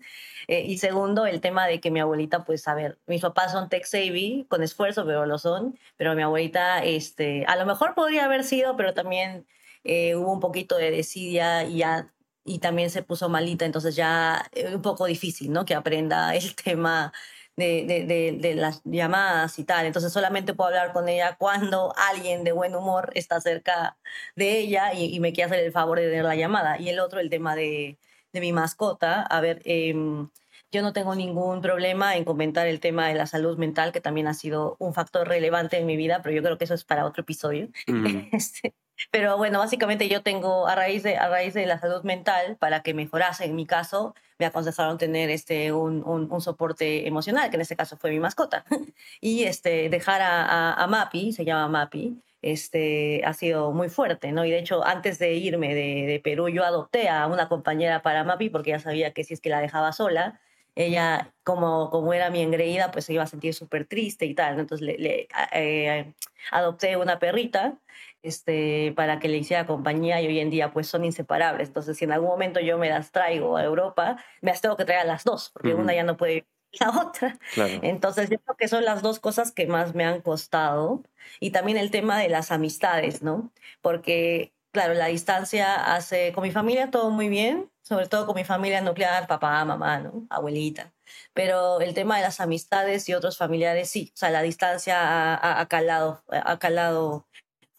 Eh, 0.46 0.62
y 0.66 0.78
segundo, 0.78 1.26
el 1.26 1.40
tema 1.40 1.66
de 1.66 1.80
que 1.80 1.90
mi 1.90 2.00
abuelita, 2.00 2.44
pues, 2.44 2.68
a 2.68 2.74
ver, 2.74 2.98
mis 3.06 3.22
papás 3.22 3.52
son 3.52 3.68
tech 3.68 3.84
savvy, 3.84 4.46
con 4.48 4.62
esfuerzo, 4.62 5.04
pero 5.06 5.26
lo 5.26 5.38
son. 5.38 5.78
Pero 5.96 6.14
mi 6.14 6.22
abuelita, 6.22 6.84
este, 6.84 7.44
a 7.46 7.56
lo 7.56 7.66
mejor 7.66 7.94
podría 7.94 8.26
haber 8.26 8.44
sido, 8.44 8.76
pero 8.76 8.94
también 8.94 9.46
eh, 9.84 10.14
hubo 10.14 10.32
un 10.32 10.40
poquito 10.40 10.76
de 10.76 10.90
desidia 10.90 11.64
y 11.64 11.78
ya 11.78 12.12
y 12.44 12.58
también 12.58 12.90
se 12.90 13.02
puso 13.02 13.28
malita, 13.28 13.64
entonces 13.64 13.94
ya 13.94 14.48
es 14.52 14.64
eh, 14.64 14.74
un 14.74 14.82
poco 14.82 15.06
difícil, 15.06 15.52
¿no? 15.52 15.64
Que 15.64 15.74
aprenda 15.74 16.34
el 16.34 16.54
tema 16.56 17.12
de, 17.56 17.84
de, 17.86 18.38
de, 18.38 18.54
las 18.54 18.82
llamadas 18.84 19.58
y 19.58 19.64
tal. 19.64 19.86
Entonces 19.86 20.12
solamente 20.12 20.54
puedo 20.54 20.68
hablar 20.68 20.92
con 20.92 21.08
ella 21.08 21.36
cuando 21.38 21.94
alguien 21.96 22.44
de 22.44 22.52
buen 22.52 22.74
humor 22.74 23.10
está 23.14 23.40
cerca 23.40 23.96
de 24.36 24.58
ella 24.58 24.94
y, 24.94 25.20
me 25.20 25.32
quiere 25.32 25.50
hacer 25.50 25.64
el 25.64 25.72
favor 25.72 25.98
de 25.98 26.08
tener 26.08 26.24
la 26.24 26.36
llamada. 26.36 26.80
Y 26.80 26.88
el 26.88 27.00
otro, 27.00 27.20
el 27.20 27.30
tema 27.30 27.54
de, 27.54 27.98
mi 28.32 28.52
mascota. 28.52 29.22
A 29.22 29.40
ver, 29.40 29.60
em, 29.64 30.30
yo 30.70 30.82
no 30.82 30.92
tengo 30.94 31.14
ningún 31.14 31.60
problema 31.60 32.16
en 32.16 32.24
comentar 32.24 32.66
el 32.66 32.80
tema 32.80 33.08
de 33.08 33.14
la 33.14 33.26
salud 33.26 33.58
mental, 33.58 33.92
que 33.92 34.00
también 34.00 34.26
ha 34.26 34.34
sido 34.34 34.76
un 34.78 34.94
factor 34.94 35.28
relevante 35.28 35.78
en 35.78 35.86
mi 35.86 35.96
vida, 35.96 36.22
pero 36.22 36.34
yo 36.34 36.42
creo 36.42 36.56
que 36.58 36.64
eso 36.64 36.74
es 36.74 36.84
para 36.84 37.04
otro 37.04 37.22
episodio. 37.22 37.68
este, 38.32 38.74
pero 39.10 39.36
bueno, 39.36 39.58
básicamente 39.58 40.08
yo 40.08 40.22
tengo, 40.22 40.66
a 40.66 40.74
raíz, 40.74 41.02
de, 41.02 41.16
a 41.16 41.28
raíz 41.28 41.54
de 41.54 41.66
la 41.66 41.78
salud 41.78 42.02
mental, 42.02 42.56
para 42.58 42.82
que 42.82 42.94
mejorase 42.94 43.44
en 43.44 43.56
mi 43.56 43.66
caso, 43.66 44.14
me 44.38 44.46
aconsejaron 44.46 44.98
tener 44.98 45.30
este, 45.30 45.72
un, 45.72 46.02
un, 46.04 46.40
soporte 46.40 47.06
emocional, 47.06 47.50
que 47.50 47.56
en 47.56 47.62
este 47.62 47.76
caso 47.76 47.96
fue 47.96 48.10
mi 48.10 48.20
mascota. 48.20 48.64
y 49.20 49.44
este, 49.44 49.88
dejar 49.88 50.20
a, 50.22 50.74
a, 50.74 50.86
Mapi, 50.86 51.32
se 51.32 51.44
llama 51.44 51.68
Mapi, 51.68 52.20
este, 52.42 53.22
ha 53.24 53.34
sido 53.34 53.72
muy 53.72 53.88
fuerte, 53.88 54.32
¿no? 54.32 54.44
Y 54.44 54.50
de 54.50 54.58
hecho, 54.58 54.84
antes 54.84 55.18
de 55.18 55.34
irme 55.34 55.74
de, 55.74 56.06
de, 56.06 56.20
Perú, 56.22 56.48
yo 56.48 56.64
adopté 56.64 57.08
a 57.08 57.26
una 57.28 57.48
compañera 57.48 58.02
para 58.02 58.24
Mapi 58.24 58.50
porque 58.50 58.70
ya 58.70 58.80
sabía 58.80 59.12
que 59.12 59.24
si 59.24 59.34
es 59.34 59.40
que 59.40 59.50
la 59.50 59.60
dejaba 59.60 59.92
sola, 59.92 60.40
ella, 60.74 61.32
como, 61.44 61.90
como 61.90 62.14
era 62.14 62.30
mi 62.30 62.40
engreída, 62.40 62.90
pues 62.90 63.04
se 63.04 63.12
iba 63.12 63.22
a 63.22 63.26
sentir 63.26 63.54
súper 63.54 63.86
triste 63.86 64.26
y 64.26 64.34
tal. 64.34 64.58
Entonces 64.58 64.86
le, 64.98 65.28
eh, 65.52 66.12
adopté 66.50 66.96
una 66.96 67.18
perrita 67.18 67.78
este, 68.22 68.92
para 68.96 69.18
que 69.18 69.28
le 69.28 69.38
hiciera 69.38 69.66
compañía 69.66 70.20
y 70.20 70.26
hoy 70.26 70.38
en 70.40 70.50
día 70.50 70.72
pues 70.72 70.86
son 70.86 71.04
inseparables. 71.04 71.68
Entonces 71.68 71.96
si 71.96 72.04
en 72.04 72.12
algún 72.12 72.28
momento 72.30 72.60
yo 72.60 72.78
me 72.78 72.88
las 72.88 73.12
traigo 73.12 73.56
a 73.56 73.64
Europa, 73.64 74.16
me 74.40 74.50
las 74.50 74.60
tengo 74.60 74.76
que 74.76 74.84
traer 74.84 75.00
a 75.02 75.04
las 75.04 75.24
dos, 75.24 75.50
porque 75.50 75.74
una 75.74 75.94
ya 75.94 76.04
no 76.04 76.16
puede 76.16 76.46
la 76.80 76.90
otra. 77.00 77.38
Entonces, 77.82 78.30
yo 78.30 78.38
creo 78.40 78.56
que 78.56 78.68
son 78.68 78.84
las 78.84 79.02
dos 79.02 79.20
cosas 79.20 79.52
que 79.52 79.66
más 79.66 79.94
me 79.94 80.04
han 80.04 80.20
costado. 80.20 81.02
Y 81.40 81.50
también 81.50 81.78
el 81.78 81.90
tema 81.90 82.18
de 82.18 82.28
las 82.28 82.50
amistades, 82.50 83.22
¿no? 83.22 83.52
Porque, 83.80 84.52
claro, 84.72 84.94
la 84.94 85.06
distancia 85.06 85.94
hace, 85.94 86.32
con 86.32 86.42
mi 86.42 86.50
familia 86.50 86.90
todo 86.90 87.10
muy 87.10 87.28
bien, 87.28 87.70
sobre 87.82 88.06
todo 88.08 88.26
con 88.26 88.36
mi 88.36 88.44
familia 88.44 88.80
nuclear, 88.80 89.26
papá, 89.26 89.64
mamá, 89.64 89.98
¿no? 89.98 90.26
Abuelita. 90.30 90.92
Pero 91.34 91.80
el 91.80 91.94
tema 91.94 92.16
de 92.16 92.22
las 92.22 92.40
amistades 92.40 93.08
y 93.08 93.14
otros 93.14 93.36
familiares, 93.36 93.90
sí, 93.90 94.10
o 94.14 94.16
sea, 94.16 94.30
la 94.30 94.42
distancia 94.42 95.60
ha, 95.60 95.66
calado, 95.68 96.24
ha 96.30 96.58
calado 96.58 97.26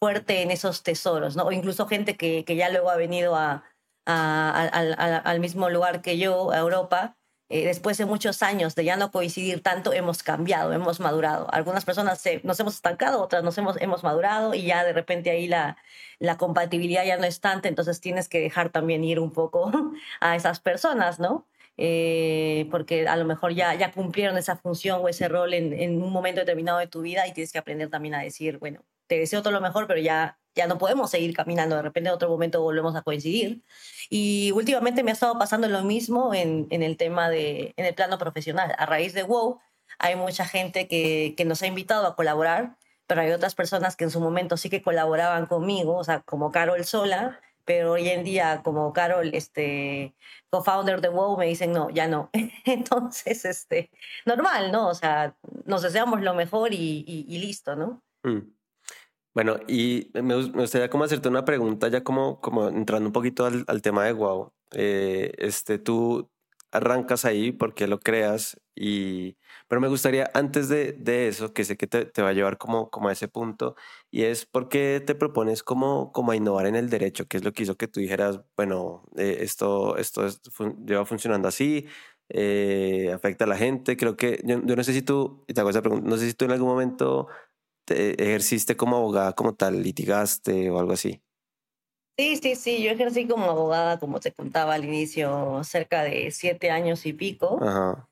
fuerte 0.04 0.42
en 0.42 0.50
esos 0.50 0.82
tesoros, 0.82 1.34
¿no? 1.34 1.44
O 1.44 1.52
incluso 1.52 1.86
gente 1.86 2.14
que, 2.14 2.44
que 2.44 2.56
ya 2.56 2.68
luego 2.68 2.90
ha 2.90 2.96
venido 2.96 3.36
a, 3.36 3.64
al 4.04 5.40
mismo 5.40 5.70
lugar 5.70 6.02
que 6.02 6.18
yo, 6.18 6.50
a 6.52 6.58
Europa, 6.58 7.16
eh, 7.48 7.64
después 7.64 7.96
de 7.96 8.04
muchos 8.04 8.42
años 8.42 8.74
de 8.74 8.84
ya 8.84 8.98
no 8.98 9.10
coincidir 9.10 9.62
tanto, 9.62 9.94
hemos 9.94 10.22
cambiado, 10.22 10.74
hemos 10.74 11.00
madurado. 11.00 11.48
Algunas 11.54 11.86
personas 11.86 12.22
nos 12.42 12.60
hemos 12.60 12.74
estancado, 12.74 13.22
otras 13.22 13.42
nos 13.42 13.56
hemos, 13.56 13.80
hemos 13.80 14.02
madurado 14.02 14.52
y 14.52 14.64
ya 14.64 14.84
de 14.84 14.92
repente 14.92 15.30
ahí 15.30 15.48
la, 15.48 15.78
la 16.18 16.36
compatibilidad 16.36 17.06
ya 17.06 17.16
no 17.16 17.24
es 17.24 17.40
tanta, 17.40 17.68
entonces 17.68 17.98
tienes 18.02 18.28
que 18.28 18.40
dejar 18.40 18.68
también 18.68 19.04
ir 19.04 19.18
un 19.20 19.32
poco 19.32 19.72
a 20.20 20.36
esas 20.36 20.60
personas, 20.60 21.18
¿no? 21.18 21.46
Eh, 21.78 22.68
porque 22.70 23.08
a 23.08 23.16
lo 23.16 23.24
mejor 23.24 23.54
ya, 23.54 23.74
ya 23.74 23.90
cumplieron 23.90 24.36
esa 24.36 24.56
función 24.56 25.00
o 25.02 25.08
ese 25.08 25.28
rol 25.28 25.54
en, 25.54 25.72
en 25.72 26.02
un 26.02 26.12
momento 26.12 26.40
determinado 26.40 26.78
de 26.78 26.88
tu 26.88 27.00
vida 27.00 27.26
y 27.26 27.32
tienes 27.32 27.52
que 27.52 27.58
aprender 27.58 27.88
también 27.88 28.14
a 28.14 28.20
decir, 28.20 28.58
bueno, 28.58 28.84
te 29.14 29.20
deseo 29.20 29.42
todo 29.42 29.52
lo 29.52 29.60
mejor, 29.60 29.86
pero 29.86 30.00
ya, 30.00 30.38
ya 30.54 30.66
no 30.66 30.76
podemos 30.78 31.10
seguir 31.10 31.34
caminando, 31.34 31.76
de 31.76 31.82
repente 31.82 32.08
en 32.08 32.14
otro 32.14 32.28
momento 32.28 32.62
volvemos 32.62 32.96
a 32.96 33.02
coincidir. 33.02 33.62
Y 34.10 34.50
últimamente 34.52 35.02
me 35.02 35.10
ha 35.10 35.14
estado 35.14 35.38
pasando 35.38 35.68
lo 35.68 35.82
mismo 35.82 36.34
en, 36.34 36.66
en 36.70 36.82
el 36.82 36.96
tema 36.96 37.30
de, 37.30 37.74
en 37.76 37.84
el 37.86 37.94
plano 37.94 38.18
profesional. 38.18 38.74
A 38.76 38.86
raíz 38.86 39.14
de 39.14 39.22
WoW, 39.22 39.60
hay 39.98 40.16
mucha 40.16 40.46
gente 40.46 40.88
que, 40.88 41.34
que 41.36 41.44
nos 41.44 41.62
ha 41.62 41.66
invitado 41.68 42.06
a 42.06 42.16
colaborar, 42.16 42.76
pero 43.06 43.20
hay 43.20 43.30
otras 43.30 43.54
personas 43.54 43.96
que 43.96 44.04
en 44.04 44.10
su 44.10 44.20
momento 44.20 44.56
sí 44.56 44.68
que 44.68 44.82
colaboraban 44.82 45.46
conmigo, 45.46 45.96
o 45.96 46.04
sea, 46.04 46.20
como 46.20 46.50
Carol 46.50 46.84
sola, 46.84 47.40
pero 47.64 47.92
hoy 47.92 48.08
en 48.08 48.24
día 48.24 48.62
como 48.64 48.92
Carol, 48.92 49.30
este, 49.32 50.14
co-founder 50.50 51.00
de 51.00 51.08
WoW, 51.08 51.38
me 51.38 51.46
dicen 51.46 51.72
no, 51.72 51.88
ya 51.90 52.08
no. 52.08 52.30
Entonces, 52.64 53.44
este, 53.44 53.90
normal, 54.26 54.72
¿no? 54.72 54.88
O 54.88 54.94
sea, 54.94 55.36
nos 55.64 55.82
deseamos 55.82 56.20
lo 56.20 56.34
mejor 56.34 56.74
y, 56.74 57.04
y, 57.06 57.38
listo, 57.38 57.76
¿no? 57.76 58.02
Mm. 58.24 58.54
Bueno, 59.34 59.56
y 59.66 60.10
me, 60.14 60.36
gustaría 60.36 60.88
como 60.88 61.04
hacerte 61.04 61.28
una 61.28 61.44
pregunta 61.44 61.88
ya 61.88 62.04
como, 62.04 62.40
como 62.40 62.68
entrando 62.68 63.08
un 63.08 63.12
poquito 63.12 63.44
al, 63.46 63.64
al 63.66 63.82
tema 63.82 64.04
de 64.04 64.12
Wow. 64.12 64.52
Eh, 64.72 65.32
este, 65.38 65.78
tú 65.78 66.30
arrancas 66.70 67.24
ahí 67.24 67.52
porque 67.52 67.86
lo 67.86 68.00
creas 68.00 68.60
y... 68.74 69.36
Pero 69.68 69.80
me 69.80 69.88
gustaría 69.88 70.30
antes 70.34 70.68
de, 70.68 70.92
de 70.92 71.28
eso, 71.28 71.52
que 71.52 71.64
sé 71.64 71.76
que 71.76 71.86
te, 71.86 72.04
te, 72.04 72.22
va 72.22 72.28
a 72.30 72.32
llevar 72.32 72.58
como, 72.58 72.90
como 72.90 73.08
a 73.08 73.12
ese 73.12 73.28
punto, 73.28 73.76
y 74.10 74.22
es 74.24 74.46
por 74.46 74.68
qué 74.68 75.02
te 75.04 75.14
propones 75.14 75.62
como, 75.62 76.12
como 76.12 76.32
a 76.32 76.36
innovar 76.36 76.66
en 76.66 76.76
el 76.76 76.90
derecho, 76.90 77.26
que 77.26 77.38
es 77.38 77.44
lo 77.44 77.52
que 77.52 77.62
hizo 77.64 77.76
que 77.76 77.88
tú 77.88 78.00
dijeras, 78.00 78.40
bueno, 78.56 79.04
eh, 79.16 79.38
esto, 79.40 79.96
esto 79.96 80.26
lleva 80.84 81.06
funcionando 81.06 81.48
así, 81.48 81.86
eh, 82.28 83.12
afecta 83.14 83.44
a 83.44 83.48
la 83.48 83.56
gente. 83.56 83.96
Creo 83.96 84.16
que 84.16 84.40
yo, 84.44 84.60
yo, 84.64 84.76
no 84.76 84.84
sé 84.84 84.92
si 84.92 85.02
tú, 85.02 85.44
te 85.46 85.60
hago 85.60 85.70
esa 85.70 85.82
pregunta, 85.82 86.08
no 86.08 86.16
sé 86.16 86.28
si 86.28 86.34
tú 86.34 86.44
en 86.44 86.52
algún 86.52 86.68
momento 86.68 87.28
te 87.84 88.22
ejerciste 88.22 88.76
como 88.76 88.96
abogada 88.96 89.32
como 89.34 89.54
tal, 89.54 89.82
litigaste 89.82 90.70
o 90.70 90.78
algo 90.78 90.92
así. 90.92 91.22
Sí, 92.16 92.36
sí, 92.36 92.54
sí, 92.54 92.82
yo 92.82 92.92
ejercí 92.92 93.26
como 93.26 93.46
abogada, 93.46 93.98
como 93.98 94.20
te 94.20 94.32
contaba 94.32 94.74
al 94.74 94.84
inicio, 94.84 95.62
cerca 95.64 96.02
de 96.02 96.30
siete 96.30 96.70
años 96.70 97.06
y 97.06 97.12
pico. 97.12 97.58
Ajá. 97.60 98.08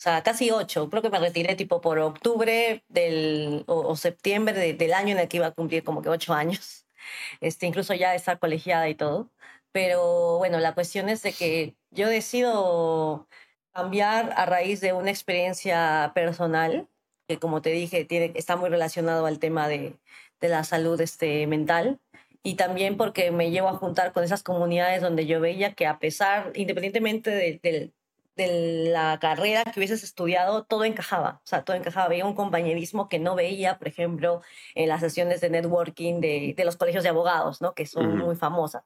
O 0.00 0.02
sea, 0.02 0.22
casi 0.22 0.50
ocho. 0.50 0.88
Creo 0.88 1.02
que 1.02 1.10
me 1.10 1.18
retiré 1.18 1.56
tipo 1.56 1.82
por 1.82 1.98
octubre 1.98 2.82
del, 2.88 3.64
o, 3.66 3.94
septiembre 3.96 4.72
del 4.72 4.94
año 4.94 5.12
en 5.12 5.18
el 5.18 5.28
que 5.28 5.36
iba 5.38 5.48
a 5.48 5.50
cumplir 5.50 5.84
como 5.84 6.00
que 6.02 6.08
ocho 6.08 6.32
años. 6.34 6.86
Este, 7.40 7.66
incluso 7.66 7.94
ya 7.94 8.14
estar 8.14 8.38
colegiada 8.38 8.88
y 8.88 8.94
todo. 8.94 9.30
Pero 9.72 10.38
bueno, 10.38 10.58
la 10.60 10.74
cuestión 10.74 11.08
es 11.08 11.22
de 11.22 11.32
que 11.32 11.74
yo 11.90 12.08
decido 12.08 13.26
cambiar 13.72 14.32
a 14.36 14.46
raíz 14.46 14.80
de 14.80 14.92
una 14.92 15.10
experiencia 15.10 16.12
personal 16.14 16.89
que 17.30 17.38
como 17.38 17.62
te 17.62 17.70
dije, 17.70 18.04
tiene, 18.04 18.32
está 18.34 18.56
muy 18.56 18.70
relacionado 18.70 19.24
al 19.26 19.38
tema 19.38 19.68
de, 19.68 19.94
de 20.40 20.48
la 20.48 20.64
salud 20.64 21.00
este, 21.00 21.46
mental 21.46 22.00
y 22.42 22.56
también 22.56 22.96
porque 22.96 23.30
me 23.30 23.52
llevo 23.52 23.68
a 23.68 23.74
juntar 23.74 24.12
con 24.12 24.24
esas 24.24 24.42
comunidades 24.42 25.00
donde 25.00 25.26
yo 25.26 25.38
veía 25.40 25.74
que 25.74 25.86
a 25.86 26.00
pesar, 26.00 26.50
independientemente 26.56 27.30
de, 27.30 27.60
de, 27.62 27.92
la 28.36 29.18
carrera 29.20 29.62
que 29.64 29.78
hubieses 29.78 30.02
estudiado, 30.02 30.64
todo 30.64 30.84
encajaba, 30.84 31.40
o 31.44 31.46
sea, 31.46 31.62
todo 31.62 31.76
encajaba. 31.76 32.08
Veía 32.08 32.24
un 32.24 32.34
compañerismo 32.34 33.08
que 33.08 33.18
no 33.18 33.34
veía, 33.36 33.78
por 33.78 33.86
ejemplo, 33.86 34.40
en 34.74 34.88
las 34.88 35.00
sesiones 35.00 35.40
de 35.40 35.50
networking 35.50 36.20
de, 36.20 36.54
de 36.56 36.64
los 36.64 36.76
colegios 36.76 37.04
de 37.04 37.10
abogados, 37.10 37.60
¿no? 37.60 37.74
que 37.74 37.86
son 37.86 38.16
muy 38.18 38.34
famosas 38.34 38.82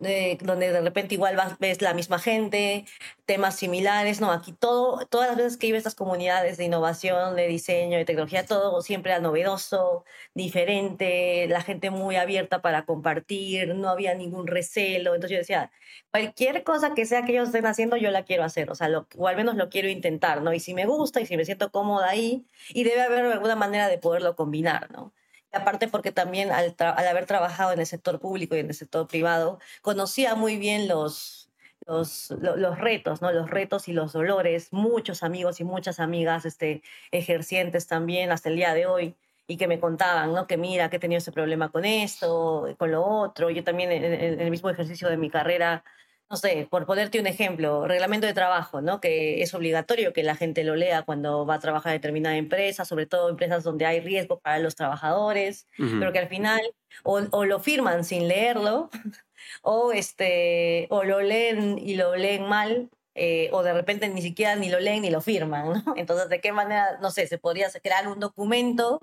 donde 0.00 0.72
de 0.72 0.80
repente 0.80 1.14
igual 1.14 1.36
vas, 1.36 1.58
ves 1.58 1.82
la 1.82 1.92
misma 1.92 2.18
gente, 2.18 2.86
temas 3.26 3.56
similares, 3.56 4.20
no, 4.20 4.32
aquí 4.32 4.52
todo, 4.52 5.06
todas 5.06 5.28
las 5.28 5.36
veces 5.36 5.56
que 5.58 5.66
iba 5.66 5.76
a 5.76 5.78
estas 5.78 5.94
comunidades 5.94 6.56
de 6.56 6.64
innovación, 6.64 7.36
de 7.36 7.46
diseño, 7.46 7.98
de 7.98 8.06
tecnología, 8.06 8.46
todo 8.46 8.80
siempre 8.82 9.12
era 9.12 9.20
novedoso, 9.20 10.04
diferente, 10.34 11.46
la 11.48 11.60
gente 11.60 11.90
muy 11.90 12.16
abierta 12.16 12.62
para 12.62 12.86
compartir, 12.86 13.74
no 13.74 13.90
había 13.90 14.14
ningún 14.14 14.46
recelo, 14.46 15.14
entonces 15.14 15.32
yo 15.32 15.38
decía, 15.38 15.70
cualquier 16.10 16.64
cosa 16.64 16.94
que 16.94 17.04
sea 17.06 17.22
que 17.24 17.32
ellos 17.32 17.48
estén 17.48 17.66
haciendo, 17.66 17.96
yo 17.98 18.10
la 18.10 18.24
quiero 18.24 18.44
hacer, 18.44 18.70
o 18.70 18.74
sea, 18.74 18.88
o 19.16 19.28
al 19.28 19.36
menos 19.36 19.56
lo 19.56 19.68
quiero 19.68 19.88
intentar, 19.88 20.40
¿no? 20.42 20.52
Y 20.54 20.60
si 20.60 20.74
me 20.74 20.86
gusta 20.86 21.20
y 21.20 21.26
si 21.26 21.36
me 21.36 21.44
siento 21.44 21.70
cómoda 21.70 22.08
ahí, 22.08 22.46
y 22.70 22.84
debe 22.84 23.02
haber 23.02 23.26
alguna 23.26 23.56
manera 23.56 23.88
de 23.88 23.98
poderlo 23.98 24.34
combinar, 24.36 24.90
¿no? 24.90 25.12
Aparte 25.52 25.88
porque 25.88 26.12
también 26.12 26.50
al, 26.52 26.74
haber 26.78 27.26
trabajado 27.26 27.72
en 27.72 27.80
el 27.80 27.86
sector 27.86 28.20
público 28.20 28.56
y 28.56 28.60
en 28.60 28.68
el 28.68 28.74
sector 28.74 29.06
privado, 29.06 29.58
conocía 29.82 30.34
muy 30.34 30.56
bien 30.56 30.88
los, 30.88 31.50
los, 31.86 32.30
los, 32.40 32.78
retos, 32.78 33.22
¿no? 33.22 33.32
Los 33.32 33.50
retos 33.50 33.88
y 33.88 33.92
los 33.92 34.12
dolores, 34.12 34.72
muchos 34.72 35.22
amigos 35.22 35.60
y 35.60 35.64
muchas 35.64 36.00
amigas 36.00 36.44
este, 36.44 36.82
ejercientes 37.10 37.86
también 37.86 38.30
hasta 38.30 38.48
el 38.48 38.56
día 38.56 38.74
de 38.74 38.86
hoy 38.86 39.14
y 39.46 39.56
que 39.56 39.66
me 39.66 39.80
contaban, 39.80 40.32
¿no? 40.32 40.46
Que 40.46 40.56
mira, 40.56 40.90
que 40.90 40.96
he 40.96 41.00
tenido 41.00 41.18
ese 41.18 41.32
problema 41.32 41.70
con 41.70 41.84
esto, 41.84 42.74
con 42.78 42.92
lo 42.92 43.04
otro. 43.04 43.50
Yo 43.50 43.64
también 43.64 43.90
en 43.90 44.40
el 44.40 44.50
mismo 44.50 44.70
ejercicio 44.70 45.08
de 45.08 45.16
mi 45.16 45.28
carrera 45.28 45.84
no 46.30 46.36
sé, 46.36 46.68
por 46.70 46.86
ponerte 46.86 47.18
un 47.18 47.26
ejemplo, 47.26 47.88
reglamento 47.88 48.24
de 48.24 48.32
trabajo, 48.32 48.80
¿no? 48.80 49.00
Que 49.00 49.42
es 49.42 49.52
obligatorio 49.52 50.12
que 50.12 50.22
la 50.22 50.36
gente 50.36 50.62
lo 50.62 50.76
lea 50.76 51.02
cuando 51.02 51.44
va 51.44 51.54
a 51.54 51.58
trabajar 51.58 51.92
en 51.92 51.98
determinada 51.98 52.36
empresa, 52.36 52.84
sobre 52.84 53.06
todo 53.06 53.28
empresas 53.28 53.64
donde 53.64 53.84
hay 53.84 53.98
riesgo 53.98 54.38
para 54.38 54.60
los 54.60 54.76
trabajadores, 54.76 55.66
pero 55.76 56.12
que 56.12 56.20
al 56.20 56.28
final 56.28 56.60
o, 57.02 57.44
lo 57.44 57.58
firman 57.58 58.04
sin 58.04 58.28
leerlo, 58.28 58.90
o, 59.62 59.90
este, 59.90 60.86
o 60.90 61.02
lo 61.02 61.20
leen 61.20 61.78
y 61.78 61.96
lo 61.96 62.14
leen 62.14 62.44
mal, 62.46 62.90
eh, 63.16 63.50
o 63.52 63.64
de 63.64 63.72
repente 63.72 64.08
ni 64.08 64.22
siquiera 64.22 64.54
ni 64.54 64.68
lo 64.68 64.78
leen 64.78 65.02
ni 65.02 65.10
lo 65.10 65.20
firman, 65.20 65.82
¿no? 65.84 65.94
Entonces, 65.96 66.28
¿de 66.28 66.40
qué 66.40 66.52
manera, 66.52 66.98
no 67.00 67.10
sé, 67.10 67.26
se 67.26 67.38
podría 67.38 67.68
crear 67.82 68.06
un 68.06 68.20
documento 68.20 69.00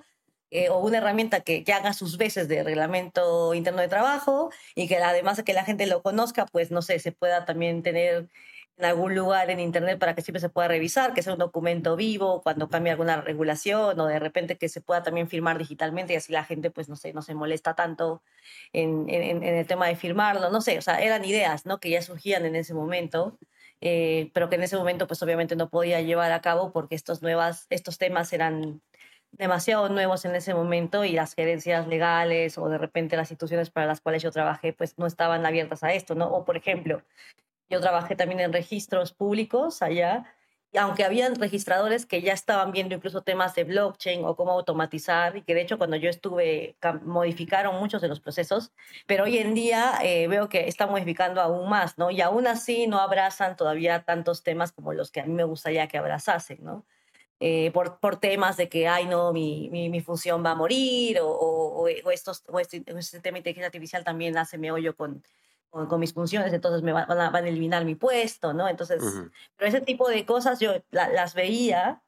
eh, 0.51 0.69
o 0.69 0.79
una 0.79 0.97
herramienta 0.99 1.41
que, 1.41 1.63
que, 1.63 1.73
haga 1.73 1.93
sus 1.93 2.17
veces 2.17 2.47
de 2.47 2.63
reglamento 2.63 3.53
interno 3.53 3.81
de 3.81 3.87
trabajo 3.87 4.51
y 4.75 4.87
que 4.87 4.97
además 4.97 5.37
de 5.37 5.43
que 5.43 5.53
la 5.53 5.65
gente 5.65 5.87
lo 5.87 6.01
conozca, 6.01 6.45
pues 6.45 6.71
no 6.71 6.81
sé, 6.81 6.99
se 6.99 7.11
pueda 7.11 7.45
también 7.45 7.83
tener 7.83 8.29
en 8.77 8.85
algún 8.85 9.15
lugar 9.15 9.49
en 9.49 9.59
internet 9.59 9.97
para 9.99 10.13
que 10.15 10.21
siempre 10.21 10.39
se 10.39 10.49
pueda 10.49 10.67
revisar, 10.67 11.13
que 11.13 11.23
sea 11.23 11.33
un 11.33 11.39
documento 11.39 11.95
vivo 11.95 12.41
cuando 12.43 12.69
cambie 12.69 12.91
alguna 12.91 13.21
regulación 13.21 13.99
o 13.99 14.05
de 14.05 14.19
repente 14.19 14.57
que 14.57 14.69
se 14.69 14.81
pueda 14.81 15.03
también 15.03 15.27
firmar 15.27 15.57
digitalmente 15.57 16.13
y 16.13 16.15
así 16.17 16.31
la 16.31 16.43
gente 16.43 16.69
pues 16.71 16.87
no 16.87 16.95
sé, 16.95 17.11
no 17.13 17.21
se 17.23 17.33
molesta 17.33 17.73
tanto 17.75 18.21
en, 18.73 19.09
en, 19.09 19.43
en 19.43 19.55
el 19.55 19.65
tema 19.67 19.87
de 19.87 19.95
firmarlo, 19.95 20.49
no 20.51 20.61
sé, 20.61 20.77
o 20.77 20.81
sea, 20.81 21.01
eran 21.01 21.25
ideas, 21.25 21.65
¿no? 21.65 21.79
Que 21.79 21.89
ya 21.89 22.01
surgían 22.01 22.45
en 22.45 22.55
ese 22.55 22.73
momento. 22.73 23.37
Eh, 23.79 24.31
pero 24.33 24.49
que 24.49 24.55
en 24.55 24.63
ese 24.63 24.75
momento 24.75 25.05
pues 25.05 25.21
obviamente 25.21 25.55
no 25.55 25.69
podía 25.69 26.01
llevar 26.01 26.31
a 26.31 26.41
cabo 26.41 26.71
porque 26.73 26.95
estos, 26.95 27.21
nuevas, 27.21 27.67
estos 27.69 27.99
temas 27.99 28.33
eran 28.33 28.81
demasiado 29.31 29.89
nuevos 29.89 30.25
en 30.25 30.35
ese 30.35 30.53
momento 30.53 31.03
y 31.05 31.11
las 31.11 31.33
gerencias 31.33 31.87
legales 31.87 32.57
o 32.57 32.69
de 32.69 32.77
repente 32.77 33.17
las 33.17 33.31
instituciones 33.31 33.69
para 33.69 33.85
las 33.85 34.01
cuales 34.01 34.23
yo 34.23 34.31
trabajé 34.31 34.73
pues 34.73 34.97
no 34.97 35.05
estaban 35.05 35.45
abiertas 35.45 35.83
a 35.83 35.93
esto, 35.93 36.15
¿no? 36.15 36.27
O 36.27 36.45
por 36.45 36.57
ejemplo, 36.57 37.03
yo 37.69 37.81
trabajé 37.81 38.15
también 38.15 38.39
en 38.39 38.53
registros 38.53 39.13
públicos 39.13 39.81
allá 39.81 40.33
aunque 40.75 41.03
habían 41.03 41.35
registradores 41.35 42.05
que 42.05 42.21
ya 42.21 42.33
estaban 42.33 42.71
viendo 42.71 42.95
incluso 42.95 43.21
temas 43.21 43.55
de 43.55 43.63
blockchain 43.63 44.25
o 44.25 44.35
cómo 44.35 44.51
automatizar, 44.51 45.37
y 45.37 45.41
que 45.41 45.53
de 45.53 45.61
hecho 45.61 45.77
cuando 45.77 45.95
yo 45.95 46.09
estuve 46.09 46.75
modificaron 47.03 47.75
muchos 47.79 48.01
de 48.01 48.07
los 48.07 48.19
procesos, 48.19 48.71
pero 49.05 49.25
hoy 49.25 49.37
en 49.37 49.53
día 49.53 49.93
eh, 50.03 50.27
veo 50.27 50.49
que 50.49 50.67
está 50.67 50.87
modificando 50.87 51.41
aún 51.41 51.69
más, 51.69 51.97
¿no? 51.97 52.11
Y 52.11 52.21
aún 52.21 52.47
así 52.47 52.87
no 52.87 52.99
abrazan 52.99 53.55
todavía 53.55 54.03
tantos 54.03 54.43
temas 54.43 54.71
como 54.71 54.93
los 54.93 55.11
que 55.11 55.21
a 55.21 55.25
mí 55.25 55.33
me 55.33 55.43
gustaría 55.43 55.87
que 55.87 55.97
abrazasen, 55.97 56.59
¿no? 56.61 56.85
Eh, 57.39 57.69
por, 57.71 57.99
por, 57.99 58.19
temas 58.19 58.57
de 58.57 58.67
que, 58.67 58.87
ay, 58.87 59.05
no, 59.05 59.31
mi, 59.31 59.69
mi, 59.69 60.01
función 60.01 60.43
va 60.43 60.51
a 60.51 60.55
morir, 60.55 61.19
o, 61.21 61.27
o, 61.29 61.87
estos, 61.87 62.43
o 62.47 62.59
este, 62.59 62.83
este, 62.87 63.19
tema 63.19 63.35
de 63.35 63.39
inteligencia 63.39 63.67
artificial 63.67 64.03
también 64.03 64.35
hace 64.39 64.57
meollo 64.57 64.95
con, 64.95 65.23
con, 65.69 65.99
mis 65.99 66.13
funciones, 66.13 66.51
entonces 66.51 66.81
me 66.81 66.93
van 66.93 67.11
a, 67.11 67.29
van 67.29 67.45
a, 67.45 67.47
eliminar 67.47 67.85
mi 67.85 67.93
puesto, 67.93 68.53
¿no? 68.53 68.67
Entonces, 68.67 69.03
pero 69.55 69.69
ese 69.69 69.81
tipo 69.81 70.09
de 70.09 70.25
cosas 70.25 70.59
yo 70.59 70.81
las 70.89 71.35
veía, 71.35 72.01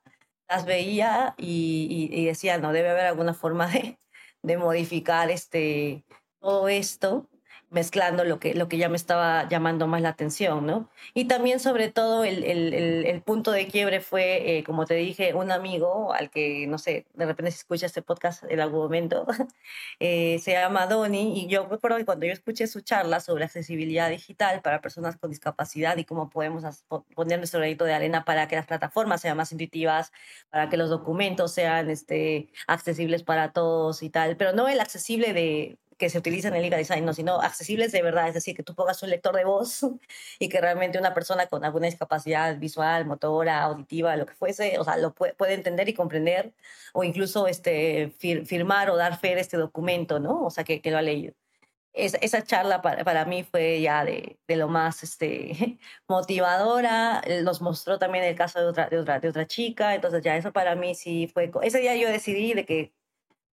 las 0.47 0.65
veía 0.65 1.35
y, 1.37 2.09
y, 2.11 2.25
decía, 2.25 2.57
no, 2.57 2.73
debe 2.73 2.89
haber 2.89 3.05
alguna 3.05 3.35
forma 3.35 3.67
de, 3.67 3.99
de 4.41 4.57
modificar 4.57 5.29
este, 5.29 6.05
todo 6.39 6.69
esto 6.69 7.29
mezclando 7.71 8.23
lo 8.23 8.39
que, 8.39 8.55
lo 8.55 8.67
que 8.67 8.77
ya 8.77 8.89
me 8.89 8.95
estaba 8.95 9.47
llamando 9.47 9.87
más 9.87 10.01
la 10.01 10.09
atención, 10.09 10.65
¿no? 10.65 10.89
Y 11.13 11.25
también, 11.25 11.59
sobre 11.59 11.89
todo, 11.89 12.23
el, 12.23 12.43
el, 12.43 12.73
el, 12.73 13.21
punto 13.21 13.51
de 13.51 13.67
quiebre 13.67 13.99
fue, 14.01 14.57
eh, 14.57 14.63
como 14.63 14.85
te 14.85 14.95
dije, 14.95 15.33
un 15.33 15.51
amigo 15.51 16.13
al 16.13 16.29
que, 16.31 16.65
no 16.67 16.77
sé, 16.77 17.05
de 17.13 17.25
repente 17.25 17.51
si 17.51 17.59
escucha 17.59 17.85
este 17.85 18.01
podcast 18.01 18.43
en 18.49 18.59
algún 18.59 18.79
momento, 18.79 19.27
eh, 19.99 20.39
se 20.39 20.53
llama 20.53 20.87
Donny, 20.87 21.39
y 21.39 21.47
yo 21.47 21.67
recuerdo 21.69 21.97
que 21.97 22.05
cuando 22.05 22.25
yo 22.25 22.33
escuché 22.33 22.65
su 22.67 22.81
charla 22.81 23.19
sobre 23.19 23.45
accesibilidad 23.45 24.09
digital 24.09 24.61
para 24.61 24.81
personas 24.81 25.17
con 25.17 25.29
discapacidad 25.29 25.97
y 25.97 26.05
cómo 26.05 26.29
podemos 26.29 26.63
poner 27.15 27.37
nuestro 27.37 27.59
granito 27.59 27.85
de 27.85 27.93
arena 27.93 28.25
para 28.25 28.47
que 28.47 28.55
las 28.55 28.65
plataformas 28.65 29.21
sean 29.21 29.37
más 29.37 29.51
intuitivas, 29.51 30.11
para 30.49 30.69
que 30.69 30.77
los 30.77 30.89
documentos 30.89 31.53
sean 31.53 31.89
este, 31.89 32.49
accesibles 32.67 33.23
para 33.23 33.51
todos 33.51 34.01
y 34.01 34.09
tal, 34.09 34.37
pero 34.37 34.53
no 34.53 34.67
el 34.67 34.79
accesible 34.79 35.33
de 35.33 35.77
que 35.99 36.09
se 36.09 36.17
utilizan 36.17 36.55
en 36.55 36.63
Legal 36.63 36.79
Design, 36.79 37.05
no, 37.05 37.13
sino 37.13 37.41
accesibles 37.41 37.91
de 37.91 38.01
verdad, 38.01 38.29
es 38.29 38.33
decir, 38.33 38.55
que 38.55 38.63
tú 38.63 38.73
pongas 38.73 39.03
un 39.03 39.09
lector 39.09 39.35
de 39.35 39.43
voz 39.45 39.81
y 40.39 40.49
que 40.49 40.61
realmente 40.61 40.97
una 40.97 41.13
persona 41.13 41.47
con 41.47 41.63
alguna 41.65 41.87
discapacidad 41.87 42.57
visual, 42.57 43.05
motora, 43.05 43.63
auditiva, 43.63 44.15
lo 44.15 44.25
que 44.25 44.33
fuese, 44.33 44.79
o 44.79 44.83
sea, 44.85 44.97
lo 44.97 45.13
puede, 45.13 45.33
puede 45.35 45.53
entender 45.53 45.89
y 45.89 45.93
comprender 45.93 46.53
o 46.93 47.03
incluso 47.03 47.47
este, 47.47 48.11
firmar 48.45 48.89
o 48.89 48.97
dar 48.97 49.19
fe 49.19 49.35
de 49.35 49.41
este 49.41 49.57
documento, 49.57 50.19
¿no? 50.19 50.45
O 50.45 50.49
sea, 50.49 50.63
que, 50.63 50.81
que 50.81 50.91
lo 50.91 50.97
ha 50.97 51.01
leído. 51.01 51.33
esa 51.93 52.43
charla 52.43 52.81
para, 52.81 53.03
para, 53.03 53.25
mí 53.25 53.43
fue 53.43 53.81
ya 53.81 54.05
de, 54.05 54.39
de, 54.47 54.55
lo 54.55 54.67
más 54.69 55.03
este, 55.03 55.79
motivadora. 56.07 57.21
Nos 57.43 57.61
mostró 57.61 57.99
también 57.99 58.23
el 58.25 58.35
caso 58.35 58.59
de 58.61 58.67
otra, 58.67 58.89
de, 58.89 58.99
otra, 58.99 59.19
de 59.19 59.29
otra 59.29 59.47
chica. 59.47 59.95
Entonces 59.95 60.21
ya 60.23 60.37
eso 60.37 60.53
para 60.53 60.75
mí 60.75 60.95
sí 60.95 61.27
fue... 61.33 61.51
Ese 61.63 61.79
día 61.79 61.95
yo 61.95 62.09
decidí 62.09 62.53
de 62.53 62.65
que 62.65 62.93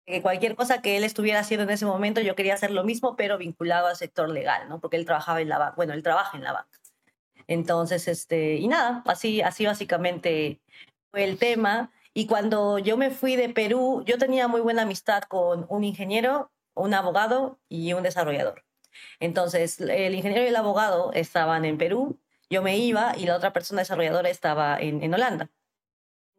que 0.06 0.22
cualquier 0.22 0.54
cosa 0.54 0.82
que 0.82 0.96
él 0.96 1.04
estuviera 1.04 1.40
haciendo 1.40 1.64
en 1.64 1.70
ese 1.70 1.86
momento, 1.86 2.20
yo 2.20 2.34
quería 2.34 2.54
hacer 2.54 2.70
lo 2.70 2.84
mismo, 2.84 3.16
pero 3.16 3.38
vinculado 3.38 3.86
al 3.86 3.96
sector 3.96 4.28
legal, 4.28 4.68
¿no? 4.68 4.80
Porque 4.80 4.96
él 4.96 5.06
trabajaba 5.06 5.40
en 5.40 5.48
la 5.48 5.58
banca, 5.58 5.74
bueno, 5.76 5.94
él 5.94 6.02
trabaja 6.02 6.36
en 6.36 6.44
la 6.44 6.52
banca. 6.52 6.78
Entonces, 7.46 8.08
este, 8.08 8.54
y 8.56 8.68
nada, 8.68 9.02
así, 9.06 9.40
así 9.42 9.66
básicamente 9.66 10.60
fue 11.10 11.24
el 11.24 11.38
tema. 11.38 11.92
Y 12.12 12.26
cuando 12.26 12.78
yo 12.78 12.96
me 12.96 13.10
fui 13.10 13.36
de 13.36 13.48
Perú, 13.48 14.02
yo 14.06 14.18
tenía 14.18 14.48
muy 14.48 14.60
buena 14.60 14.82
amistad 14.82 15.22
con 15.24 15.66
un 15.68 15.84
ingeniero, 15.84 16.52
un 16.74 16.94
abogado 16.94 17.58
y 17.68 17.92
un 17.92 18.02
desarrollador. 18.02 18.64
Entonces, 19.20 19.80
el 19.80 20.14
ingeniero 20.14 20.44
y 20.44 20.48
el 20.48 20.56
abogado 20.56 21.12
estaban 21.12 21.64
en 21.64 21.78
Perú, 21.78 22.18
yo 22.50 22.62
me 22.62 22.76
iba 22.76 23.16
y 23.16 23.26
la 23.26 23.36
otra 23.36 23.52
persona 23.52 23.82
desarrolladora 23.82 24.28
estaba 24.30 24.78
en, 24.78 25.02
en 25.02 25.14
Holanda. 25.14 25.50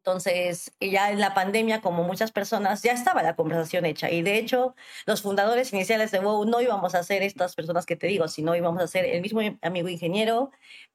Entonces, 0.06 0.72
ya 0.80 1.10
en 1.10 1.20
la 1.20 1.34
pandemia, 1.34 1.82
como 1.82 2.04
muchas 2.04 2.32
personas, 2.32 2.84
ya 2.84 2.92
estaba 2.92 3.24
la 3.24 3.36
conversación 3.36 3.86
hecha. 3.86 4.12
Y 4.12 4.22
de 4.22 4.38
hecho, 4.38 4.76
los 5.08 5.24
fundadores 5.24 5.74
iniciales 5.74 6.12
de 6.12 6.20
WoW 6.20 6.46
no 6.46 6.62
íbamos 6.62 6.94
a 6.94 7.02
ser 7.02 7.24
estas 7.24 7.56
personas 7.56 7.88
que 7.88 7.96
te 7.96 8.06
digo, 8.06 8.28
sino 8.28 8.56
íbamos 8.56 8.84
a 8.84 8.88
ser 8.88 9.06
el 9.06 9.24
mismo 9.24 9.42
amigo 9.64 9.90
ingeniero, 9.90 10.52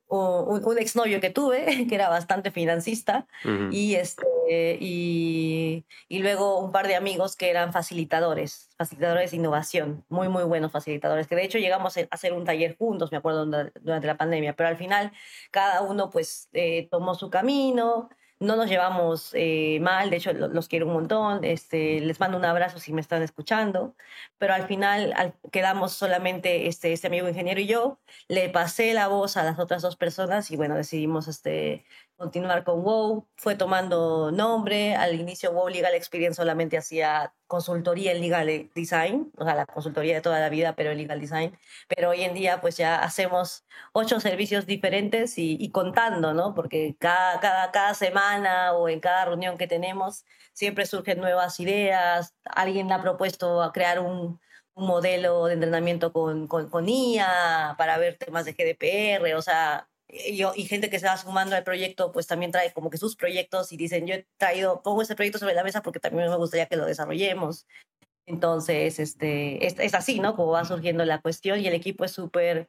un, 0.06 0.64
un 0.64 0.78
exnovio 0.78 1.20
que 1.20 1.30
tuve, 1.30 1.64
que 1.88 1.94
era 1.96 2.08
bastante 2.08 2.52
financista, 2.52 3.26
y, 3.72 3.96
este, 3.96 4.78
y, 4.80 5.84
y, 6.08 6.18
luego 6.20 6.60
un 6.60 6.70
par 6.70 6.86
de 6.86 6.94
amigos 6.94 7.34
que 7.34 7.50
eran 7.50 7.72
facilitadores, 7.72 8.70
facilitadores 8.78 9.32
de 9.32 9.38
innovación, 9.38 10.04
muy, 10.08 10.28
muy 10.28 10.44
buenos 10.44 10.70
facilitadores, 10.70 11.26
que 11.26 11.34
de 11.34 11.44
hecho 11.44 11.58
llegamos 11.58 11.96
a 11.96 12.06
hacer 12.12 12.32
un 12.32 12.44
taller 12.44 12.76
juntos, 12.76 13.10
me 13.10 13.18
acuerdo, 13.18 13.44
durante 13.44 14.06
la 14.06 14.16
pandemia, 14.16 14.54
pero 14.54 14.68
al 14.68 14.76
final 14.76 15.10
cada 15.50 15.82
uno 15.82 16.10
pues 16.10 16.48
eh, 16.52 16.86
tomó 16.92 17.16
su 17.16 17.28
camino 17.28 18.08
no 18.40 18.56
nos 18.56 18.68
llevamos 18.70 19.30
eh, 19.34 19.78
mal, 19.80 20.08
de 20.10 20.16
hecho 20.16 20.32
los, 20.32 20.66
quiero 20.68 20.86
un 20.86 20.94
montón, 20.94 21.44
este, 21.44 22.00
les 22.00 22.18
mando 22.20 22.38
un 22.38 22.44
abrazo 22.46 22.78
si 22.78 22.92
me 22.92 23.02
están 23.02 23.22
escuchando, 23.22 23.94
pero 24.38 24.54
al 24.54 24.66
final 24.66 25.34
quedamos 25.52 25.92
solamente 25.92 26.66
este, 26.66 26.92
este 26.92 27.06
amigo 27.06 27.28
ingeniero 27.28 27.60
y 27.60 27.66
yo, 27.66 28.00
le 28.28 28.48
pasé 28.48 28.94
la 28.94 29.08
voz 29.08 29.36
a 29.36 29.44
las 29.44 29.58
otras 29.58 29.82
dos 29.82 29.96
personas 29.96 30.50
y 30.50 30.56
bueno, 30.56 30.74
decidimos 30.74 31.28
este, 31.28 31.84
continuar 32.20 32.64
con 32.64 32.82
WoW, 32.82 33.26
fue 33.34 33.54
tomando 33.54 34.30
nombre, 34.30 34.94
al 34.94 35.18
inicio 35.18 35.52
WoW 35.52 35.70
Legal 35.70 35.94
Experience 35.94 36.36
solamente 36.36 36.76
hacía 36.76 37.32
consultoría 37.46 38.12
en 38.12 38.20
Legal 38.20 38.70
Design, 38.74 39.32
o 39.38 39.44
sea, 39.44 39.54
la 39.54 39.64
consultoría 39.64 40.16
de 40.16 40.20
toda 40.20 40.38
la 40.38 40.50
vida, 40.50 40.74
pero 40.76 40.90
en 40.90 40.98
Legal 40.98 41.18
Design, 41.18 41.58
pero 41.88 42.10
hoy 42.10 42.20
en 42.20 42.34
día 42.34 42.60
pues 42.60 42.76
ya 42.76 43.02
hacemos 43.02 43.64
ocho 43.94 44.20
servicios 44.20 44.66
diferentes 44.66 45.38
y, 45.38 45.70
contando, 45.72 46.34
¿no? 46.34 46.54
Porque 46.54 46.94
cada, 46.98 47.40
cada, 47.40 47.70
cada 47.70 47.94
semana 47.94 48.74
o 48.74 48.90
en 48.90 49.00
cada 49.00 49.24
reunión 49.24 49.56
que 49.56 49.66
tenemos 49.66 50.26
siempre 50.52 50.84
surgen 50.84 51.20
nuevas 51.20 51.58
ideas, 51.58 52.34
alguien 52.44 52.92
ha 52.92 53.00
propuesto 53.00 53.70
crear 53.72 53.98
un, 53.98 54.38
un 54.74 54.86
modelo 54.86 55.46
de 55.46 55.54
entrenamiento 55.54 56.12
con, 56.12 56.48
con, 56.48 56.68
con 56.68 56.86
IA 56.86 57.76
para 57.78 57.96
ver 57.96 58.18
temas 58.18 58.44
de 58.44 58.52
GDPR, 58.52 59.34
o 59.36 59.42
sea, 59.42 59.89
y, 60.12 60.42
y, 60.42 60.64
gente 60.64 60.90
que 60.90 60.98
se 60.98 61.06
va 61.06 61.16
sumando 61.16 61.56
al 61.56 61.64
proyecto, 61.64 62.12
pues 62.12 62.26
también 62.26 62.52
trae 62.52 62.72
como 62.72 62.90
que 62.90 62.98
sus 62.98 63.16
proyectos 63.16 63.72
y 63.72 63.76
dicen, 63.76 64.06
yo 64.06 64.14
he 64.14 64.26
traído, 64.36 64.82
pongo 64.82 65.02
este 65.02 65.16
proyecto 65.16 65.38
sobre 65.38 65.54
la 65.54 65.64
mesa 65.64 65.82
porque 65.82 66.00
también 66.00 66.28
me 66.28 66.36
gustaría 66.36 66.66
que 66.66 66.76
lo 66.76 66.86
desarrollemos. 66.86 67.66
Entonces, 68.26 68.98
este, 68.98 69.66
es, 69.66 69.78
es 69.78 69.94
así, 69.94 70.20
¿no? 70.20 70.36
Como 70.36 70.52
va 70.52 70.64
surgiendo 70.64 71.04
la 71.04 71.20
cuestión 71.20 71.60
y 71.60 71.66
el 71.66 71.74
equipo 71.74 72.04
es 72.04 72.12
súper 72.12 72.68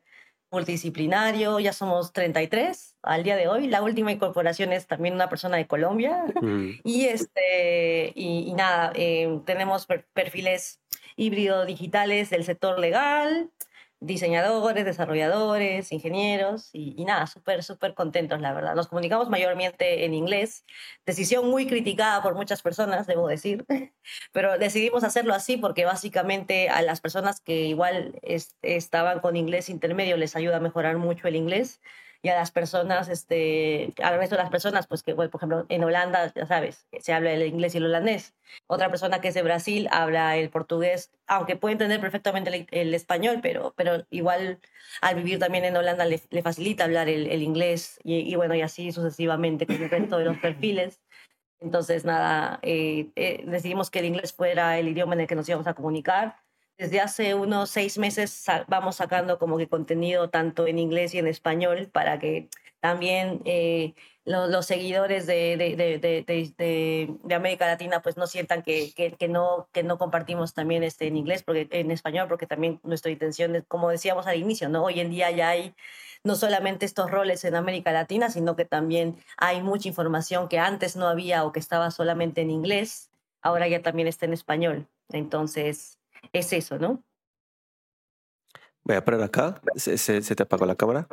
multidisciplinario, 0.52 1.60
ya 1.60 1.72
somos 1.72 2.12
33 2.12 2.98
al 3.04 3.24
día 3.24 3.38
de 3.38 3.48
hoy. 3.48 3.68
La 3.68 3.82
última 3.82 4.12
incorporación 4.12 4.74
es 4.74 4.86
también 4.86 5.16
una 5.16 5.30
persona 5.30 5.58
de 5.58 5.68
Colombia. 5.68 6.26
Mm. 6.42 6.72
Y, 6.84 7.06
este, 7.06 8.12
y, 8.16 8.54
nada, 8.54 8.92
eh, 8.96 9.40
tenemos 9.46 9.88
perfiles 10.14 10.82
híbrido 11.16 11.66
digitales 11.66 12.30
del 12.30 12.44
sector 12.44 12.80
legal, 12.80 13.50
diseñadores, 14.02 14.84
desarrolladores, 14.84 15.92
ingenieros 15.92 16.72
y, 16.74 17.06
nada, 17.06 17.28
súper, 17.28 17.64
súper 17.64 17.94
contentos, 17.94 18.42
la 18.42 18.52
verdad. 18.52 18.76
Nos 18.76 18.88
comunicamos 18.88 19.30
mayormente 19.30 20.06
en 20.06 20.16
inglés, 20.16 20.66
decisión 21.06 21.48
muy 21.50 21.68
criticada 21.68 22.22
por 22.24 22.34
muchas 22.34 22.64
personas, 22.64 23.06
debo 23.06 23.28
decir, 23.28 23.66
pero 24.34 24.58
decidimos 24.58 25.04
hacerlo 25.04 25.36
así 25.36 25.56
porque 25.56 25.86
básicamente 25.86 26.68
a 26.68 26.82
las 26.82 27.00
personas 27.00 27.42
que 27.42 27.68
igual 27.68 28.20
estaban 28.64 29.20
con 29.20 29.38
inglés 29.38 29.70
intermedio 29.70 30.18
les 30.18 30.36
ayuda 30.36 30.58
a 30.58 30.62
mejorar 30.62 30.98
mucho 30.98 31.28
el 31.28 31.36
inglés 31.36 31.80
y 32.24 32.30
a 32.30 32.36
las 32.36 32.52
personas, 32.52 33.10
este, 33.10 33.94
al 34.04 34.18
resto 34.18 34.36
de 34.36 34.44
las 34.44 34.52
personas, 34.52 34.86
pues 34.86 35.02
que, 35.02 35.16
por 35.16 35.30
ejemplo, 35.34 35.66
en 35.70 35.84
Holanda, 35.84 36.32
ya 36.34 36.46
sabes, 36.46 36.86
se 37.00 37.14
habla 37.14 37.32
el 37.32 37.48
inglés 37.48 37.74
y 37.74 37.80
el 37.80 37.86
holandés. 37.86 38.36
Otra 38.68 38.90
persona 38.90 39.22
que 39.22 39.30
es 39.30 39.34
de 39.34 39.42
Brasil 39.42 39.88
habla 39.92 40.38
el 40.38 40.50
portugués, 40.50 41.12
aunque 41.26 41.56
puede 41.56 41.74
entender 41.74 42.00
perfectamente 42.00 42.68
el, 42.70 42.94
español, 42.94 43.40
pero, 43.42 43.74
pero 43.76 44.06
igual 44.12 44.60
al 45.02 45.16
vivir 45.16 45.40
también 45.40 45.66
en 45.66 45.76
Holanda 45.76 46.06
le, 46.06 46.22
le 46.30 46.42
facilita 46.44 46.84
hablar 46.84 47.10
el, 47.10 47.28
el 47.28 47.42
inglés 47.42 48.00
y, 48.04 48.18
y, 48.20 48.36
bueno, 48.36 48.54
y 48.54 48.62
así 48.62 48.92
sucesivamente 48.92 49.66
con 49.66 49.82
el 49.82 49.90
resto 49.90 50.18
de 50.20 50.26
los 50.26 50.38
perfiles. 50.38 51.00
Entonces, 51.60 52.06
nada, 52.06 52.60
eh, 52.62 53.12
eh, 53.16 53.44
decidimos 53.48 53.90
que 53.90 54.00
el 54.00 54.06
inglés 54.06 54.34
fuera 54.34 54.78
el 54.78 54.88
idioma 54.88 55.14
en 55.14 55.22
el 55.22 55.28
que 55.28 55.36
nos 55.36 55.48
íbamos 55.48 55.68
a 55.68 55.74
comunicar 55.74 56.36
desde 56.82 57.00
hace 57.00 57.36
unos 57.36 57.70
seis 57.70 58.00
meses 58.00 58.44
vamos 58.68 58.96
sacando 58.96 59.38
como 59.38 59.60
que 59.60 59.68
contenido 59.68 60.32
tanto 60.32 60.66
en 60.66 60.80
inglés 60.80 61.14
y 61.14 61.20
en 61.20 61.28
español 61.28 61.92
para 61.94 62.18
que 62.18 62.50
también 62.80 63.44
eh, 63.46 63.94
los 64.26 64.66
seguidores 64.66 65.28
de, 65.28 65.58
de, 65.58 66.58
de, 66.58 67.36
América 67.36 67.68
Latina 67.68 68.02
pues 68.02 68.18
no 68.18 68.26
sientan 68.26 68.64
que, 68.64 68.94
que, 68.96 69.28
no, 69.28 69.70
que 69.72 69.84
no 69.84 70.00
compartimos 70.00 70.56
también 70.56 70.82
este, 70.82 71.06
en 71.06 71.18
inglés, 71.18 71.44
porque, 71.44 71.68
en 71.70 71.92
español, 71.92 72.28
porque 72.28 72.48
también 72.48 72.80
nuestra 72.82 73.12
intención, 73.12 73.56
es, 73.56 73.64
como 73.68 73.90
decíamos 73.90 74.26
al 74.26 74.38
inicio, 74.38 74.68
¿no? 74.68 74.84
hoy 74.84 75.02
en 75.02 75.12
día 75.12 75.30
ya 75.30 75.50
hay 75.50 75.76
no 76.24 76.34
solamente 76.34 76.88
estos 76.88 77.12
roles 77.12 77.46
en 77.46 77.54
América 77.54 77.92
Latina, 77.92 78.32
sino 78.32 78.56
que 78.56 78.66
también 78.66 79.18
hay 79.38 79.62
mucha 79.62 79.88
información 79.88 80.48
que 80.48 80.58
antes 80.58 80.96
no 80.96 81.08
había 81.08 81.46
o 81.46 81.52
que 81.52 81.60
estaba 81.60 81.92
solamente 81.92 82.42
en 82.42 82.50
inglés, 82.50 83.12
ahora 83.44 83.68
ya 83.68 83.84
también 83.84 84.08
está 84.08 84.26
en 84.26 84.34
español. 84.34 84.88
Entonces, 85.10 86.01
es 86.34 86.54
eso, 86.54 86.78
¿no? 86.78 87.04
Voy 88.84 88.96
a 88.96 89.06
parar 89.06 89.22
acá. 89.22 89.62
¿Se, 89.76 89.98
se, 89.98 90.22
te 90.22 90.44
apagó 90.44 90.66
la 90.66 90.76
cámara? 90.76 91.08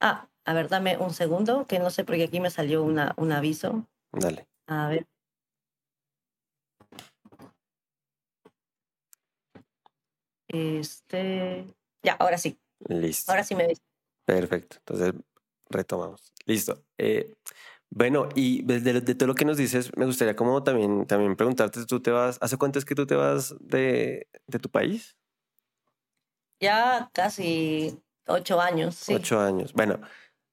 Ah, 0.00 0.28
a 0.44 0.54
ver, 0.54 0.68
dame 0.68 0.96
un 0.96 1.12
segundo, 1.12 1.66
que 1.66 1.78
no 1.78 1.90
sé 1.90 2.04
porque 2.04 2.24
aquí 2.24 2.40
me 2.40 2.50
salió 2.50 2.82
una, 2.82 3.14
un 3.16 3.32
aviso. 3.32 3.88
Dale. 4.12 4.46
A 4.66 4.88
ver. 4.88 5.06
Este. 10.48 11.66
Ya, 12.02 12.14
ahora 12.14 12.38
sí. 12.38 12.58
Listo. 12.88 13.30
Ahora 13.30 13.44
sí 13.44 13.54
me 13.54 13.66
ves. 13.66 13.82
Perfecto. 14.24 14.76
Entonces, 14.78 15.14
retomamos. 15.68 16.32
Listo. 16.46 16.84
Eh, 16.98 17.34
bueno, 17.90 18.28
y 18.36 18.62
de, 18.62 18.80
de, 18.80 19.14
todo 19.14 19.26
lo 19.26 19.34
que 19.34 19.44
nos 19.44 19.56
dices, 19.56 19.90
me 19.96 20.06
gustaría 20.06 20.36
como 20.36 20.62
también, 20.62 21.06
también 21.06 21.34
preguntarte, 21.34 21.84
¿tú 21.86 22.00
te 22.00 22.12
vas, 22.12 22.38
hace 22.40 22.56
cuánto 22.56 22.78
es 22.78 22.84
que 22.84 22.94
tú 22.94 23.04
te 23.04 23.16
vas 23.16 23.54
de, 23.60 24.28
de 24.46 24.58
tu 24.60 24.68
país? 24.70 25.16
Ya 26.60 27.10
casi 27.12 27.98
ocho 28.26 28.60
años, 28.60 28.94
sí. 28.94 29.14
Ocho 29.14 29.40
años. 29.40 29.72
Bueno, 29.72 30.00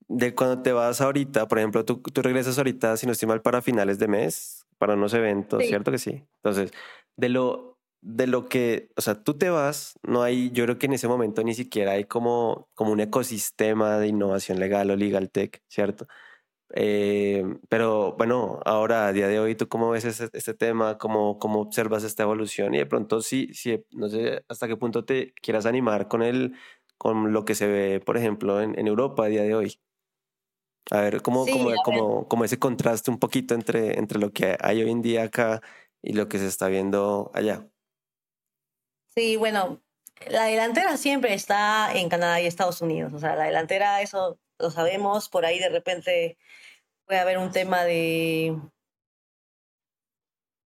de 0.08 0.34
cuando 0.34 0.64
te 0.64 0.72
vas 0.72 1.00
ahorita, 1.00 1.48
por 1.48 1.60
ejemplo, 1.60 1.86
tú, 1.86 2.02
tú 2.02 2.22
regresas 2.22 2.58
ahorita, 2.58 2.98
si 2.98 3.06
no 3.06 3.12
estoy 3.12 3.28
mal, 3.28 3.42
para 3.42 3.62
finales 3.62 4.00
de 4.00 4.08
mes, 4.08 4.66
para 4.80 4.96
unos 4.96 5.14
eventos, 5.14 5.62
Sí. 5.62 5.70
¿cierto 5.70 5.92
que 5.92 6.00
sí? 6.00 6.24
Entonces, 6.38 6.72
de 7.18 7.30
lo, 7.30 7.78
de 8.02 8.26
lo 8.26 8.48
que, 8.48 8.90
o 8.96 9.02
sea, 9.02 9.22
tú 9.22 9.38
te 9.38 9.50
vas, 9.50 10.00
no 10.02 10.24
hay, 10.24 10.50
yo 10.52 10.64
creo 10.64 10.80
que 10.80 10.88
en 10.88 10.94
ese 10.94 11.08
momento 11.08 11.44
ni 11.44 11.54
siquiera 11.54 11.92
hay 11.92 12.06
como, 12.06 12.70
como 12.74 12.92
un 12.94 13.00
ecosistema 13.00 13.98
de 13.98 14.08
innovación 14.08 14.60
legal 14.60 14.90
o 14.90 14.96
legal 14.96 15.30
tech, 15.30 15.62
¿cierto? 15.68 16.08
Eh, 16.74 17.44
pero 17.70 18.14
bueno, 18.18 18.60
ahora 18.66 19.08
a 19.08 19.14
día 19.14 19.28
de 19.28 19.40
hoy, 19.40 19.56
¿tú 19.56 19.68
cómo 19.70 19.90
ves 19.92 20.06
este, 20.06 20.30
este 20.38 20.54
tema? 20.54 20.98
¿Cómo, 20.98 21.40
¿Cómo 21.40 21.62
observas 21.62 22.04
esta 22.04 22.24
evolución? 22.24 22.74
Y 22.76 22.80
de 22.80 22.86
pronto 22.86 23.22
sí, 23.22 23.50
sí, 23.54 23.86
no 23.92 24.10
sé 24.10 24.44
hasta 24.50 24.68
qué 24.68 24.76
punto 24.76 25.06
te 25.06 25.34
quieras 25.42 25.66
animar 25.66 26.08
con 26.08 26.22
el, 26.24 26.56
con 26.98 27.32
lo 27.34 27.46
que 27.46 27.56
se 27.56 27.68
ve, 27.68 28.00
por 28.02 28.18
ejemplo, 28.18 28.62
en, 28.62 28.78
en 28.78 28.88
Europa 28.88 29.26
a 29.26 29.28
día 29.28 29.44
de 29.44 29.56
hoy. 29.56 29.80
A 30.92 31.02
ver, 31.02 31.22
cómo, 31.22 31.46
Sí, 31.46 31.52
cómo, 31.52 31.70
a 31.70 31.72
ver. 31.72 31.80
cómo, 31.84 32.28
cómo 32.28 32.46
ese 32.46 32.60
contraste 32.60 33.12
un 33.12 33.20
poquito 33.20 33.54
entre, 33.54 33.98
entre 34.00 34.20
lo 34.20 34.32
que 34.32 34.58
hay 34.62 34.82
hoy 34.84 34.92
en 34.92 35.02
día 35.02 35.24
acá 35.24 35.62
y 36.02 36.14
lo 36.14 36.30
que 36.30 36.38
se 36.40 36.48
está 36.48 36.68
viendo 36.68 37.32
allá. 37.34 37.68
Sí, 39.16 39.36
bueno, 39.36 39.82
la 40.30 40.46
delantera 40.46 40.96
siempre 40.98 41.34
está 41.34 41.94
en 41.94 42.08
Canadá 42.10 42.40
y 42.42 42.46
Estados 42.46 42.82
Unidos. 42.82 43.14
O 43.14 43.20
sea, 43.20 43.36
la 43.36 43.46
delantera, 43.46 44.02
eso 44.02 44.40
lo 44.60 44.72
sabemos. 44.72 45.30
Por 45.30 45.46
ahí 45.46 45.60
de 45.60 45.70
repente 45.70 46.38
puede 47.06 47.20
haber 47.20 47.38
un 47.38 47.52
tema 47.52 47.84
de. 47.84 48.58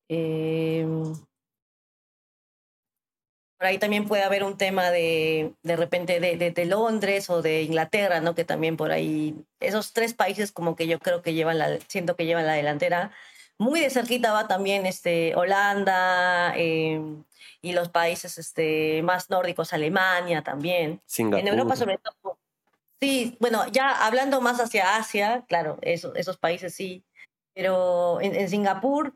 em, 0.09 1.14
por 3.61 3.66
ahí 3.66 3.78
también 3.78 4.09
puede 4.09 4.22
haber 4.22 4.43
un 4.43 4.57
tema 4.57 4.91
de, 4.91 5.53
de 5.62 5.76
repente, 5.76 6.18
de, 6.18 6.37
de, 6.39 6.51
de 6.51 6.64
Londres 6.64 7.28
o 7.28 7.43
de 7.43 7.62
Inglaterra, 7.62 8.20
¿no? 8.20 8.35
Que 8.35 8.47
también 8.47 8.78
por 8.78 8.91
ahí, 8.91 9.37
esos 9.61 9.93
tres 9.93 10.14
países 10.14 10.51
como 10.51 10.76
que 10.76 10.87
yo 10.87 10.99
creo 10.99 11.20
que 11.20 11.35
llevan 11.35 11.59
la, 11.59 11.78
siento 11.87 12.16
que 12.16 12.24
llevan 12.24 12.47
la 12.47 12.55
delantera. 12.55 13.12
Muy 13.59 13.81
de 13.81 13.91
cerquita 13.91 14.33
va 14.33 14.49
también 14.49 14.87
este, 14.87 15.37
Holanda 15.37 16.55
em, 16.57 17.24
y 17.61 17.72
los 17.72 17.91
países 17.91 18.39
este, 18.39 19.03
más 19.03 19.28
nórdicos, 19.28 19.74
Alemania 19.74 20.43
también. 20.43 21.03
Singapur. 21.05 21.41
En 21.41 21.49
Europa 21.49 21.76
sobre 21.76 21.99
todo. 21.99 22.30
Sí, 23.01 23.36
bueno, 23.40 23.66
ya 23.72 24.07
hablando 24.07 24.40
más 24.40 24.61
hacia 24.61 24.96
Asia, 24.96 25.44
claro, 25.48 25.78
eso, 25.82 26.14
esos 26.14 26.36
países 26.36 26.74
sí, 26.74 27.05
pero 27.55 28.20
en, 28.20 28.34
en 28.34 28.48
Singapur, 28.48 29.14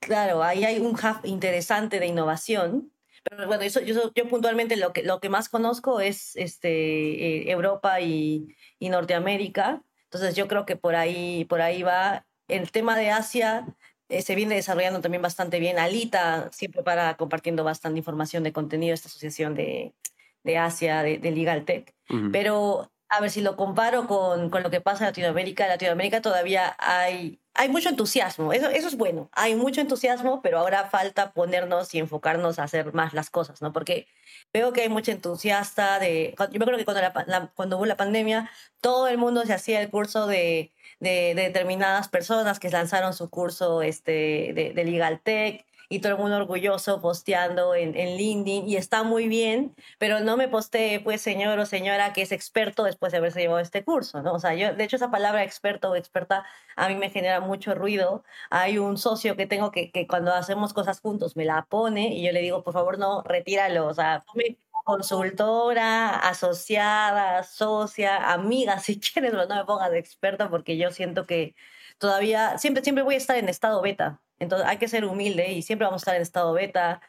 claro, 0.00 0.42
ahí 0.42 0.64
hay 0.64 0.78
un 0.78 0.94
hub 0.94 1.24
interesante 1.24 2.00
de 2.00 2.06
innovación. 2.06 2.92
Pero 3.24 3.46
bueno, 3.46 3.62
eso, 3.62 3.80
yo, 3.80 4.12
yo 4.14 4.28
puntualmente 4.28 4.76
lo 4.76 4.92
que, 4.92 5.04
lo 5.04 5.20
que 5.20 5.28
más 5.28 5.48
conozco 5.48 6.00
es 6.00 6.34
este, 6.34 6.70
eh, 6.70 7.50
Europa 7.52 8.00
y, 8.00 8.48
y 8.80 8.88
Norteamérica. 8.88 9.80
Entonces 10.04 10.34
yo 10.34 10.48
creo 10.48 10.66
que 10.66 10.74
por 10.74 10.96
ahí, 10.96 11.44
por 11.44 11.60
ahí 11.62 11.84
va. 11.84 12.26
El 12.48 12.72
tema 12.72 12.96
de 12.96 13.10
Asia 13.10 13.64
eh, 14.08 14.22
se 14.22 14.34
viene 14.34 14.56
desarrollando 14.56 15.00
también 15.00 15.22
bastante 15.22 15.60
bien. 15.60 15.78
Alita 15.78 16.50
siempre 16.50 16.82
para 16.82 17.16
compartiendo 17.16 17.62
bastante 17.62 17.98
información 17.98 18.42
de 18.42 18.52
contenido, 18.52 18.92
esta 18.92 19.06
asociación 19.06 19.54
de, 19.54 19.94
de 20.42 20.58
Asia, 20.58 21.04
de, 21.04 21.18
de 21.18 21.30
Legal 21.30 21.64
Tech. 21.64 21.94
Ujú. 22.10 22.32
Pero 22.32 22.90
a 23.16 23.20
ver 23.20 23.30
si 23.30 23.40
lo 23.42 23.56
comparo 23.56 24.06
con, 24.06 24.50
con 24.50 24.62
lo 24.62 24.70
que 24.70 24.80
pasa 24.80 25.04
en 25.04 25.08
Latinoamérica, 25.10 25.64
en 25.64 25.70
Latinoamérica 25.70 26.22
todavía 26.22 26.74
hay, 26.78 27.40
hay 27.54 27.68
mucho 27.68 27.88
entusiasmo, 27.90 28.52
eso, 28.52 28.68
eso 28.70 28.88
es 28.88 28.96
bueno, 28.96 29.28
hay 29.32 29.54
mucho 29.54 29.80
entusiasmo, 29.80 30.40
pero 30.42 30.58
ahora 30.58 30.88
falta 30.88 31.32
ponernos 31.32 31.94
y 31.94 31.98
enfocarnos 31.98 32.58
a 32.58 32.64
hacer 32.64 32.94
más 32.94 33.12
las 33.14 33.30
cosas, 33.30 33.60
¿no? 33.62 33.72
Porque 33.72 34.06
veo 34.52 34.72
que 34.72 34.82
hay 34.82 34.88
mucha 34.88 35.12
entusiasta 35.12 35.98
de, 35.98 36.34
yo 36.38 36.58
me 36.58 36.64
acuerdo 36.64 36.78
que 36.78 36.84
cuando, 36.84 37.02
la, 37.02 37.12
la- 37.26 37.52
cuando 37.54 37.76
hubo 37.76 37.86
la 37.86 37.96
pandemia, 37.96 38.50
todo 38.80 39.08
el 39.08 39.18
mundo 39.18 39.44
se 39.44 39.52
hacía 39.54 39.80
el 39.80 39.90
curso 39.90 40.26
de, 40.26 40.72
de, 41.00 41.34
de 41.34 41.42
determinadas 41.42 42.08
personas 42.08 42.58
que 42.60 42.70
lanzaron 42.70 43.12
su 43.14 43.28
curso 43.30 43.82
este, 43.82 44.52
de 44.74 44.84
Legal 44.84 45.20
Tech 45.20 45.66
y 45.92 46.00
todo 46.00 46.12
el 46.12 46.18
mundo 46.18 46.36
orgulloso 46.38 47.02
posteando 47.02 47.74
en, 47.74 47.94
en 47.96 48.16
LinkedIn 48.16 48.66
y 48.66 48.76
está 48.76 49.02
muy 49.02 49.28
bien, 49.28 49.74
pero 49.98 50.20
no 50.20 50.38
me 50.38 50.48
postee, 50.48 51.00
pues, 51.00 51.20
señor 51.20 51.58
o 51.58 51.66
señora 51.66 52.14
que 52.14 52.22
es 52.22 52.32
experto 52.32 52.84
después 52.84 53.12
de 53.12 53.18
haberse 53.18 53.40
llevado 53.40 53.60
este 53.60 53.84
curso, 53.84 54.22
¿no? 54.22 54.32
O 54.32 54.38
sea, 54.38 54.54
yo, 54.54 54.74
de 54.74 54.84
hecho, 54.84 54.96
esa 54.96 55.10
palabra 55.10 55.44
experto 55.44 55.90
o 55.90 55.96
experta 55.96 56.46
a 56.76 56.88
mí 56.88 56.94
me 56.96 57.10
genera 57.10 57.40
mucho 57.40 57.74
ruido. 57.74 58.24
Hay 58.50 58.78
un 58.78 58.96
socio 58.96 59.36
que 59.36 59.46
tengo 59.46 59.70
que, 59.70 59.90
que 59.90 60.06
cuando 60.06 60.32
hacemos 60.32 60.72
cosas 60.72 61.00
juntos 61.00 61.36
me 61.36 61.44
la 61.44 61.66
pone 61.66 62.14
y 62.14 62.24
yo 62.24 62.32
le 62.32 62.40
digo, 62.40 62.62
por 62.62 62.72
favor, 62.72 62.98
no, 62.98 63.22
retíralo, 63.22 63.86
o 63.86 63.94
sea, 63.94 64.24
ponme 64.26 64.58
consultora, 64.84 66.16
asociada, 66.18 67.42
socia, 67.44 68.32
amiga, 68.32 68.78
si 68.80 69.00
quieres, 69.00 69.30
pero 69.32 69.46
no 69.46 69.56
me 69.56 69.64
pongas 69.64 69.90
de 69.90 69.98
experto 69.98 70.50
porque 70.50 70.76
yo 70.76 70.90
siento 70.90 71.26
que 71.26 71.54
todavía, 71.98 72.58
siempre, 72.58 72.82
siempre 72.82 73.04
voy 73.04 73.14
a 73.14 73.18
estar 73.18 73.36
en 73.36 73.48
estado 73.48 73.80
beta. 73.82 74.20
Entonces 74.38 74.66
hay 74.68 74.78
que 74.78 74.88
ser 74.88 75.04
humilde 75.04 75.52
y 75.52 75.62
siempre 75.62 75.86
vamos 75.86 76.02
a 76.02 76.04
estar 76.04 76.16
en 76.16 76.22
estado 76.22 76.52
beta. 76.52 77.00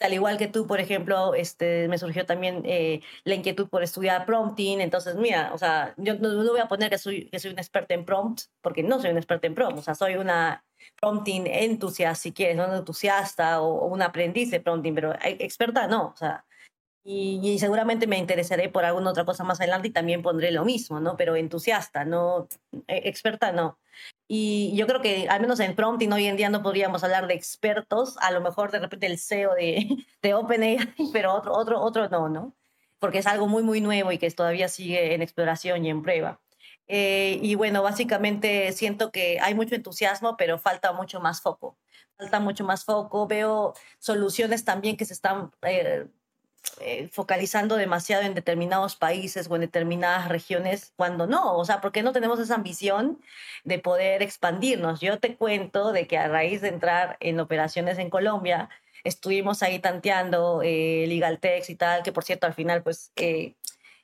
Al 0.00 0.12
igual 0.14 0.38
que 0.38 0.48
tú, 0.48 0.66
por 0.66 0.80
ejemplo, 0.80 1.34
este, 1.34 1.86
me 1.88 1.98
surgió 1.98 2.26
también 2.26 2.62
eh, 2.64 3.00
la 3.24 3.34
inquietud 3.34 3.68
por 3.68 3.82
estudiar 3.82 4.26
prompting. 4.26 4.80
Entonces, 4.80 5.14
mira, 5.16 5.52
o 5.54 5.58
sea, 5.58 5.94
yo 5.98 6.14
no, 6.16 6.30
no 6.30 6.50
voy 6.50 6.60
a 6.60 6.68
poner 6.68 6.90
que 6.90 6.98
soy, 6.98 7.28
que 7.30 7.38
soy 7.38 7.52
una 7.52 7.60
experta 7.62 7.94
en 7.94 8.04
prompt, 8.04 8.42
porque 8.62 8.82
no 8.82 9.00
soy 9.00 9.10
una 9.10 9.20
experta 9.20 9.46
en 9.46 9.54
prompt. 9.54 9.78
O 9.78 9.82
sea, 9.82 9.94
soy 9.94 10.16
una 10.16 10.64
prompting 11.00 11.46
entusiasta, 11.46 12.14
si 12.16 12.32
quieres, 12.32 12.56
no 12.56 12.64
una 12.66 12.78
entusiasta 12.78 13.60
o, 13.62 13.68
o 13.68 13.86
un 13.86 14.02
aprendiz 14.02 14.50
de 14.50 14.60
prompting, 14.60 14.94
pero 14.94 15.14
eh, 15.14 15.36
experta 15.40 15.86
no. 15.86 16.08
O 16.08 16.16
sea, 16.16 16.44
y, 17.02 17.40
y 17.42 17.58
seguramente 17.58 18.06
me 18.06 18.18
interesaré 18.18 18.68
por 18.68 18.84
alguna 18.84 19.10
otra 19.10 19.24
cosa 19.24 19.44
más 19.44 19.60
adelante 19.60 19.88
y 19.88 19.92
también 19.92 20.22
pondré 20.22 20.50
lo 20.50 20.64
mismo, 20.64 21.00
¿no? 21.00 21.16
Pero 21.16 21.36
entusiasta, 21.36 22.04
no 22.04 22.48
eh, 22.88 23.02
experta, 23.04 23.52
no. 23.52 23.78
Y 24.28 24.74
yo 24.76 24.86
creo 24.86 25.00
que 25.00 25.28
al 25.28 25.40
menos 25.40 25.60
en 25.60 25.74
prompting 25.74 26.12
hoy 26.12 26.26
en 26.26 26.36
día 26.36 26.50
no 26.50 26.62
podríamos 26.62 27.02
hablar 27.02 27.26
de 27.26 27.34
expertos, 27.34 28.16
a 28.20 28.30
lo 28.30 28.40
mejor 28.40 28.70
de 28.70 28.80
repente 28.80 29.06
el 29.06 29.18
CEO 29.18 29.54
de, 29.54 29.88
de 30.22 30.34
OpenAI, 30.34 30.78
pero 31.12 31.34
otro, 31.34 31.54
otro, 31.54 31.80
otro 31.80 32.08
no, 32.08 32.28
¿no? 32.28 32.54
Porque 32.98 33.18
es 33.18 33.26
algo 33.26 33.48
muy, 33.48 33.62
muy 33.62 33.80
nuevo 33.80 34.12
y 34.12 34.18
que 34.18 34.30
todavía 34.30 34.68
sigue 34.68 35.14
en 35.14 35.22
exploración 35.22 35.84
y 35.84 35.90
en 35.90 36.02
prueba. 36.02 36.40
Eh, 36.92 37.38
y 37.40 37.54
bueno, 37.54 37.82
básicamente 37.82 38.72
siento 38.72 39.12
que 39.12 39.38
hay 39.40 39.54
mucho 39.54 39.76
entusiasmo, 39.76 40.36
pero 40.36 40.58
falta 40.58 40.92
mucho 40.92 41.20
más 41.20 41.40
foco. 41.40 41.78
Falta 42.18 42.40
mucho 42.40 42.64
más 42.64 42.84
foco. 42.84 43.26
Veo 43.28 43.74
soluciones 44.00 44.64
también 44.64 44.96
que 44.96 45.04
se 45.04 45.14
están 45.14 45.52
eh, 45.62 46.06
eh, 46.80 47.08
focalizando 47.12 47.76
demasiado 47.76 48.22
en 48.24 48.34
determinados 48.34 48.96
países 48.96 49.48
o 49.50 49.54
en 49.54 49.62
determinadas 49.62 50.28
regiones, 50.28 50.92
cuando 50.96 51.26
no, 51.26 51.56
o 51.56 51.64
sea, 51.64 51.80
porque 51.80 52.02
no 52.02 52.12
tenemos 52.12 52.40
esa 52.40 52.54
ambición 52.54 53.20
de 53.64 53.78
poder 53.78 54.22
expandirnos. 54.22 55.00
Yo 55.00 55.18
te 55.18 55.36
cuento 55.36 55.92
de 55.92 56.06
que 56.06 56.18
a 56.18 56.28
raíz 56.28 56.60
de 56.60 56.68
entrar 56.68 57.16
en 57.20 57.40
operaciones 57.40 57.98
en 57.98 58.10
Colombia, 58.10 58.68
estuvimos 59.04 59.62
ahí 59.62 59.78
tanteando 59.78 60.62
eh, 60.62 61.06
y 61.68 61.74
tal, 61.76 62.02
que 62.02 62.12
por 62.12 62.24
cierto 62.24 62.46
al 62.46 62.54
final 62.54 62.82
pues 62.82 63.12
eh, 63.16 63.54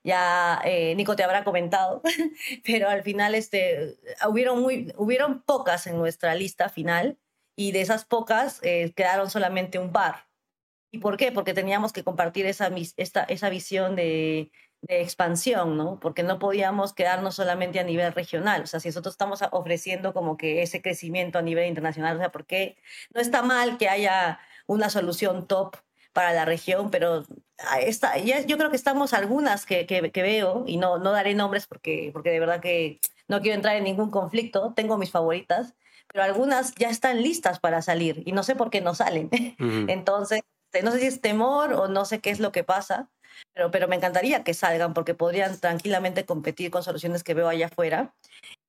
ya 0.07 0.61
eh, 0.65 0.95
Nico 0.95 1.17
te 1.17 1.25
habrá 1.25 1.45
comentado, 1.45 2.01
pero 2.65 2.89
al 2.89 3.03
final 3.03 3.35
este, 3.35 3.97
hubieron, 4.29 4.63
muy, 4.63 4.93
hubieron 4.97 5.43
pocas 5.43 5.87
en 5.87 5.99
nuestra 5.99 6.35
lista 6.35 6.69
final 6.69 7.19
y 7.57 7.73
de 7.73 7.81
esas 7.81 8.05
pocas 8.05 8.61
eh, 8.63 8.93
quedaron 8.95 9.31
solamente 9.31 9.79
un 9.79 9.93
par. 9.93 10.27
¿Y 10.97 10.99
por 10.99 11.19
qué? 11.19 11.31
Porque 11.31 11.53
teníamos 11.53 11.93
que 11.93 12.03
compartir 12.03 12.47
esa, 12.47 12.71
esta, 12.97 13.25
esa 13.25 13.51
visión 13.51 13.97
de, 13.97 14.51
de 14.81 15.03
expansión, 15.03 15.77
¿no? 15.77 16.01
Porque 16.01 16.23
no 16.23 16.39
podíamos 16.39 16.95
quedarnos 16.95 17.35
solamente 17.35 17.79
a 17.79 17.85
nivel 17.85 18.15
regional. 18.15 18.63
O 18.63 18.67
sea, 18.67 18.81
si 18.81 18.89
nosotros 18.89 19.13
estamos 19.13 19.43
ofreciendo 19.51 20.15
como 20.15 20.39
que 20.39 20.63
ese 20.63 20.81
crecimiento 20.81 21.39
a 21.39 21.43
nivel 21.43 21.69
internacional, 21.69 22.17
o 22.17 22.19
sea, 22.19 22.33
porque 22.33 22.79
no 23.15 23.21
está 23.21 23.43
mal 23.43 23.77
que 23.77 23.91
haya 23.91 24.41
una 24.67 24.89
solución 24.89 25.47
top 25.47 25.77
para 26.15 26.33
la 26.33 26.47
región, 26.47 26.91
pero 26.91 27.27
ah, 27.59 27.81
esta, 27.81 28.17
ya, 28.17 28.41
yo 28.41 28.57
creo 28.57 28.71
que 28.71 28.77
estamos 28.77 29.13
algunas 29.13 29.67
que, 29.67 29.85
que, 29.85 30.11
que 30.11 30.23
veo, 30.23 30.65
y 30.67 30.79
no, 30.79 30.97
no 30.99 31.13
daré 31.13 31.35
nombres 31.35 31.67
porque, 31.67 32.09
porque 32.15 32.31
de 32.31 32.41
verdad 32.41 32.61
que 32.61 33.01
no 33.29 33.43
quiero 33.43 33.57
entrar 33.57 33.77
en 33.77 33.85
ningún 33.85 34.11
conflicto, 34.11 34.73
tengo 34.75 34.97
mis 34.97 35.11
favoritas, 35.11 35.75
pero 36.11 36.25
algunas 36.25 36.75
ya 36.77 36.89
están 36.89 37.23
listas 37.23 37.61
para 37.61 37.83
salir 37.83 38.23
y 38.25 38.33
no 38.33 38.43
sé 38.45 38.57
por 38.57 38.71
qué 38.71 38.81
no 38.81 38.95
salen. 38.95 39.27
Ujú. 39.61 39.85
Entonces, 39.89 40.41
no 40.83 40.93
sé 40.93 41.01
si 41.01 41.07
es 41.07 41.21
temor 41.21 41.73
o 41.73 41.89
no 41.89 42.05
sé 42.05 42.21
qué 42.21 42.31
es 42.31 42.41
lo 42.41 42.53
que 42.53 42.65
pasa, 42.65 43.09
pero, 43.53 43.71
pero 43.71 43.89
me 43.89 43.97
encantaría 43.97 44.45
que 44.45 44.55
salgan 44.55 44.95
porque 44.95 45.15
podrían 45.15 45.59
tranquilamente 45.59 46.25
competir 46.25 46.71
con 46.71 46.83
soluciones 46.83 47.25
que 47.25 47.35
veo 47.35 47.49
allá 47.49 47.67
afuera. 47.67 48.15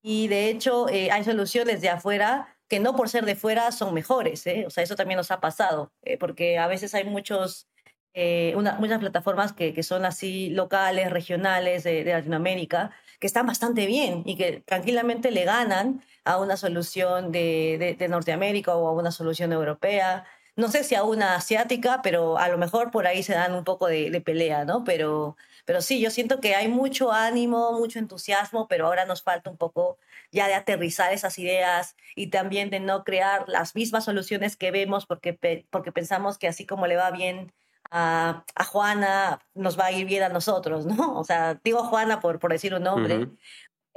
Y 0.01 0.27
de 0.27 0.49
hecho 0.49 0.89
eh, 0.89 1.11
hay 1.11 1.23
soluciones 1.23 1.81
de 1.81 1.89
afuera 1.89 2.55
que 2.67 2.79
no 2.79 2.95
por 2.95 3.09
ser 3.09 3.25
de 3.25 3.35
fuera 3.35 3.71
son 3.71 3.93
mejores, 3.93 4.45
¿eh? 4.47 4.65
o 4.67 4.69
sea, 4.69 4.83
eso 4.83 4.95
también 4.95 5.17
nos 5.17 5.31
ha 5.31 5.39
pasado, 5.39 5.91
eh, 6.03 6.17
porque 6.17 6.57
a 6.57 6.67
veces 6.67 6.93
hay 6.93 7.05
muchos, 7.05 7.67
muchas 8.13 8.99
plataformas 8.99 9.53
que, 9.53 9.73
que, 9.73 9.83
son 9.83 10.03
así 10.03 10.49
locales, 10.49 11.11
regionales 11.11 11.83
de, 11.83 12.03
de 12.03 12.13
Latinoamérica, 12.13 12.91
que 13.19 13.27
están 13.27 13.47
bastante 13.47 13.85
bien 13.85 14.23
y 14.25 14.35
que 14.35 14.61
tranquilamente 14.65 15.31
le 15.31 15.45
ganan 15.45 16.01
a 16.23 16.37
una 16.37 16.57
solución 16.57 17.31
de, 17.31 17.95
de, 17.97 18.07
Norteamérica 18.07 18.75
o 18.75 18.87
a 18.87 18.91
una 18.91 19.11
solución 19.11 19.53
europea. 19.53 20.25
No 20.57 20.69
sé 20.69 20.83
si 20.83 20.95
a 20.95 21.03
una 21.03 21.35
asiática, 21.35 22.01
pero 22.03 22.37
a 22.37 22.49
lo 22.49 22.57
mejor 22.57 22.91
por 22.91 23.07
ahí 23.07 23.23
se 23.23 23.33
dan 23.33 23.53
un 23.53 23.63
poco 23.63 23.87
de, 23.87 24.11
de 24.11 24.21
pelea, 24.21 24.65
¿no? 24.65 24.83
Pero, 24.83 25.37
pero 25.65 25.81
sí, 25.81 26.01
yo 26.01 26.09
siento 26.09 26.41
que 26.41 26.55
hay 26.55 26.67
mucho 26.67 27.11
ánimo, 27.11 27.71
mucho 27.73 27.99
entusiasmo, 27.99 28.67
pero 28.67 28.87
ahora 28.87 29.05
nos 29.05 29.21
falta 29.21 29.49
un 29.49 29.57
poco 29.57 29.97
ya 30.31 30.47
de 30.47 30.55
aterrizar 30.55 31.13
esas 31.13 31.37
ideas 31.39 31.95
y 32.15 32.27
también 32.27 32.69
de 32.69 32.79
no 32.79 33.03
crear 33.03 33.47
las 33.47 33.75
mismas 33.75 34.05
soluciones 34.05 34.57
que 34.57 34.71
vemos 34.71 35.05
porque, 35.05 35.33
porque 35.69 35.91
pensamos 35.91 36.37
que 36.37 36.47
así 36.47 36.65
como 36.65 36.87
le 36.87 36.95
va 36.97 37.11
bien 37.11 37.53
a, 37.91 38.43
Juana, 38.69 39.39
nos 39.53 39.79
va 39.79 39.85
a 39.85 39.91
ir 39.91 40.05
bien 40.05 40.23
a 40.23 40.29
nosotros, 40.29 40.85
¿no? 40.85 41.17
O 41.17 41.23
sea, 41.23 41.59
digo 41.63 41.83
Juana 41.83 42.19
por, 42.19 42.39
por 42.39 42.51
decir 42.51 42.73
un 42.73 42.83
nombre, 42.83 43.29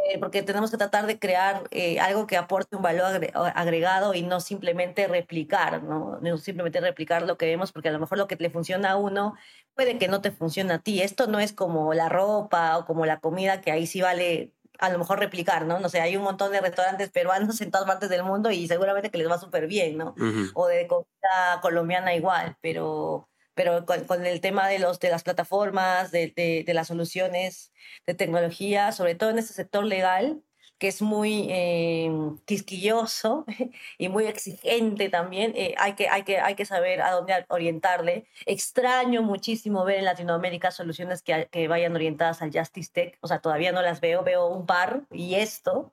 eh, 0.08 0.18
porque 0.18 0.42
tenemos 0.42 0.70
que 0.70 0.76
tratar 0.76 1.06
de 1.06 1.18
crear 1.18 1.64
eh, 1.70 2.00
algo 2.00 2.26
que 2.26 2.36
aporte 2.36 2.76
un 2.76 2.82
valor 2.82 3.20
agregado 3.54 4.14
y 4.14 4.22
no 4.22 4.40
simplemente 4.40 5.06
replicar, 5.08 5.82
¿no? 5.82 6.18
No 6.20 6.38
simplemente 6.38 6.80
replicar 6.80 7.22
lo 7.22 7.36
que 7.36 7.46
vemos, 7.46 7.72
porque 7.72 7.88
a 7.88 7.92
lo 7.92 7.98
mejor 7.98 8.18
lo 8.18 8.26
que 8.26 8.36
le 8.36 8.50
funciona 8.50 8.92
a 8.92 8.96
uno 8.96 9.34
puede 9.74 9.98
que 9.98 10.08
no 10.08 10.20
te 10.20 10.30
funcione 10.30 10.72
a 10.74 10.78
ti. 10.78 11.02
Esto 11.02 11.26
no 11.26 11.40
es 11.40 11.52
como 11.52 11.94
la 11.94 12.08
ropa 12.08 12.78
o 12.78 12.84
como 12.86 13.06
la 13.06 13.20
comida, 13.20 13.60
que 13.60 13.70
ahí 13.72 13.86
sí 13.86 14.00
vale 14.00 14.52
a 14.78 14.88
lo 14.88 14.98
mejor 14.98 15.18
replicar, 15.18 15.66
¿no? 15.66 15.78
No 15.78 15.88
sé, 15.88 16.00
hay 16.00 16.16
un 16.16 16.24
montón 16.24 16.52
de 16.52 16.60
restaurantes 16.60 17.10
peruanos 17.10 17.60
en 17.60 17.70
todas 17.70 17.86
partes 17.86 18.08
del 18.08 18.24
mundo 18.24 18.50
y 18.50 18.66
seguramente 18.66 19.10
que 19.10 19.18
les 19.18 19.30
va 19.30 19.38
súper 19.38 19.66
bien, 19.66 19.98
¿no? 19.98 20.14
O 20.54 20.66
de 20.66 20.86
comida 20.86 21.60
colombiana 21.60 22.14
igual, 22.14 22.56
pero 22.60 23.29
pero 23.54 23.84
con, 23.84 24.26
el 24.26 24.40
tema 24.40 24.68
de, 24.68 24.78
los, 24.78 25.00
de 25.00 25.10
las 25.10 25.22
plataformas, 25.22 26.10
de, 26.10 26.32
de, 26.66 26.74
las 26.74 26.88
soluciones 26.88 27.72
de 28.06 28.14
tecnología, 28.14 28.92
sobre 28.92 29.14
todo 29.14 29.30
en 29.30 29.38
este 29.38 29.54
sector 29.54 29.84
legal, 29.84 30.42
que 30.80 30.88
es 30.88 31.02
muy 31.02 31.46
eh, 31.50 32.10
quisquilloso 32.46 33.44
y 33.98 34.08
muy 34.08 34.24
exigente 34.24 35.10
también, 35.10 35.52
eh, 35.54 35.74
hay, 35.76 35.92
que, 35.92 36.08
hay, 36.08 36.22
que, 36.22 36.38
hay 36.40 36.54
que 36.54 36.64
saber 36.64 37.02
a 37.02 37.12
dónde 37.12 37.44
orientarle. 37.48 38.26
Extraño 38.46 39.22
muchísimo 39.22 39.84
ver 39.84 39.98
en 39.98 40.06
Latinoamérica 40.06 40.70
soluciones 40.70 41.22
que, 41.22 41.48
que 41.50 41.68
vayan 41.68 41.94
orientadas 41.94 42.40
al 42.40 42.50
Justice 42.50 42.90
Tech, 42.92 43.18
o 43.20 43.28
sea, 43.28 43.40
todavía 43.40 43.72
no 43.72 43.82
las 43.82 44.00
veo, 44.00 44.24
veo 44.24 44.46
un 44.46 44.64
par 44.64 45.02
y 45.10 45.34
esto. 45.34 45.92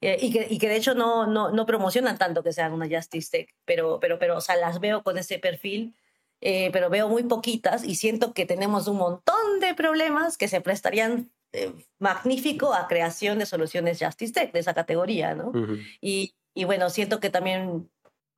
Eh, 0.00 0.16
y, 0.20 0.32
que, 0.32 0.46
y, 0.50 0.58
que, 0.58 0.68
de 0.68 0.76
hecho 0.76 0.94
no, 0.94 1.26
no, 1.26 1.50
no 1.50 1.66
promocionan 1.66 2.18
tanto 2.18 2.42
que 2.42 2.52
sean 2.52 2.72
una 2.72 2.88
Justice 2.88 3.30
Tech, 3.30 3.54
pero, 3.66 4.00
pero, 4.00 4.18
pero 4.18 4.38
o 4.38 4.40
sea, 4.40 4.56
las 4.56 4.80
veo 4.80 5.02
con 5.02 5.18
ese 5.18 5.38
perfil 5.38 5.94
eh, 6.40 6.70
pero 6.72 6.90
veo 6.90 7.08
muy 7.08 7.22
poquitas 7.24 7.84
y 7.84 7.94
siento 7.94 8.34
que 8.34 8.46
tenemos 8.46 8.86
un 8.88 8.98
montón 8.98 9.60
de 9.60 9.74
problemas 9.74 10.36
que 10.36 10.48
se 10.48 10.60
prestarían 10.60 11.30
eh, 11.52 11.72
magnífico 11.98 12.74
a 12.74 12.88
creación 12.88 13.38
de 13.38 13.46
soluciones 13.46 13.98
Justice 14.02 14.32
Tech 14.32 14.52
de 14.52 14.58
esa 14.58 14.74
categoría, 14.74 15.34
¿no? 15.34 15.52
y, 16.00 16.34
y, 16.52 16.64
bueno, 16.64 16.90
siento 16.90 17.20
que 17.20 17.30
también 17.30 17.88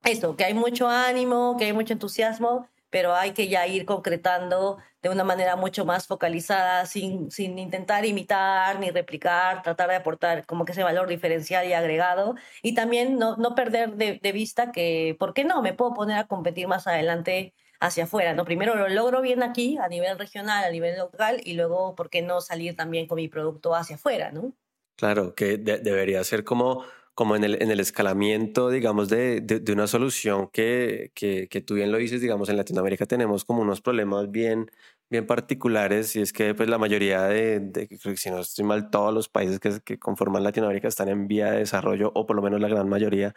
esto, 0.03 0.35
que 0.35 0.45
hay 0.45 0.53
mucho 0.53 0.87
ánimo, 0.87 1.57
que 1.57 1.65
hay 1.65 1.73
mucho 1.73 1.93
entusiasmo, 1.93 2.67
pero 2.89 3.15
hay 3.15 3.31
que 3.31 3.47
ya 3.47 3.67
ir 3.67 3.85
concretando 3.85 4.77
de 5.01 5.09
una 5.09 5.23
manera 5.23 5.55
mucho 5.55 5.85
más 5.85 6.07
focalizada, 6.07 6.85
sin, 6.85 7.29
sin 7.31 7.59
intentar 7.59 8.05
imitar 8.05 8.79
ni 8.79 8.89
replicar, 8.91 9.61
tratar 9.61 9.89
de 9.89 9.95
aportar 9.95 10.45
como 10.45 10.65
que 10.65 10.71
ese 10.71 10.83
valor 10.83 11.07
diferencial 11.07 11.67
y 11.67 11.73
agregado, 11.73 12.35
y 12.61 12.73
también 12.73 13.17
no, 13.17 13.35
no 13.37 13.55
perder 13.55 13.95
de, 13.95 14.19
de 14.21 14.31
vista 14.31 14.71
que, 14.71 15.15
¿por 15.19 15.33
qué 15.33 15.43
no? 15.43 15.61
Me 15.61 15.73
puedo 15.73 15.93
poner 15.93 16.17
a 16.17 16.27
competir 16.27 16.67
más 16.67 16.87
adelante 16.87 17.53
hacia 17.79 18.05
afuera, 18.05 18.33
¿no? 18.33 18.45
Primero 18.45 18.75
lo 18.75 18.87
logro 18.89 19.21
bien 19.21 19.43
aquí, 19.43 19.77
a 19.77 19.87
nivel 19.87 20.17
regional, 20.17 20.63
a 20.63 20.71
nivel 20.71 20.97
local, 20.97 21.41
y 21.43 21.53
luego, 21.53 21.95
¿por 21.95 22.09
qué 22.09 22.21
no 22.21 22.41
salir 22.41 22.75
también 22.75 23.07
con 23.07 23.17
mi 23.17 23.27
producto 23.27 23.75
hacia 23.75 23.95
afuera, 23.95 24.31
¿no? 24.31 24.53
Claro, 24.95 25.35
que 25.35 25.57
debería 25.57 26.23
ser 26.23 26.43
como, 26.43 26.83
como 27.13 27.35
en, 27.35 27.43
el, 27.43 27.61
en 27.61 27.69
el 27.69 27.79
escalamiento, 27.79 28.69
digamos, 28.69 29.09
de, 29.09 29.41
de, 29.41 29.71
una 29.71 29.85
solución 29.85 30.49
que, 30.51 31.11
que, 31.13 31.47
que, 31.49 31.61
tú 31.61 31.75
bien 31.75 31.91
lo 31.91 31.99
dices, 31.99 32.19
digamos, 32.19 32.49
en 32.49 32.57
Latinoamérica 32.57 33.05
tenemos 33.05 33.45
como 33.45 33.61
unos 33.61 33.81
problemas 33.81 34.31
bien, 34.31 34.71
bien 35.09 35.27
particulares 35.27 36.15
y 36.15 36.21
es 36.21 36.33
que 36.33 36.55
pues 36.55 36.67
la 36.67 36.79
mayoría 36.79 37.23
de, 37.23 37.59
de 37.59 37.87
si 38.17 38.31
no 38.31 38.39
estoy 38.39 38.65
mal, 38.65 38.89
todos 38.89 39.13
los 39.13 39.29
países 39.29 39.59
que 39.59 39.99
conforman 39.99 40.43
Latinoamérica 40.43 40.87
están 40.87 41.09
en 41.09 41.27
vía 41.27 41.51
de 41.51 41.59
desarrollo 41.59 42.11
o 42.15 42.25
por 42.25 42.35
lo 42.35 42.41
menos 42.41 42.59
la 42.59 42.67
gran 42.67 42.89
mayoría 42.89 43.35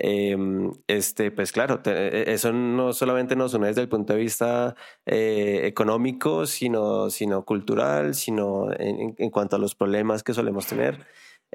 Em, 0.00 0.70
este, 0.86 1.32
pues 1.32 1.50
claro, 1.50 1.80
e, 1.84 2.24
eso 2.28 2.52
no 2.52 2.92
solamente 2.92 3.34
nos 3.34 3.54
une 3.54 3.66
desde 3.66 3.80
el 3.80 3.88
punto 3.88 4.12
de 4.12 4.20
vista 4.20 4.76
eh, 5.04 5.62
económico, 5.64 6.46
sino, 6.46 7.10
sino 7.10 7.44
cultural, 7.44 8.14
sino 8.14 8.70
en, 8.72 9.16
en, 9.18 9.30
cuanto 9.30 9.56
a 9.56 9.58
los 9.58 9.74
problemas 9.74 10.22
que 10.22 10.34
solemos 10.34 10.66
tener, 10.66 11.04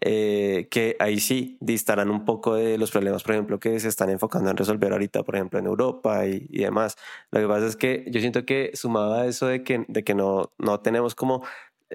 eh, 0.01 0.67
que 0.69 0.97
ahí 0.99 1.21
sí 1.21 1.57
distarán 1.61 2.09
un 2.09 2.25
poco 2.25 2.55
de 2.55 2.77
los 2.77 2.91
problemas, 2.91 3.23
por 3.23 3.33
ejemplo, 3.33 3.59
que 3.61 3.79
se 3.79 3.87
están 3.87 4.09
enfocando 4.09 4.49
en 4.49 4.57
resolver 4.57 4.91
ahorita, 4.91 5.23
por 5.23 5.35
ejemplo, 5.35 5.59
en 5.59 5.65
Europa 5.65 6.27
y, 6.27 6.45
y 6.49 6.63
demás. 6.63 6.97
Lo 7.31 7.39
que 7.39 7.47
pasa 7.47 7.67
es 7.67 7.77
que 7.77 8.03
yo 8.09 8.19
siento 8.19 8.45
que 8.45 8.71
sumado 8.73 9.13
a 9.13 9.25
eso 9.25 9.47
de 9.47 9.63
que, 9.63 9.85
de 9.87 10.03
que 10.03 10.15
no, 10.15 10.51
no 10.57 10.81
tenemos 10.81 11.15
como 11.15 11.43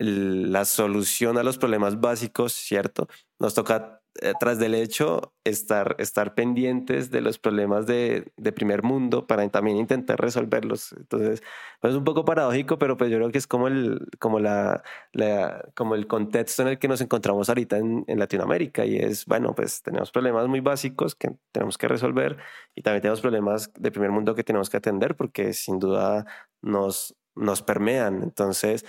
la 0.01 0.65
solución 0.65 1.39
a 1.39 1.43
los 1.43 1.59
problemas 1.59 2.01
básicos, 2.01 2.53
¿cierto? 2.53 3.09
Nos 3.39 3.55
toca 3.55 3.98
eh, 3.98 3.98
tras 4.39 4.59
del 4.59 4.75
hecho, 4.75 5.33
estar, 5.45 5.97
estar 5.99 6.35
pendientes 6.35 7.11
de 7.11 7.21
los 7.21 7.39
problemas 7.39 7.87
de, 7.87 8.33
de, 8.37 8.53
primer 8.53 8.83
mundo 8.83 9.27
para 9.27 9.49
también 9.49 9.77
intentar 9.77 10.21
resolverlos. 10.21 10.93
Entonces, 10.93 11.43
pues 11.81 11.93
es 11.93 11.99
un 11.99 12.05
poco 12.05 12.25
paradójico, 12.25 12.79
pero 12.79 12.97
pues 12.97 13.11
yo 13.11 13.17
creo 13.19 13.31
que 13.31 13.39
es 13.39 13.47
como 13.47 13.69
el, 13.69 14.09
como 14.19 14.41
la, 14.41 14.83
la 15.13 15.65
como 15.75 15.95
el 15.95 16.07
contexto 16.07 16.63
en 16.63 16.69
el 16.69 16.79
que 16.79 16.89
nos 16.89 17.01
encontramos 17.01 17.49
ahorita 17.49 17.79
en, 17.79 18.05
en, 18.07 18.19
Latinoamérica 18.19 18.85
y 18.85 18.97
es, 18.97 19.27
bueno, 19.27 19.55
pues 19.55 19.83
tenemos 19.83 20.11
problemas 20.11 20.49
muy 20.49 20.61
básicos 20.61 21.15
que 21.15 21.31
tenemos 21.53 21.79
que 21.79 21.89
resolver 21.89 22.39
y 22.75 22.83
también 22.83 23.03
tenemos 23.03 23.21
problemas 23.21 23.73
de 23.75 23.91
primer 23.91 24.11
mundo 24.11 24.35
que 24.35 24.45
tenemos 24.45 24.71
que 24.71 24.77
atender 24.79 25.17
porque 25.17 25.53
sin 25.53 25.79
duda 25.79 26.27
nos, 26.63 27.15
nos 27.39 27.63
permean. 27.63 28.23
Entonces, 28.23 28.85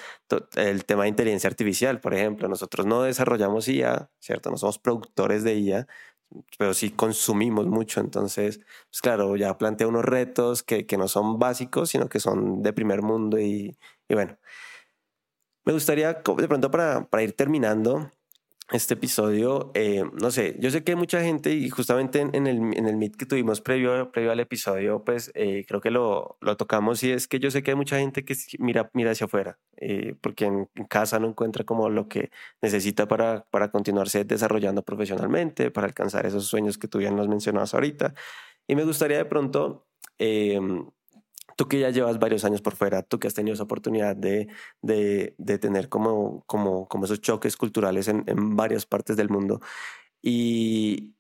el 0.56 0.86
tema 0.86 1.04
de 1.04 1.10
inteligencia 1.10 1.50
artificial, 1.50 2.00
por 2.02 2.14
ejemplo, 2.14 2.48
nosotros 2.48 2.86
no 2.86 3.04
desarrollamos 3.04 3.68
IA, 3.68 4.10
¿cierto? 4.20 4.50
No 4.52 4.58
somos 4.58 4.80
productores 4.80 5.44
de 5.44 5.56
IA, 5.56 5.88
pero 6.58 6.74
sí 6.74 6.92
consumimos 6.92 7.68
mucho. 7.68 8.00
Entonces, 8.02 8.60
pues 8.90 9.02
claro, 9.02 9.36
ya 9.38 9.58
plantea 9.58 9.88
unos 9.88 10.06
retos 10.06 10.64
que, 10.64 10.86
que 10.86 10.98
no 10.98 11.08
son 11.08 11.40
básicos, 11.40 11.90
sino 11.90 12.10
que 12.10 12.20
son 12.20 12.62
de 12.64 12.74
primer 12.74 13.02
mundo 13.02 13.40
y, 13.40 13.78
y 14.08 14.14
bueno. 14.16 14.38
Me 15.66 15.74
gustaría, 15.74 16.14
de 16.14 16.48
pronto, 16.48 16.72
para, 16.72 17.08
para 17.10 17.24
ir 17.24 17.34
terminando, 17.36 18.12
este 18.72 18.94
episodio, 18.94 19.72
eh, 19.74 20.04
no 20.22 20.30
sé, 20.30 20.56
yo 20.60 20.70
sé 20.70 20.84
que 20.84 20.92
hay 20.92 20.96
mucha 20.96 21.22
gente 21.22 21.54
y 21.54 21.70
justamente 21.70 22.20
en, 22.20 22.48
el, 22.48 22.58
en 22.78 22.88
el 22.88 22.98
meet 22.98 23.16
que 23.16 23.26
tuvimos 23.26 23.62
previo, 23.62 24.12
previo 24.12 24.32
al 24.32 24.40
episodio, 24.40 25.04
pues 25.04 25.32
eh, 25.34 25.66
creo 25.68 25.82
que 25.82 25.90
lo, 25.90 26.38
lo, 26.40 26.56
tocamos 26.56 27.02
y 27.04 27.12
es 27.12 27.28
que 27.28 27.40
yo 27.40 27.50
sé 27.50 27.64
que 27.64 27.72
hay 27.72 27.78
mucha 27.78 27.98
gente 27.98 28.24
que 28.24 28.36
mira, 28.60 28.92
mira 28.94 29.12
hacia 29.12 29.26
afuera, 29.26 29.58
eh, 29.78 30.16
porque 30.22 30.46
en, 30.46 30.70
casa 30.88 31.20
no 31.20 31.28
encuentra 31.28 31.64
como 31.64 31.90
lo 31.90 32.08
que 32.08 32.30
necesita 32.62 33.08
para, 33.08 33.46
para 33.50 33.72
continuarse 33.72 34.24
desarrollando 34.24 34.84
profesionalmente, 34.84 35.72
para 35.72 35.88
alcanzar 35.88 36.26
esos 36.26 36.46
sueños 36.46 36.78
que 36.78 36.88
tú 36.88 37.02
ya 37.02 37.12
nos 37.12 37.28
mencionabas 37.28 37.74
ahorita. 37.74 38.14
Y 38.68 38.76
me 38.76 38.84
gustaría 38.84 39.18
de 39.18 39.26
pronto 39.26 39.88
tú 41.60 41.68
que 41.68 41.78
ya 41.78 41.90
llevas 41.90 42.20
varios 42.20 42.46
años 42.46 42.62
por 42.62 42.78
fuera, 42.78 43.02
tú 43.04 43.20
que 43.20 43.28
has 43.28 43.34
tenido 43.34 43.54
esa 43.54 43.64
oportunidad 43.64 44.16
de, 44.16 44.48
de, 44.82 45.58
tener 45.60 45.90
como, 45.90 46.46
como, 46.46 46.88
como 46.88 47.04
esos 47.04 47.20
choques 47.20 47.58
culturales 47.58 48.08
en, 48.08 48.24
en 48.28 48.56
varias 48.56 48.86
partes 48.86 49.18
del 49.18 49.28
mundo 49.28 49.60
y 50.22 51.16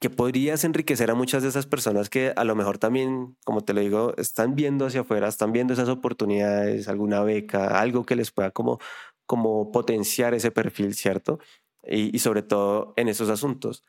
que 0.00 0.08
podrías 0.08 0.64
enriquecer 0.64 1.10
a 1.10 1.14
muchas 1.14 1.42
de 1.42 1.50
esas 1.50 1.66
personas 1.66 2.08
que 2.08 2.32
a 2.34 2.44
lo 2.44 2.54
mejor 2.56 2.78
también, 2.78 3.36
como 3.44 3.60
te 3.60 3.74
lo 3.74 3.82
digo, 3.82 4.14
están 4.16 4.54
viendo 4.54 4.86
hacia 4.86 5.02
afuera, 5.02 5.28
están 5.28 5.52
viendo 5.52 5.74
esas 5.74 5.90
oportunidades, 5.90 6.88
alguna 6.88 7.22
beca, 7.22 7.78
algo 7.78 8.06
que 8.06 8.16
les 8.16 8.30
pueda 8.30 8.52
como, 8.52 8.80
como 9.26 9.70
potenciar 9.70 10.32
ese 10.32 10.50
perfil, 10.50 10.94
¿cierto? 10.94 11.40
Y 11.86 12.18
sobre 12.20 12.40
todo 12.40 12.94
en 12.96 13.08
esos 13.08 13.28
asuntos. 13.28 13.84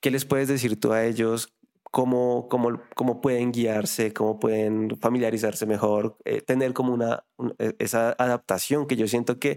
¿Qué 0.00 0.10
les 0.10 0.24
puedes 0.24 0.48
decir 0.48 0.80
tú 0.80 0.92
a 0.92 1.04
ellos? 1.04 1.54
Cómo, 1.96 2.46
cómo, 2.50 2.82
cómo 2.94 3.22
pueden 3.22 3.52
guiarse, 3.52 4.12
cómo 4.12 4.38
pueden 4.38 4.98
familiarizarse 5.00 5.64
mejor, 5.64 6.18
eh, 6.26 6.42
tener 6.42 6.74
como 6.74 6.92
una, 6.92 7.24
e, 7.58 7.74
esa 7.78 8.14
adaptación 8.18 8.86
que 8.86 8.96
yo 8.96 9.08
siento 9.08 9.38
que 9.38 9.56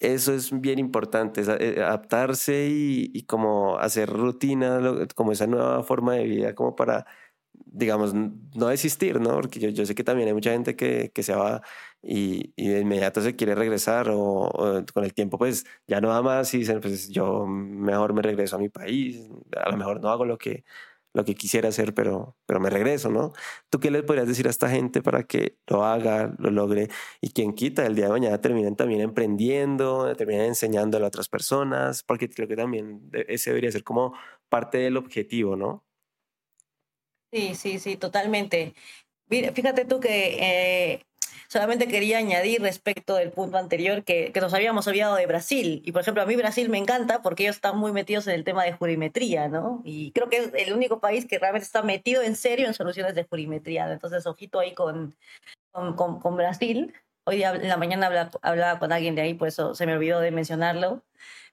eso 0.00 0.34
es 0.34 0.50
bien 0.60 0.80
importante, 0.80 1.42
eh, 1.60 1.80
adaptarse 1.82 2.68
y, 2.68 3.12
y, 3.14 3.24
como 3.26 3.78
hacer 3.78 4.10
rutina, 4.10 4.80
como 5.14 5.32
esa 5.32 5.46
nueva 5.46 5.84
forma 5.84 6.14
de 6.14 6.24
vida, 6.24 6.54
como 6.56 6.74
para 6.76 7.06
digamos, 7.66 8.14
no 8.14 8.68
desistir, 8.68 9.20
¿no? 9.20 9.30
Porque 9.34 9.60
yo, 9.60 9.68
yo 9.70 9.86
sé 9.86 9.94
que 9.94 10.04
también 10.04 10.28
hay 10.28 10.34
mucha 10.34 10.52
gente 10.52 10.76
que, 10.76 11.10
que 11.14 11.22
se 11.22 11.34
va 11.34 11.62
y, 12.02 12.52
y, 12.56 12.68
de 12.68 12.80
inmediato 12.80 13.20
se 13.22 13.36
quiere 13.36 13.54
regresar 13.54 14.08
o, 14.10 14.50
con 14.92 15.04
el 15.04 15.14
tiempo 15.14 15.38
pues 15.38 15.64
ya 15.86 16.00
no 16.00 16.08
da 16.10 16.22
más 16.22 16.52
y 16.54 16.58
dicen, 16.58 16.80
pues 16.80 17.08
yo 17.08 17.46
mejor 17.46 18.14
me 18.14 18.22
regreso 18.22 18.56
a 18.56 18.58
mi 18.58 18.68
país, 18.68 19.28
a 19.56 19.70
lo 19.70 19.76
mejor 19.76 20.00
no 20.00 20.10
hago 20.10 20.24
lo 20.24 20.38
que, 20.38 20.64
lo 21.14 21.24
que 21.24 21.34
quisiera 21.34 21.68
hacer, 21.68 21.94
pero, 21.94 22.36
pero 22.46 22.60
me 22.60 22.70
regreso, 22.70 23.10
¿no? 23.10 23.32
¿Tú 23.70 23.80
qué 23.80 23.90
les 23.90 24.02
podrías 24.02 24.26
decir 24.26 24.46
a 24.46 24.50
esta 24.50 24.68
gente 24.68 25.02
para 25.02 25.24
que 25.24 25.58
lo 25.66 25.84
haga, 25.84 26.34
lo 26.38 26.50
logre 26.50 26.88
y 27.20 27.30
quien 27.30 27.52
quita 27.54 27.86
el 27.86 27.94
día 27.94 28.06
de 28.06 28.12
mañana 28.12 28.40
terminen 28.40 28.76
también 28.76 29.00
emprendiendo, 29.02 30.14
terminen 30.16 30.46
enseñando 30.46 30.98
a 30.98 31.06
otras 31.06 31.28
personas? 31.28 32.02
Porque 32.02 32.28
creo 32.28 32.48
que 32.48 32.56
también 32.56 33.10
ese 33.12 33.50
debería 33.50 33.70
ser 33.70 33.84
como 33.84 34.14
parte 34.48 34.78
del 34.78 34.96
objetivo, 34.96 35.56
¿no? 35.56 35.84
Sí, 37.32 37.54
sí, 37.54 37.78
sí, 37.78 37.96
totalmente. 37.96 38.74
fíjate 39.28 39.86
tú 39.86 40.00
que 40.00 40.36
eh, 40.40 41.02
solamente 41.52 41.86
quería 41.86 42.16
añadir 42.16 42.62
respecto 42.62 43.14
del 43.14 43.30
punto 43.30 43.58
anterior 43.58 44.04
que, 44.04 44.32
que, 44.32 44.40
nos 44.40 44.54
habíamos 44.54 44.86
olvidado 44.86 45.16
de 45.16 45.26
Brasil. 45.26 45.82
Y 45.84 45.92
por 45.92 46.00
ejemplo, 46.00 46.22
a 46.22 46.26
mí 46.26 46.34
Brasil 46.34 46.70
me 46.70 46.78
encanta 46.78 47.20
porque 47.20 47.42
ellos 47.42 47.56
están 47.56 47.76
muy 47.76 47.92
metidos 47.92 48.26
en 48.26 48.32
el 48.32 48.42
tema 48.42 48.64
de 48.64 48.72
jurimetría, 48.72 49.48
¿no? 49.48 49.82
Y 49.84 50.12
creo 50.12 50.30
que 50.30 50.38
es 50.38 50.50
el 50.54 50.72
único 50.72 50.98
país 50.98 51.26
que 51.26 51.38
realmente 51.38 51.66
está 51.66 51.82
metido 51.82 52.22
en 52.22 52.36
serio 52.36 52.66
en 52.66 52.72
soluciones 52.72 53.14
de 53.14 53.24
jurimetría. 53.24 53.92
Entonces, 53.92 54.26
ojito 54.26 54.60
ahí 54.60 54.72
con, 54.72 55.14
con, 55.72 56.20
con, 56.20 56.36
Brasil. 56.36 56.94
Hoy 57.24 57.36
día 57.36 57.50
en 57.50 57.68
la 57.68 57.76
mañana 57.76 58.06
hablaba, 58.06 58.30
hablaba, 58.40 58.78
con 58.78 58.90
alguien 58.90 59.14
de 59.14 59.20
ahí, 59.20 59.34
por 59.34 59.48
eso 59.48 59.74
se 59.74 59.84
me 59.84 59.92
olvidó 59.92 60.20
de 60.20 60.30
mencionarlo. 60.30 61.02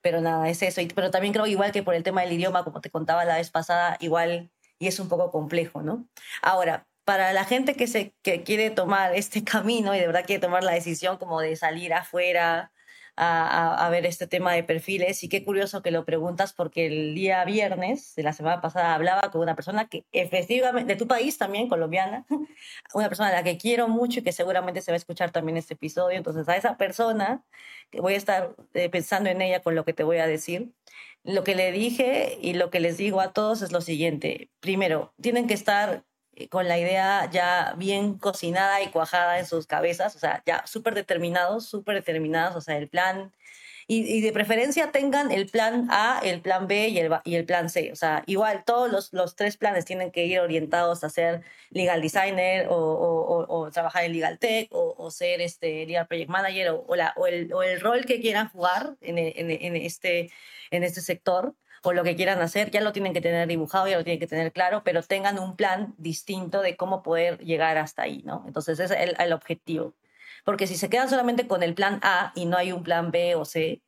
Pero 0.02 0.22
nada, 0.22 0.48
es 0.48 0.62
eso. 0.62 0.82
pero 0.96 1.12
también 1.12 1.34
creo 1.34 1.46
igual 1.46 1.74
que 1.74 1.84
por 1.84 1.94
el 1.94 2.04
tema 2.04 2.22
del 2.22 2.32
idioma, 2.32 2.64
como 2.64 2.80
te 2.80 2.90
contaba 2.90 3.26
la 3.26 3.36
vez 3.36 3.52
pasada, 3.52 3.98
igual 4.00 4.50
y 4.80 4.88
es 4.88 5.00
un 5.00 5.10
poco 5.10 5.30
complejo, 5.30 5.82
¿no? 5.82 6.08
Ahora, 6.42 6.88
para 7.10 7.34
la 7.34 7.44
gente 7.44 7.74
que, 7.74 7.88
se, 7.88 8.14
que 8.22 8.44
quiere 8.44 8.70
tomar 8.70 9.16
este 9.16 9.44
camino 9.44 9.96
y 9.96 10.00
de 10.00 10.06
verdad 10.06 10.26
quiere 10.28 10.40
tomar 10.40 10.64
la 10.64 10.74
decisión 10.74 11.18
como 11.18 11.42
de 11.42 11.56
salir 11.56 11.92
afuera 11.92 12.72
a, 13.16 13.84
a, 13.84 13.90
ver 13.90 14.06
este 14.06 14.28
tema 14.28 14.54
de 14.54 14.64
perfiles, 14.64 15.24
y 15.24 15.28
qué 15.28 15.44
curioso 15.44 15.82
que 15.82 15.90
lo 15.90 16.06
preguntas 16.06 16.54
porque 16.54 16.86
el 16.86 17.16
día 17.16 17.44
viernes 17.46 18.14
de 18.16 18.22
la 18.22 18.32
semana 18.32 18.62
pasada 18.62 18.94
hablaba 18.94 19.32
con 19.32 19.42
una 19.42 19.56
persona 19.56 19.88
que 19.88 20.06
efectivamente, 20.12 20.94
de 20.94 21.00
tu 21.00 21.08
país 21.08 21.40
también, 21.40 21.68
colombiana, 21.68 22.28
una 22.94 23.08
persona 23.08 23.30
a 23.30 23.34
la 23.34 23.44
que 23.44 23.58
quiero 23.58 23.88
mucho 23.88 24.20
y 24.20 24.24
que 24.24 24.32
seguramente 24.32 24.82
se 24.84 24.92
va 24.92 24.94
a 24.94 24.98
escuchar 24.98 25.32
también 25.32 25.58
este 25.58 25.74
episodio, 25.74 26.16
entonces 26.16 26.48
a 26.48 26.58
esa 26.58 26.78
persona, 26.78 27.44
que 27.90 28.02
voy 28.02 28.14
a 28.14 28.18
estar 28.18 28.56
eh, 28.76 28.88
pensando 28.90 29.32
en 29.32 29.42
ella 29.42 29.64
con 29.64 29.74
lo 29.74 29.84
que 29.84 29.94
te 29.94 30.04
voy 30.04 30.18
a 30.18 30.28
decir, 30.28 30.74
lo 31.24 31.44
que 31.44 31.56
le 31.56 31.72
dije 31.72 32.38
y 32.40 32.54
lo 32.54 32.70
que 32.70 32.80
les 32.80 32.98
digo 32.98 33.20
a 33.20 33.34
todos 33.34 33.64
es 33.64 33.72
lo 33.72 33.82
siguiente. 33.82 34.52
Primero, 34.60 35.12
tienen 35.20 35.48
que 35.48 35.56
estar 35.56 36.04
con 36.48 36.68
la 36.68 36.78
idea 36.78 37.30
ya 37.32 37.74
bien 37.78 38.18
cocinada 38.18 38.82
y 38.82 38.88
cuajada 38.88 39.40
en 39.40 39.46
sus 39.46 39.68
cabezas, 39.68 40.16
o 40.16 40.20
sea, 40.20 40.42
ya 40.46 40.66
súper 40.66 40.96
determinados, 40.96 41.66
súper 41.68 41.96
determinados, 41.96 42.56
o 42.56 42.62
sea, 42.62 42.78
el 42.78 42.88
plan, 42.88 43.34
y, 43.92 44.22
de 44.22 44.32
preferencia 44.32 44.92
tengan 44.92 45.32
el 45.32 45.48
plan 45.48 45.88
A, 45.90 46.22
el 46.24 46.42
plan 46.42 46.68
B 46.68 46.90
y 46.90 47.00
el, 47.00 47.12
y 47.24 47.36
el 47.36 47.46
plan 47.46 47.70
C, 47.70 47.92
o 47.92 47.96
sea, 47.96 48.24
igual 48.28 48.64
todos 48.64 48.92
los, 48.92 49.12
los, 49.14 49.36
tres 49.36 49.58
planes 49.58 49.86
tienen 49.86 50.12
que 50.12 50.26
ir 50.26 50.40
orientados 50.40 51.04
a 51.04 51.10
ser 51.10 51.42
legal 51.72 52.00
designer 52.02 52.68
o, 52.70 52.76
o, 52.76 53.46
o 53.48 53.72
trabajar 53.72 54.04
en 54.04 54.14
legal 54.14 54.38
tech 54.38 54.68
o, 54.72 55.10
ser 55.10 55.42
este 55.42 55.88
legal 55.88 56.08
project 56.08 56.30
manager 56.30 56.70
o, 56.88 56.96
la, 56.96 57.16
el, 57.28 57.52
o, 57.52 57.64
el, 57.64 57.82
rol 57.82 58.06
que 58.06 58.22
quieran 58.22 58.50
jugar 58.50 58.96
en, 59.02 59.18
en, 59.18 59.50
en 59.50 59.76
este 59.76 60.32
en 60.72 60.84
este 60.84 61.02
sector 61.02 61.56
o 61.84 61.94
lo 61.94 62.04
que 62.04 62.16
quieran 62.16 62.42
hacer, 62.42 62.72
ya 62.72 62.82
lo 62.82 62.92
tienen 62.94 63.14
que 63.14 63.22
tener 63.22 63.48
dibujado, 63.48 63.88
ya 63.88 63.98
lo 63.98 64.04
tienen 64.04 64.20
que 64.20 64.28
tener 64.28 64.52
claro, 64.52 64.84
pero 64.84 65.02
tengan 65.04 65.40
un 65.40 65.56
plan 65.56 65.94
distinto 65.98 66.62
de 66.62 66.76
cómo 66.76 67.04
poder 67.04 67.40
llegar 67.40 67.78
hasta 67.78 68.04
ahí, 68.04 68.22
¿no? 68.26 68.44
Entonces 68.48 68.80
ese 68.80 69.04
es 69.04 69.16
el, 69.20 69.34
objetivo. 69.34 69.96
Porque 70.46 70.68
si 70.68 70.76
se 70.76 70.90
quedan 70.90 71.10
solamente 71.10 71.48
con 71.48 71.64
el 71.64 71.76
plan 71.76 72.00
A 72.04 72.32
y 72.36 72.46
no 72.46 72.58
hay 72.58 72.72
un 72.72 72.84
plan 72.84 73.12
B 73.12 73.36
o 73.36 73.46
C, 73.46 73.82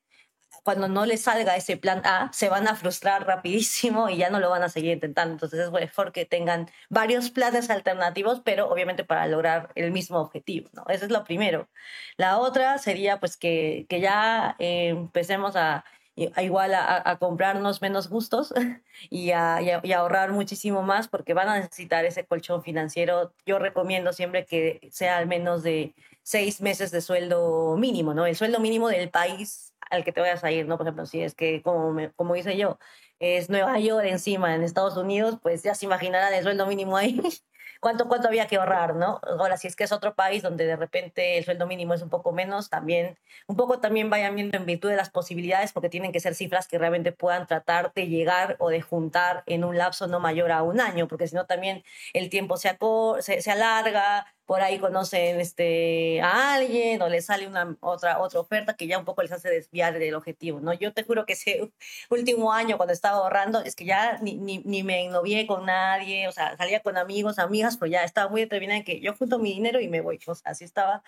cuando 0.63 0.87
no 0.87 1.05
les 1.05 1.23
salga 1.23 1.55
ese 1.55 1.77
plan 1.77 2.01
A, 2.05 2.29
se 2.33 2.49
van 2.49 2.67
a 2.67 2.75
frustrar 2.75 3.25
rapidísimo 3.25 4.09
y 4.09 4.17
ya 4.17 4.29
no 4.29 4.39
lo 4.39 4.49
van 4.49 4.63
a 4.63 4.69
seguir 4.69 4.91
intentando. 4.91 5.33
Entonces 5.33 5.59
es 5.59 5.71
mejor 5.71 6.11
que 6.11 6.25
tengan 6.25 6.69
varios 6.89 7.31
planes 7.31 7.69
alternativos, 7.69 8.41
pero 8.43 8.69
obviamente 8.69 9.03
para 9.03 9.27
lograr 9.27 9.71
el 9.75 9.91
mismo 9.91 10.19
objetivo, 10.19 10.69
¿no? 10.73 10.85
Eso 10.89 11.05
es 11.05 11.11
lo 11.11 11.23
primero. 11.23 11.69
La 12.17 12.37
otra 12.37 12.77
sería 12.77 13.19
pues 13.19 13.37
que, 13.37 13.85
que 13.89 14.01
ya 14.01 14.55
eh, 14.59 14.89
empecemos 14.89 15.55
a 15.55 15.83
igual 16.15 16.73
a, 16.73 17.17
comprarnos 17.19 17.81
menos 17.81 18.09
gustos 18.09 18.53
y 19.09 19.31
a, 19.31 19.59
ahorrar 19.95 20.31
muchísimo 20.31 20.81
más 20.81 21.07
porque 21.07 21.33
van 21.33 21.49
a 21.49 21.59
necesitar 21.59 22.05
ese 22.05 22.25
colchón 22.25 22.63
financiero. 22.63 23.33
Yo 23.45 23.59
recomiendo 23.59 24.13
siempre 24.13 24.45
que 24.45 24.89
sea 24.91 25.17
al 25.17 25.27
menos 25.27 25.63
de 25.63 25.95
seis 26.23 26.61
meses 26.61 26.91
de 26.91 27.01
sueldo 27.01 27.75
mínimo, 27.77 28.13
¿no? 28.13 28.25
El 28.25 28.35
sueldo 28.35 28.59
mínimo 28.59 28.89
del 28.89 29.09
país 29.09 29.73
al 29.89 30.03
que 30.03 30.13
te 30.13 30.21
vayas 30.21 30.43
a 30.43 30.51
ir, 30.51 30.67
¿no? 30.67 30.77
Por 30.77 30.87
ejemplo, 30.87 31.05
si 31.05 31.21
es 31.21 31.35
que, 31.35 31.61
como, 31.61 31.91
me, 31.91 32.11
como 32.11 32.35
hice 32.35 32.57
yo, 32.57 32.79
es 33.19 33.49
Nueva 33.49 33.77
York 33.79 34.05
encima 34.07 34.55
en 34.55 34.63
Estados 34.63 34.97
Unidos, 34.97 35.37
pues 35.41 35.63
ya 35.63 35.75
se 35.75 35.85
imaginarán 35.85 36.33
el 36.33 36.43
sueldo 36.43 36.65
mínimo 36.65 36.97
ahí 36.97 37.19
cuánto, 37.81 38.07
cuánto 38.07 38.29
había 38.29 38.47
que 38.47 38.55
ahorrar, 38.55 38.95
¿no? 38.95 39.19
Ahora, 39.23 39.57
si 39.57 39.67
es 39.67 39.75
que 39.75 39.83
es 39.83 39.91
otro 39.91 40.13
país 40.13 40.43
donde 40.43 40.65
de 40.65 40.75
repente 40.77 41.37
el 41.37 41.43
sueldo 41.43 41.67
mínimo 41.67 41.93
es 41.93 42.01
un 42.01 42.09
poco 42.09 42.31
menos, 42.31 42.69
también, 42.69 43.17
un 43.47 43.57
poco 43.57 43.79
también 43.79 44.09
vayan 44.09 44.35
viendo 44.35 44.55
en 44.55 44.65
virtud 44.65 44.89
de 44.89 44.95
las 44.95 45.09
posibilidades, 45.09 45.73
porque 45.73 45.89
tienen 45.89 46.11
que 46.11 46.19
ser 46.19 46.35
cifras 46.35 46.67
que 46.67 46.77
realmente 46.77 47.11
puedan 47.11 47.47
tratar 47.47 47.91
de 47.93 48.07
llegar 48.07 48.55
o 48.59 48.69
de 48.69 48.81
juntar 48.81 49.43
en 49.47 49.63
un 49.63 49.77
lapso 49.77 50.07
no 50.07 50.19
mayor 50.19 50.51
a 50.51 50.61
un 50.63 50.79
año, 50.79 51.07
porque 51.07 51.27
si 51.27 51.35
no 51.35 51.47
también 51.47 51.83
el 52.13 52.29
tiempo 52.29 52.55
se, 52.55 52.77
se, 53.19 53.41
se 53.41 53.51
alarga, 53.51 54.27
por 54.51 54.61
ahí 54.61 54.79
conocen 54.79 55.39
este, 55.39 56.19
a 56.21 56.55
alguien 56.55 57.01
o 57.01 57.07
les 57.07 57.27
sale 57.27 57.47
una 57.47 57.77
otra, 57.79 58.19
otra 58.19 58.41
oferta 58.41 58.75
que 58.75 58.85
ya 58.85 58.99
un 58.99 59.05
poco 59.05 59.21
les 59.21 59.31
hace 59.31 59.49
desviar 59.49 59.97
del 59.97 60.13
objetivo, 60.13 60.59
¿no? 60.59 60.73
Yo 60.73 60.91
te 60.91 61.03
juro 61.03 61.25
que 61.25 61.33
ese 61.33 61.71
último 62.09 62.51
año 62.51 62.75
cuando 62.75 62.91
estaba 62.91 63.19
ahorrando 63.19 63.61
es 63.61 63.77
que 63.77 63.85
ya 63.85 64.17
ni, 64.21 64.35
ni, 64.35 64.57
ni 64.65 64.83
me 64.83 65.07
novié 65.07 65.47
con 65.47 65.65
nadie, 65.65 66.27
o 66.27 66.33
sea, 66.33 66.57
salía 66.57 66.81
con 66.81 66.97
amigos, 66.97 67.39
amigas, 67.39 67.77
pero 67.77 67.93
ya 67.93 68.03
estaba 68.03 68.29
muy 68.29 68.41
determinada 68.41 68.79
en 68.79 68.83
que 68.83 68.99
yo 68.99 69.13
junto 69.15 69.39
mi 69.39 69.53
dinero 69.53 69.79
y 69.79 69.87
me 69.87 70.01
voy, 70.01 70.19
o 70.27 70.35
sea, 70.35 70.51
así 70.51 70.65
estaba 70.65 71.01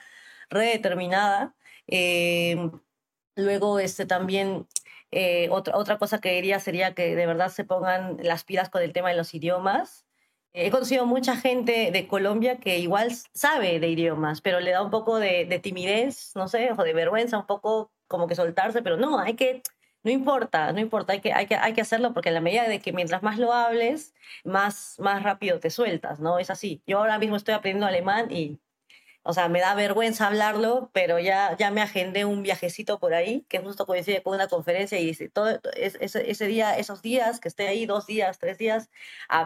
redeterminada. 0.49 1.53
Eh, 1.87 2.55
luego, 3.35 3.79
este, 3.79 4.05
también 4.05 4.67
eh, 5.11 5.49
otra, 5.51 5.77
otra 5.77 5.97
cosa 5.97 6.21
que 6.21 6.31
diría 6.31 6.61
sería 6.61 6.93
que 6.95 7.13
de 7.13 7.25
verdad 7.25 7.49
se 7.49 7.65
pongan 7.65 8.17
las 8.23 8.45
pilas 8.45 8.69
con 8.69 8.81
el 8.83 8.93
tema 8.93 9.09
de 9.09 9.17
los 9.17 9.33
idiomas. 9.33 10.02
He 10.55 10.69
conocido 10.69 11.07
mucha 11.07 11.35
gente 11.35 11.89
de 11.91 12.07
Colombia 12.07 12.57
que 12.57 12.77
igual 12.77 13.11
sabe 13.33 13.79
de 13.79 13.87
idiomas, 13.89 14.39
pero 14.39 14.59
le 14.59 14.69
da 14.69 14.83
un 14.83 14.91
poco 14.91 15.17
de, 15.17 15.59
timidez, 15.63 16.31
no 16.35 16.47
sé, 16.47 16.71
o 16.77 16.83
de 16.83 16.93
vergüenza, 16.93 17.39
un 17.39 17.47
poco 17.47 17.91
como 18.07 18.27
que 18.27 18.35
soltarse, 18.35 18.83
pero 18.83 18.95
no, 18.95 19.17
hay 19.17 19.33
que, 19.33 19.63
no 20.03 20.11
importa, 20.11 20.71
no 20.71 20.79
importa, 20.79 21.13
hay 21.13 21.21
que, 21.21 21.33
hay 21.33 21.47
que, 21.47 21.55
hay 21.55 21.73
que 21.73 21.81
hacerlo 21.81 22.13
porque 22.13 22.29
en 22.29 22.35
la 22.35 22.41
medida 22.41 22.67
de 22.67 22.79
que 22.79 22.93
mientras 22.93 23.23
más 23.23 23.39
lo 23.39 23.51
hables, 23.51 24.13
más, 24.43 24.95
más 24.99 25.23
rápido 25.23 25.59
te 25.59 25.71
sueltas, 25.71 26.19
¿no? 26.19 26.37
Es 26.37 26.51
así. 26.51 26.83
Yo 26.85 26.99
ahora 26.99 27.17
mismo 27.17 27.35
estoy 27.35 27.55
aprendiendo 27.55 27.87
alemán 27.87 28.31
y 28.31 28.59
o 29.23 29.33
sea, 29.33 29.47
me 29.47 29.61
da 29.61 29.73
vergüenza 29.73 30.27
hablarlo, 30.27 30.89
pero 30.93 31.17
ya, 31.19 31.55
ya 31.57 31.71
me 31.71 31.81
agendé 31.81 32.25
un 32.25 32.43
viajecito 32.43 32.99
por 32.99 33.13
ahí, 33.13 33.45
que 33.49 33.59
justo 33.59 33.85
coincide 33.85 34.21
con 34.21 34.35
una 34.35 34.47
conferencia 34.47 34.99
y 34.99 35.13
todo 35.29 35.61
ese, 35.75 36.29
ese 36.29 36.47
día, 36.47 36.77
esos 36.77 37.01
días, 37.01 37.39
que 37.39 37.47
esté 37.47 37.67
ahí 37.67 37.85
dos 37.85 38.05
días, 38.05 38.37
tres 38.39 38.57
días, 38.57 38.89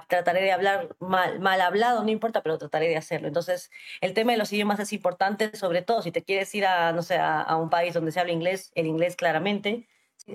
trataré 0.08 0.42
de 0.42 0.52
hablar 0.52 0.96
mal, 1.00 1.40
mal 1.40 1.62
hablado, 1.62 2.04
no 2.04 2.10
importa, 2.10 2.42
pero 2.42 2.58
trataré 2.58 2.90
de 2.90 2.98
hacerlo. 2.98 3.28
Entonces, 3.28 3.70
el 4.02 4.14
tema 4.14 4.32
de 4.32 4.40
los 4.40 4.52
idiomas 4.52 4.80
es 4.80 4.94
importante, 4.94 5.56
sobre 5.56 5.82
todo 5.84 6.02
si 6.02 6.12
te 6.12 6.24
quieres 6.24 6.54
ir 6.56 6.66
a, 6.66 6.92
no 6.92 7.04
sé, 7.04 7.16
a, 7.18 7.42
a 7.42 7.56
un 7.58 7.70
país 7.70 7.94
donde 7.94 8.12
se 8.12 8.20
habla 8.20 8.34
inglés, 8.34 8.72
el 8.76 8.88
inglés 8.88 9.16
claramente, 9.16 9.88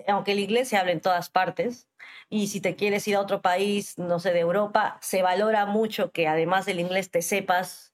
aunque 0.06 0.32
el 0.32 0.38
inglés 0.38 0.68
se 0.68 0.76
habla 0.76 0.92
en 0.92 1.00
todas 1.00 1.30
partes, 1.30 1.88
y 2.28 2.46
si 2.48 2.60
te 2.60 2.76
quieres 2.76 3.06
ir 3.08 3.16
a 3.16 3.20
otro 3.20 3.42
país, 3.42 3.98
no 3.98 4.20
sé, 4.20 4.32
de 4.32 4.40
Europa, 4.40 4.98
se 5.02 5.22
valora 5.22 5.66
mucho 5.66 6.12
que 6.12 6.28
además 6.28 6.64
del 6.66 6.80
inglés 6.80 7.10
te 7.10 7.22
sepas 7.22 7.91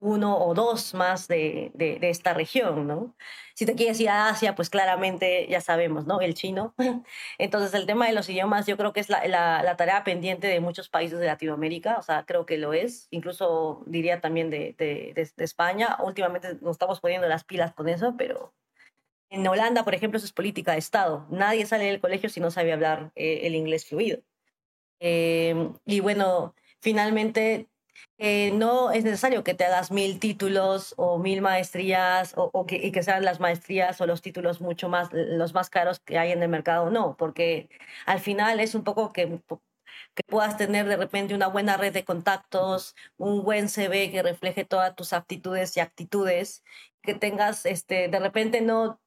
uno 0.00 0.38
o 0.38 0.54
dos 0.54 0.94
más 0.94 1.26
de, 1.28 1.70
de, 1.74 1.98
esta 2.10 2.34
región, 2.34 2.86
¿no? 2.86 3.16
Si 3.54 3.64
te 3.64 3.74
quieres 3.74 3.98
ir 4.00 4.10
a 4.10 4.28
Asia, 4.28 4.54
pues 4.54 4.68
claramente 4.68 5.46
ya 5.48 5.60
sabemos, 5.60 6.06
¿no? 6.06 6.20
El 6.20 6.34
chino. 6.34 6.74
Entonces, 7.38 7.72
el 7.74 7.86
tema 7.86 8.06
de 8.06 8.12
los 8.12 8.28
idiomas 8.28 8.66
yo 8.66 8.76
creo 8.76 8.92
que 8.92 9.00
es 9.00 9.08
la, 9.08 9.26
la, 9.26 9.76
tarea 9.76 10.04
pendiente 10.04 10.46
de 10.48 10.60
muchos 10.60 10.88
países 10.88 11.18
de 11.18 11.26
Latinoamérica, 11.26 11.96
o 11.98 12.02
sea, 12.02 12.24
creo 12.26 12.46
que 12.46 12.58
lo 12.58 12.72
es, 12.74 13.08
incluso 13.10 13.82
diría 13.86 14.20
también 14.20 14.50
de, 14.50 14.74
de, 14.78 15.30
España. 15.38 15.96
Últimamente 16.04 16.56
nos 16.60 16.72
estamos 16.72 17.00
poniendo 17.00 17.26
las 17.28 17.44
pilas 17.44 17.72
con 17.74 17.88
eso, 17.88 18.14
pero 18.18 18.54
en 19.30 19.46
Holanda, 19.46 19.84
por 19.84 19.94
ejemplo, 19.94 20.18
eso 20.18 20.26
es 20.26 20.32
política 20.32 20.72
de 20.72 20.78
Estado. 20.78 21.26
Nadie 21.30 21.66
sale 21.66 21.86
del 21.86 22.00
colegio 22.00 22.28
si 22.28 22.40
no 22.40 22.50
sabe 22.50 22.72
hablar 22.72 23.12
eh, 23.14 23.40
el 23.44 23.54
inglés 23.54 23.86
fluido. 23.86 24.20
Eh, 25.00 25.70
y 25.84 26.00
bueno, 26.00 26.54
finalmente 26.80 27.68
eh, 28.18 28.50
no 28.52 28.90
es 28.92 29.04
necesario 29.04 29.44
que 29.44 29.54
te 29.54 29.64
hagas 29.64 29.90
mil 29.90 30.18
títulos 30.18 30.94
o 30.96 31.18
mil 31.18 31.42
maestrías 31.42 32.32
o, 32.36 32.66
que, 32.66 32.76
y 32.76 32.92
que 32.92 33.02
sean 33.02 33.24
las 33.24 33.40
maestrías 33.40 34.00
o 34.00 34.06
los 34.06 34.22
títulos 34.22 34.60
mucho 34.60 34.88
más, 34.88 35.08
los 35.12 35.54
más 35.54 35.70
caros 35.70 36.00
que 36.00 36.18
hay 36.18 36.32
en 36.32 36.42
el 36.42 36.48
mercado, 36.48 36.90
no, 36.90 37.16
porque 37.16 37.68
al 38.06 38.20
final 38.20 38.60
es 38.60 38.74
un 38.74 38.84
poco 38.84 39.12
que 39.12 39.40
que 40.14 40.22
puedas 40.24 40.56
tener 40.56 40.86
de 40.86 40.96
repente 40.96 41.34
una 41.34 41.48
buena 41.48 41.76
red 41.76 41.92
de 41.92 42.04
contactos, 42.04 42.94
un 43.18 43.44
buen 43.44 43.68
CV 43.68 44.10
que 44.10 44.22
refleje 44.22 44.64
todas 44.64 44.94
tus 44.96 45.12
aptitudes 45.12 45.76
y 45.76 45.80
actitudes, 45.80 46.64
que 47.02 47.14
tengas 47.14 47.66
este, 47.66 48.08
de 48.08 48.18
repente 48.18 48.60
no 48.62 49.00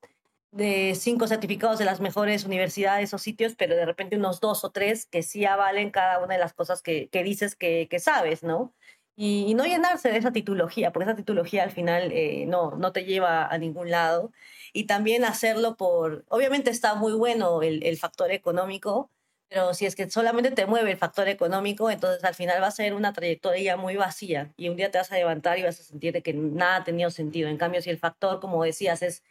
de 0.52 0.96
cinco 0.96 1.28
certificados 1.28 1.78
de 1.80 1.86
las 1.86 2.00
mejores 2.00 2.46
universidades 2.46 3.14
o 3.14 3.18
sitios, 3.20 3.56
pero 3.56 3.76
de 3.76 3.86
repente 3.86 4.18
unos 4.18 4.40
dos 4.40 4.64
o 4.64 4.72
tres 4.72 5.06
que 5.06 5.22
sí 5.22 5.46
avalen 5.46 5.92
cada 5.92 6.20
una 6.20 6.34
de 6.36 6.40
las 6.40 6.54
cosas 6.54 6.82
que, 6.82 7.10
que 7.10 7.24
dices 7.24 7.56
que, 7.56 7.88
que, 7.90 8.00
sabes, 8.00 8.44
¿no? 8.44 8.74
Y, 9.22 9.54
no 9.54 9.66
llenarse 9.66 10.10
de 10.10 10.18
esa 10.18 10.32
titulogía, 10.32 10.94
porque 10.94 11.04
esa 11.10 11.16
titulogía 11.18 11.64
al 11.64 11.72
final 11.72 12.10
eh, 12.14 12.46
no, 12.48 12.72
no 12.78 12.94
te 12.94 13.04
lleva 13.04 13.48
a 13.48 13.58
ningún 13.58 13.92
lado. 13.92 14.32
Y 14.72 14.86
también 14.86 15.26
hacerlo 15.26 15.76
por, 15.76 16.24
obviamente 16.30 16.72
está 16.72 16.96
muy 16.96 17.12
bueno 17.12 17.62
el, 17.62 17.84
el 17.84 17.98
factor 17.98 18.32
económico, 18.32 19.12
pero 19.50 19.74
si 19.74 19.86
es 19.86 19.96
que 19.96 20.10
solamente 20.10 20.52
te 20.52 20.66
mueve 20.68 20.92
el 20.92 20.98
factor 20.98 21.28
económico, 21.28 21.92
entonces 21.92 22.24
al 22.24 22.34
final 22.34 22.64
va 22.64 22.68
a 22.68 22.72
ser 22.72 22.94
una 22.94 23.12
trayectoria 23.12 23.76
muy 23.76 23.98
vacía 23.98 24.54
y 24.56 24.70
un 24.70 24.78
día 24.78 24.90
te 24.90 25.00
vas 25.00 25.12
a 25.12 25.16
levantar 25.16 25.60
y 25.60 25.64
vas 25.64 25.82
a 25.82 25.84
sentir 25.84 26.24
que 26.24 26.34
nada 26.34 26.86
tenido 26.86 27.10
sentido. 27.10 27.50
En 27.50 27.58
cambio, 27.58 27.82
si 27.82 27.90
el 27.90 28.00
factor, 28.00 28.40
como 28.40 28.64
decías, 28.64 29.02
es 29.02 29.24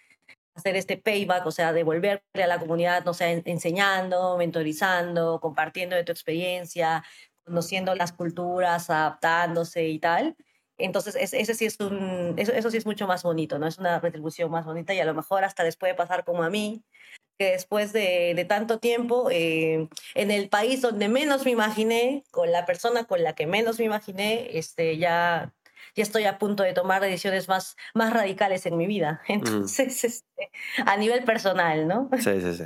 hacer 0.54 0.76
este 0.76 0.98
payback, 0.98 1.46
o 1.46 1.50
sea, 1.50 1.72
devolverle 1.72 2.20
a 2.34 2.46
la 2.46 2.58
comunidad, 2.58 3.04
no 3.04 3.14
sé, 3.14 3.42
enseñando, 3.46 4.36
mentorizando, 4.36 5.40
compartiendo 5.40 5.96
de 5.96 6.04
tu 6.04 6.12
experiencia, 6.12 7.04
conociendo 7.48 7.94
las 7.94 8.12
culturas, 8.12 8.90
adaptándose 8.90 9.88
y 9.88 9.98
tal. 9.98 10.36
Entonces, 10.78 11.16
ese 11.16 11.54
sí 11.54 11.66
es 11.66 11.80
un, 11.80 12.34
eso, 12.36 12.52
eso 12.52 12.70
sí 12.70 12.76
es 12.76 12.86
mucho 12.86 13.08
más 13.08 13.24
bonito, 13.24 13.58
¿no? 13.58 13.66
Es 13.66 13.78
una 13.78 13.98
retribución 13.98 14.50
más 14.50 14.64
bonita 14.64 14.94
y 14.94 15.00
a 15.00 15.04
lo 15.04 15.14
mejor 15.14 15.42
hasta 15.42 15.64
les 15.64 15.76
puede 15.76 15.94
pasar 15.94 16.24
como 16.24 16.44
a 16.44 16.50
mí, 16.50 16.84
que 17.36 17.52
después 17.52 17.92
de, 17.92 18.34
de 18.36 18.44
tanto 18.44 18.78
tiempo, 18.78 19.28
eh, 19.30 19.88
en 20.14 20.30
el 20.30 20.48
país 20.48 20.80
donde 20.80 21.08
menos 21.08 21.44
me 21.44 21.50
imaginé, 21.50 22.22
con 22.30 22.52
la 22.52 22.64
persona 22.64 23.04
con 23.04 23.24
la 23.24 23.34
que 23.34 23.46
menos 23.46 23.78
me 23.80 23.86
imaginé, 23.86 24.56
este, 24.56 24.98
ya 24.98 25.52
ya 25.98 26.02
estoy 26.02 26.24
a 26.24 26.38
punto 26.38 26.62
de 26.62 26.72
tomar 26.72 27.02
decisiones 27.02 27.48
más, 27.48 27.76
más 27.94 28.12
radicales 28.12 28.66
en 28.66 28.76
mi 28.76 28.86
vida. 28.86 29.20
Entonces, 29.26 30.04
este, 30.04 30.50
a 30.84 30.96
nivel 30.96 31.24
personal, 31.24 31.88
¿no? 31.88 32.08
Sí, 32.18 32.40
sí, 32.40 32.54
sí. 32.54 32.64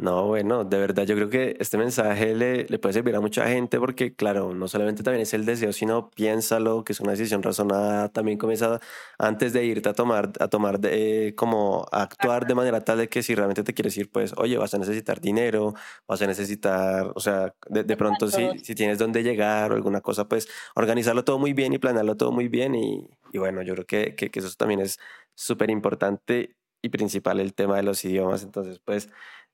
No, 0.00 0.26
bueno, 0.28 0.64
de 0.64 0.78
verdad 0.78 1.04
yo 1.04 1.14
creo 1.14 1.28
que 1.28 1.56
este 1.60 1.76
mensaje 1.76 2.34
le, 2.34 2.64
le, 2.64 2.78
puede 2.78 2.94
servir 2.94 3.14
a 3.16 3.20
mucha 3.20 3.46
gente 3.48 3.78
porque, 3.78 4.14
claro, 4.14 4.54
no 4.54 4.66
solamente 4.66 5.02
también 5.02 5.20
es 5.20 5.34
el 5.34 5.44
deseo, 5.44 5.74
sino 5.74 6.08
piénsalo, 6.08 6.84
que 6.84 6.94
es 6.94 7.00
una 7.00 7.10
decisión 7.10 7.42
razonada, 7.42 8.08
también 8.08 8.38
comienza 8.38 8.80
antes 9.18 9.52
de 9.52 9.62
irte 9.66 9.90
a 9.90 9.92
tomar, 9.92 10.32
a 10.40 10.48
tomar 10.48 10.80
de, 10.80 11.34
como 11.36 11.86
a 11.92 12.00
actuar 12.00 12.46
de 12.46 12.54
manera 12.54 12.80
tal 12.82 12.96
de 12.96 13.10
que 13.10 13.22
si 13.22 13.34
realmente 13.34 13.62
te 13.62 13.74
quieres 13.74 13.94
ir, 13.98 14.10
pues, 14.10 14.32
oye, 14.38 14.56
vas 14.56 14.72
a 14.72 14.78
necesitar 14.78 15.20
dinero, 15.20 15.74
vas 16.08 16.22
a 16.22 16.26
necesitar, 16.26 17.12
o 17.14 17.20
sea, 17.20 17.54
de, 17.68 17.84
de 17.84 17.96
pronto 17.98 18.28
si, 18.30 18.48
si 18.62 18.74
tienes 18.74 18.96
dónde 18.96 19.22
llegar 19.22 19.70
o 19.70 19.74
alguna 19.74 20.00
cosa, 20.00 20.26
pues, 20.26 20.48
organizarlo 20.76 21.24
todo 21.24 21.38
muy 21.38 21.52
bien 21.52 21.74
y 21.74 21.78
planearlo 21.78 22.16
todo 22.16 22.32
muy 22.32 22.48
bien 22.48 22.74
y, 22.74 23.06
y 23.32 23.38
bueno, 23.38 23.60
yo 23.60 23.74
creo 23.74 23.86
que, 23.86 24.14
que, 24.14 24.30
que 24.30 24.38
eso 24.38 24.48
también 24.56 24.80
es 24.80 24.98
súper 25.34 25.68
importante 25.68 26.56
y 26.82 26.88
principal 26.88 27.40
el 27.40 27.52
tema 27.54 27.76
de 27.76 27.82
los 27.82 28.02
idiomas, 28.04 28.42
entonces, 28.42 28.80
pues, 28.82 29.10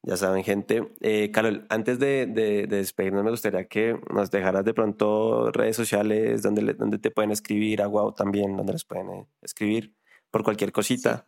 ya 0.06 0.16
saben, 0.16 0.44
gente. 0.44 0.88
Eh, 1.00 1.32
Carol, 1.32 1.66
antes 1.68 1.98
de, 1.98 2.26
de, 2.26 2.68
despedirnos, 2.68 3.24
me 3.24 3.30
gustaría 3.32 3.66
que 3.66 3.98
nos 4.08 4.30
dejaras 4.30 4.64
de 4.64 4.72
pronto 4.72 5.50
redes 5.50 5.74
sociales 5.74 6.42
donde, 6.42 6.74
donde 6.74 6.98
te 6.98 7.10
pueden 7.10 7.32
escribir, 7.32 7.82
a 7.82 7.88
Wow 7.88 8.12
también, 8.12 8.56
donde 8.56 8.74
les 8.74 8.84
pueden 8.84 9.10
eh, 9.10 9.26
escribir 9.42 9.96
por 10.30 10.44
cualquier 10.44 10.70
cosita. 10.70 11.26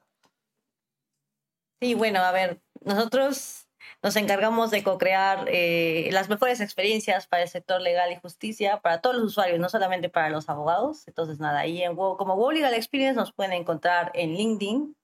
Sí. 1.80 1.94
bueno, 1.94 2.20
a 2.20 2.30
ver, 2.30 2.60
nosotros 2.80 3.66
nos 4.00 4.14
encargamos 4.14 4.70
de 4.70 4.84
co-crear 4.84 5.46
eh, 5.48 6.08
las 6.12 6.28
mejores 6.28 6.60
experiencias 6.60 7.26
para 7.26 7.42
el 7.42 7.48
sector 7.48 7.80
legal 7.80 8.12
y 8.12 8.16
justicia, 8.20 8.80
para 8.80 9.00
todos 9.00 9.16
los 9.16 9.24
usuarios, 9.24 9.58
no 9.58 9.68
solamente 9.68 10.08
para 10.08 10.30
los 10.30 10.48
abogados. 10.48 11.08
Entonces, 11.08 11.40
nada, 11.40 11.58
ahí 11.58 11.82
en 11.82 11.96
como 11.96 12.36
WoW 12.36 12.52
Legal 12.52 12.74
Experience 12.74 13.16
nos 13.16 13.32
pueden 13.32 13.54
encontrar 13.54 14.12
en 14.14 14.34
LinkedIn, 14.34 14.96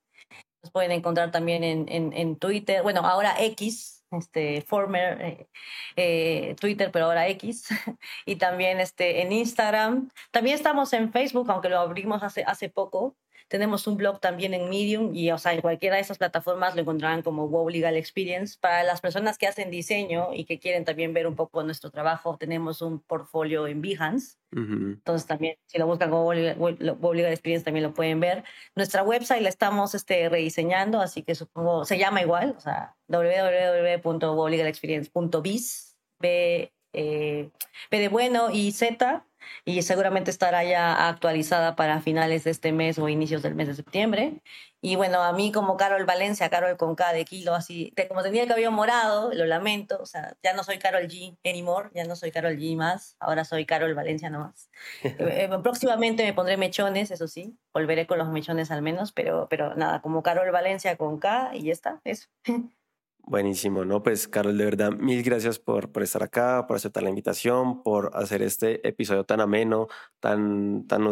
pueden 0.71 0.93
encontrar 0.93 1.31
también 1.31 1.65
en, 1.65 1.89
en, 1.89 2.13
en 2.13 2.37
Twitter, 2.37 2.83
bueno, 2.83 3.01
ahora 3.01 3.35
X, 3.39 4.05
este, 4.19 4.63
former 4.63 5.21
eh, 5.21 5.49
eh, 5.97 6.57
Twitter, 6.61 6.91
pero 6.91 7.07
ahora 7.07 7.29
X, 7.29 7.69
y 8.27 8.37
también 8.37 8.81
este, 8.81 9.23
en 9.23 9.33
Instagram. 9.33 10.11
También 10.31 10.57
estamos 10.57 10.93
en 10.93 11.13
Facebook, 11.13 11.51
aunque 11.51 11.69
lo 11.69 11.79
abrimos 11.79 12.23
hace, 12.23 12.45
hace 12.45 12.69
poco. 12.69 13.17
Tenemos 13.49 13.87
un 13.87 13.97
blog 13.97 14.21
también 14.21 14.55
en 14.55 14.69
Medium 14.69 15.15
y, 15.15 15.31
o 15.31 15.39
sea, 15.39 15.53
en 15.53 15.61
cualquiera 15.61 15.97
de 15.97 16.03
esas 16.03 16.19
plataformas 16.19 16.75
lo 16.75 16.81
encontrarán 16.81 17.23
como 17.23 17.49
WoW 17.49 17.69
Legal 17.69 17.97
Experience. 17.97 18.57
Para 18.61 18.83
las 18.83 19.01
personas 19.01 19.39
que 19.39 19.47
hacen 19.47 19.71
diseño 19.71 20.31
y 20.33 20.45
que 20.45 20.59
quieren 20.59 20.85
también 20.85 21.13
ver 21.13 21.27
un 21.27 21.37
poco 21.37 21.63
nuestro 21.63 21.91
trabajo, 21.91 22.37
tenemos 22.39 22.83
un 22.83 23.01
portfolio 23.01 23.67
en 23.67 23.83
Behance. 23.83 24.39
Entonces 24.57 25.27
también, 25.27 25.57
si 25.67 25.79
lo 25.79 25.87
buscan 25.87 26.11
como 26.11 26.25
WoW 26.25 27.13
Legal 27.13 27.33
Experience, 27.33 27.65
también 27.65 27.83
lo 27.83 27.93
pueden 27.93 28.21
ver. 28.21 28.45
Nuestra 28.77 29.03
website 29.03 29.43
la 29.43 29.49
estamos 29.49 29.97
este, 29.97 30.29
rediseñando, 30.29 31.01
así 31.01 31.25
que 31.25 31.35
supongo, 31.35 31.85
se 31.85 31.99
llama 31.99 32.23
igual, 32.23 32.55
o 32.57 32.61
sea, 32.61 32.95
www.wowlegalexperience.biz, 33.09 35.97
B, 36.21 36.73
eh, 36.93 37.51
B 37.91 37.99
de 37.99 38.09
bueno 38.09 38.51
y 38.53 38.71
Z 38.71 39.27
y 39.65 39.83
seguramente 39.83 40.31
estará 40.31 40.65
ya 40.65 41.09
actualizada 41.09 41.77
para 41.77 42.01
finales 42.01 42.45
de 42.45 42.51
este 42.51 42.73
mes 42.73 42.99
o 42.99 43.09
inicios 43.09 43.43
del 43.43 43.55
mes 43.55 43.69
de 43.69 43.75
septiembre. 43.75 44.41
Y 44.81 44.97
bueno, 44.97 45.23
a 45.23 45.33
mí 45.33 45.51
como 45.51 45.79
Carol 45.79 46.05
Valencia, 46.05 46.51
Carol 46.51 46.77
con 46.77 46.95
K 46.95 47.15
de 47.15 47.25
kilo, 47.25 47.55
así, 47.55 47.95
como 48.07 48.23
tenía 48.23 48.43
el 48.43 48.49
cabello 48.49 48.71
morado, 48.71 49.33
lo 49.33 49.47
lamento, 49.47 49.99
o 49.99 50.05
sea, 50.05 50.37
ya 50.43 50.53
no 50.53 50.63
soy 50.63 50.79
Carol 50.79 51.09
G 51.09 51.39
anymore, 51.43 51.89
ya 51.95 52.05
no 52.05 52.17
soy 52.17 52.31
Carol 52.31 52.59
G 52.59 52.77
más, 52.77 53.17
ahora 53.19 53.47
soy 53.47 53.65
Carol 53.65 53.95
Valencia 53.95 54.29
nomás. 54.29 54.69
Eh, 55.35 55.49
próximamente 55.63 56.23
me 56.23 56.35
pondré 56.35 56.59
mechones, 56.59 57.11
eso 57.11 57.29
sí, 57.29 57.57
volveré 57.73 58.07
con 58.07 58.19
los 58.19 58.29
mechones 58.29 58.71
al 58.71 58.83
menos, 58.83 59.13
pero, 59.13 59.49
pero 59.49 59.75
nada, 59.75 60.03
como 60.03 60.23
Carol 60.23 60.51
Valencia 60.51 60.97
con 60.97 61.19
K 61.19 61.53
y 61.55 61.65
ya 61.65 61.73
está, 61.73 62.01
eso. 62.05 62.29
Buenísimo, 63.27 63.87
¿no? 63.87 64.03
Pues 64.03 64.29
Carol, 64.29 64.59
de 64.59 64.65
verdad, 64.67 64.93
mil 64.93 65.23
gracias 65.23 65.59
por, 65.59 65.91
por 65.91 66.03
estar 66.03 66.23
acá, 66.23 66.67
por 66.67 66.77
aceptar 66.77 67.03
la 67.03 67.09
invitación, 67.09 67.83
por 67.83 68.11
hacer 68.15 68.43
este 68.43 68.87
episodio 68.87 69.25
tan 69.25 69.41
ameno, 69.41 69.89
tan, 70.21 70.87
tan 70.87 71.03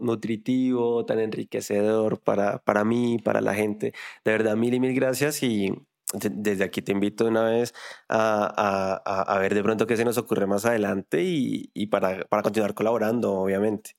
nutritivo, 0.00 1.04
tan 1.04 1.20
enriquecedor 1.20 2.20
para, 2.22 2.58
para 2.60 2.84
mí, 2.84 3.18
para 3.18 3.42
la 3.42 3.54
gente. 3.54 3.92
De 4.24 4.32
verdad, 4.32 4.56
mil 4.56 4.72
y 4.72 4.80
mil 4.80 4.94
gracias 4.94 5.42
y 5.42 5.70
desde 6.14 6.64
aquí 6.64 6.80
te 6.80 6.92
invito 6.92 7.26
una 7.26 7.44
vez 7.44 7.74
a, 8.08 9.00
a, 9.04 9.22
a 9.22 9.38
ver 9.38 9.54
de 9.54 9.62
pronto 9.62 9.86
qué 9.86 9.96
se 9.98 10.04
nos 10.06 10.16
ocurre 10.18 10.46
más 10.46 10.64
adelante 10.64 11.22
y, 11.22 11.70
y 11.74 11.88
para, 11.88 12.24
para 12.26 12.42
continuar 12.42 12.72
colaborando, 12.74 13.30
obviamente. 13.34 13.92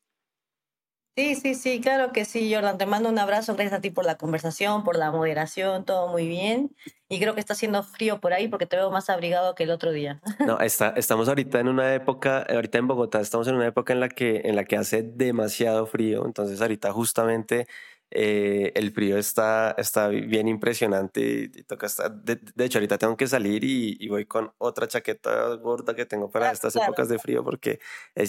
Sí, 1.15 1.35
sí, 1.35 1.53
sí, 1.53 1.79
claro 1.79 2.11
que 2.11 2.25
sí, 2.25 2.51
Jordan. 2.51 2.79
Te 2.79 2.87
mando 2.87 3.07
un 3.07 3.19
abrazo. 3.19 3.53
Gracias 3.53 3.73
a 3.73 3.81
ti 3.81 3.91
por 3.91 4.03
la 4.03 4.17
conversación, 4.17 4.83
por 4.83 4.97
la 4.97 5.11
moderación, 5.11 5.85
todo 5.85 6.07
muy 6.07 6.27
bien. 6.27 6.75
Y 7.07 7.19
creo 7.19 7.35
que 7.35 7.39
está 7.39 7.53
haciendo 7.53 7.83
frío 7.83 8.19
por 8.19 8.33
ahí 8.33 8.47
porque 8.47 8.65
te 8.65 8.77
veo 8.77 8.89
más 8.89 9.11
abrigado 9.11 9.53
que 9.53 9.63
el 9.63 9.69
otro 9.69 9.91
día. 9.91 10.21
No, 10.39 10.59
está, 10.59 10.89
estamos 10.97 11.27
ahorita 11.27 11.59
en 11.59 11.67
una 11.67 11.93
época, 11.93 12.47
ahorita 12.49 12.79
en 12.79 12.87
Bogotá, 12.87 13.21
estamos 13.21 13.47
en 13.47 13.55
una 13.55 13.67
época 13.67 13.93
en 13.93 13.99
la 13.99 14.09
que, 14.09 14.41
en 14.45 14.55
la 14.55 14.65
que 14.65 14.75
hace 14.75 15.03
demasiado 15.03 15.85
frío. 15.85 16.25
Entonces 16.25 16.59
ahorita 16.61 16.91
justamente 16.91 17.67
eh, 18.15 18.71
el 18.75 18.91
frío 18.91 19.17
está, 19.17 19.71
está 19.77 20.07
bien 20.09 20.47
impresionante 20.47 21.49
y, 21.55 21.63
toca 21.63 21.87
estar. 21.87 22.13
De, 22.13 22.39
hecho, 22.63 22.77
ahorita 22.77 22.99
tengo 22.99 23.17
que 23.17 23.27
salir 23.27 23.63
y, 23.63 24.07
voy 24.07 24.25
con 24.25 24.53
otra 24.59 24.87
chaqueta 24.87 25.55
gorda 25.55 25.95
que 25.95 26.05
tengo 26.05 26.29
para 26.29 26.49
ah, 26.49 26.51
estas 26.51 26.75
épocas 26.75 27.09
de 27.09 27.17
frío 27.17 27.43
porque 27.43 27.79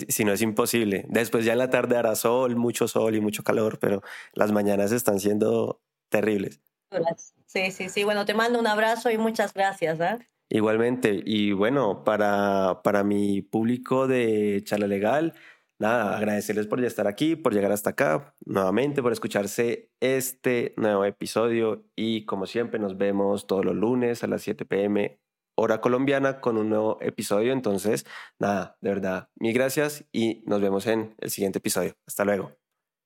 si 0.09 0.25
no 0.25 0.33
es 0.33 0.41
imposible. 0.41 1.05
Después 1.09 1.45
ya 1.45 1.53
en 1.53 1.59
la 1.59 1.69
tarde 1.69 1.99
hará 1.99 2.17
sol, 2.17 2.57
mucho 2.57 2.89
sol 2.89 3.15
y 3.15 3.21
mucho 3.21 3.43
calor, 3.43 3.79
pero 3.79 4.03
las 4.33 4.53
mañanas 4.53 4.91
están 4.91 5.21
siendo 5.21 5.83
terribles. 6.09 6.61
Sí, 7.47 7.71
sí, 7.71 7.91
sí. 7.91 8.05
Bueno, 8.05 8.25
te 8.25 8.33
mando 8.33 8.59
un 8.59 8.67
abrazo 8.67 9.11
y 9.11 9.19
muchas 9.19 9.53
gracias. 9.53 10.01
¿eh? 10.01 10.19
Igualmente. 10.49 11.23
Y 11.27 11.53
bueno, 11.53 12.05
para, 12.05 12.81
para 12.83 13.05
mi 13.05 13.43
público 13.43 14.07
de 14.07 14.63
Charla 14.65 14.87
Legal, 14.87 15.35
nada, 15.85 16.17
agradecerles 16.17 16.67
por 16.67 16.83
estar 16.83 17.07
aquí, 17.07 17.37
por 17.37 17.53
llegar 17.53 17.71
hasta 17.71 17.91
acá, 17.91 18.35
nuevamente 18.45 19.03
por 19.03 19.13
escucharse 19.13 19.91
este 20.01 20.73
nuevo 20.79 21.05
episodio 21.05 21.85
y 21.95 22.25
como 22.25 22.47
siempre 22.47 22.81
nos 22.81 22.97
vemos 22.97 23.47
todos 23.47 23.65
los 23.65 23.75
lunes 23.75 24.25
a 24.25 24.27
las 24.27 24.43
7 24.43 24.65
pm 24.65 25.21
hora 25.57 25.81
colombiana 25.83 26.41
con 26.41 26.57
un 26.57 26.71
nuevo 26.71 26.99
episodio. 27.03 27.53
Entonces, 27.53 28.07
nada, 28.39 28.79
de 28.81 28.91
verdad, 28.91 29.29
mil 29.37 29.53
gracias 29.53 30.07
y 30.11 30.43
nos 30.47 30.61
vemos 30.63 30.87
en 30.87 31.15
el 31.19 31.31
siguiente 31.31 31.59
episodio. 31.59 31.95
Hasta 32.07 32.25
luego. 32.25 32.64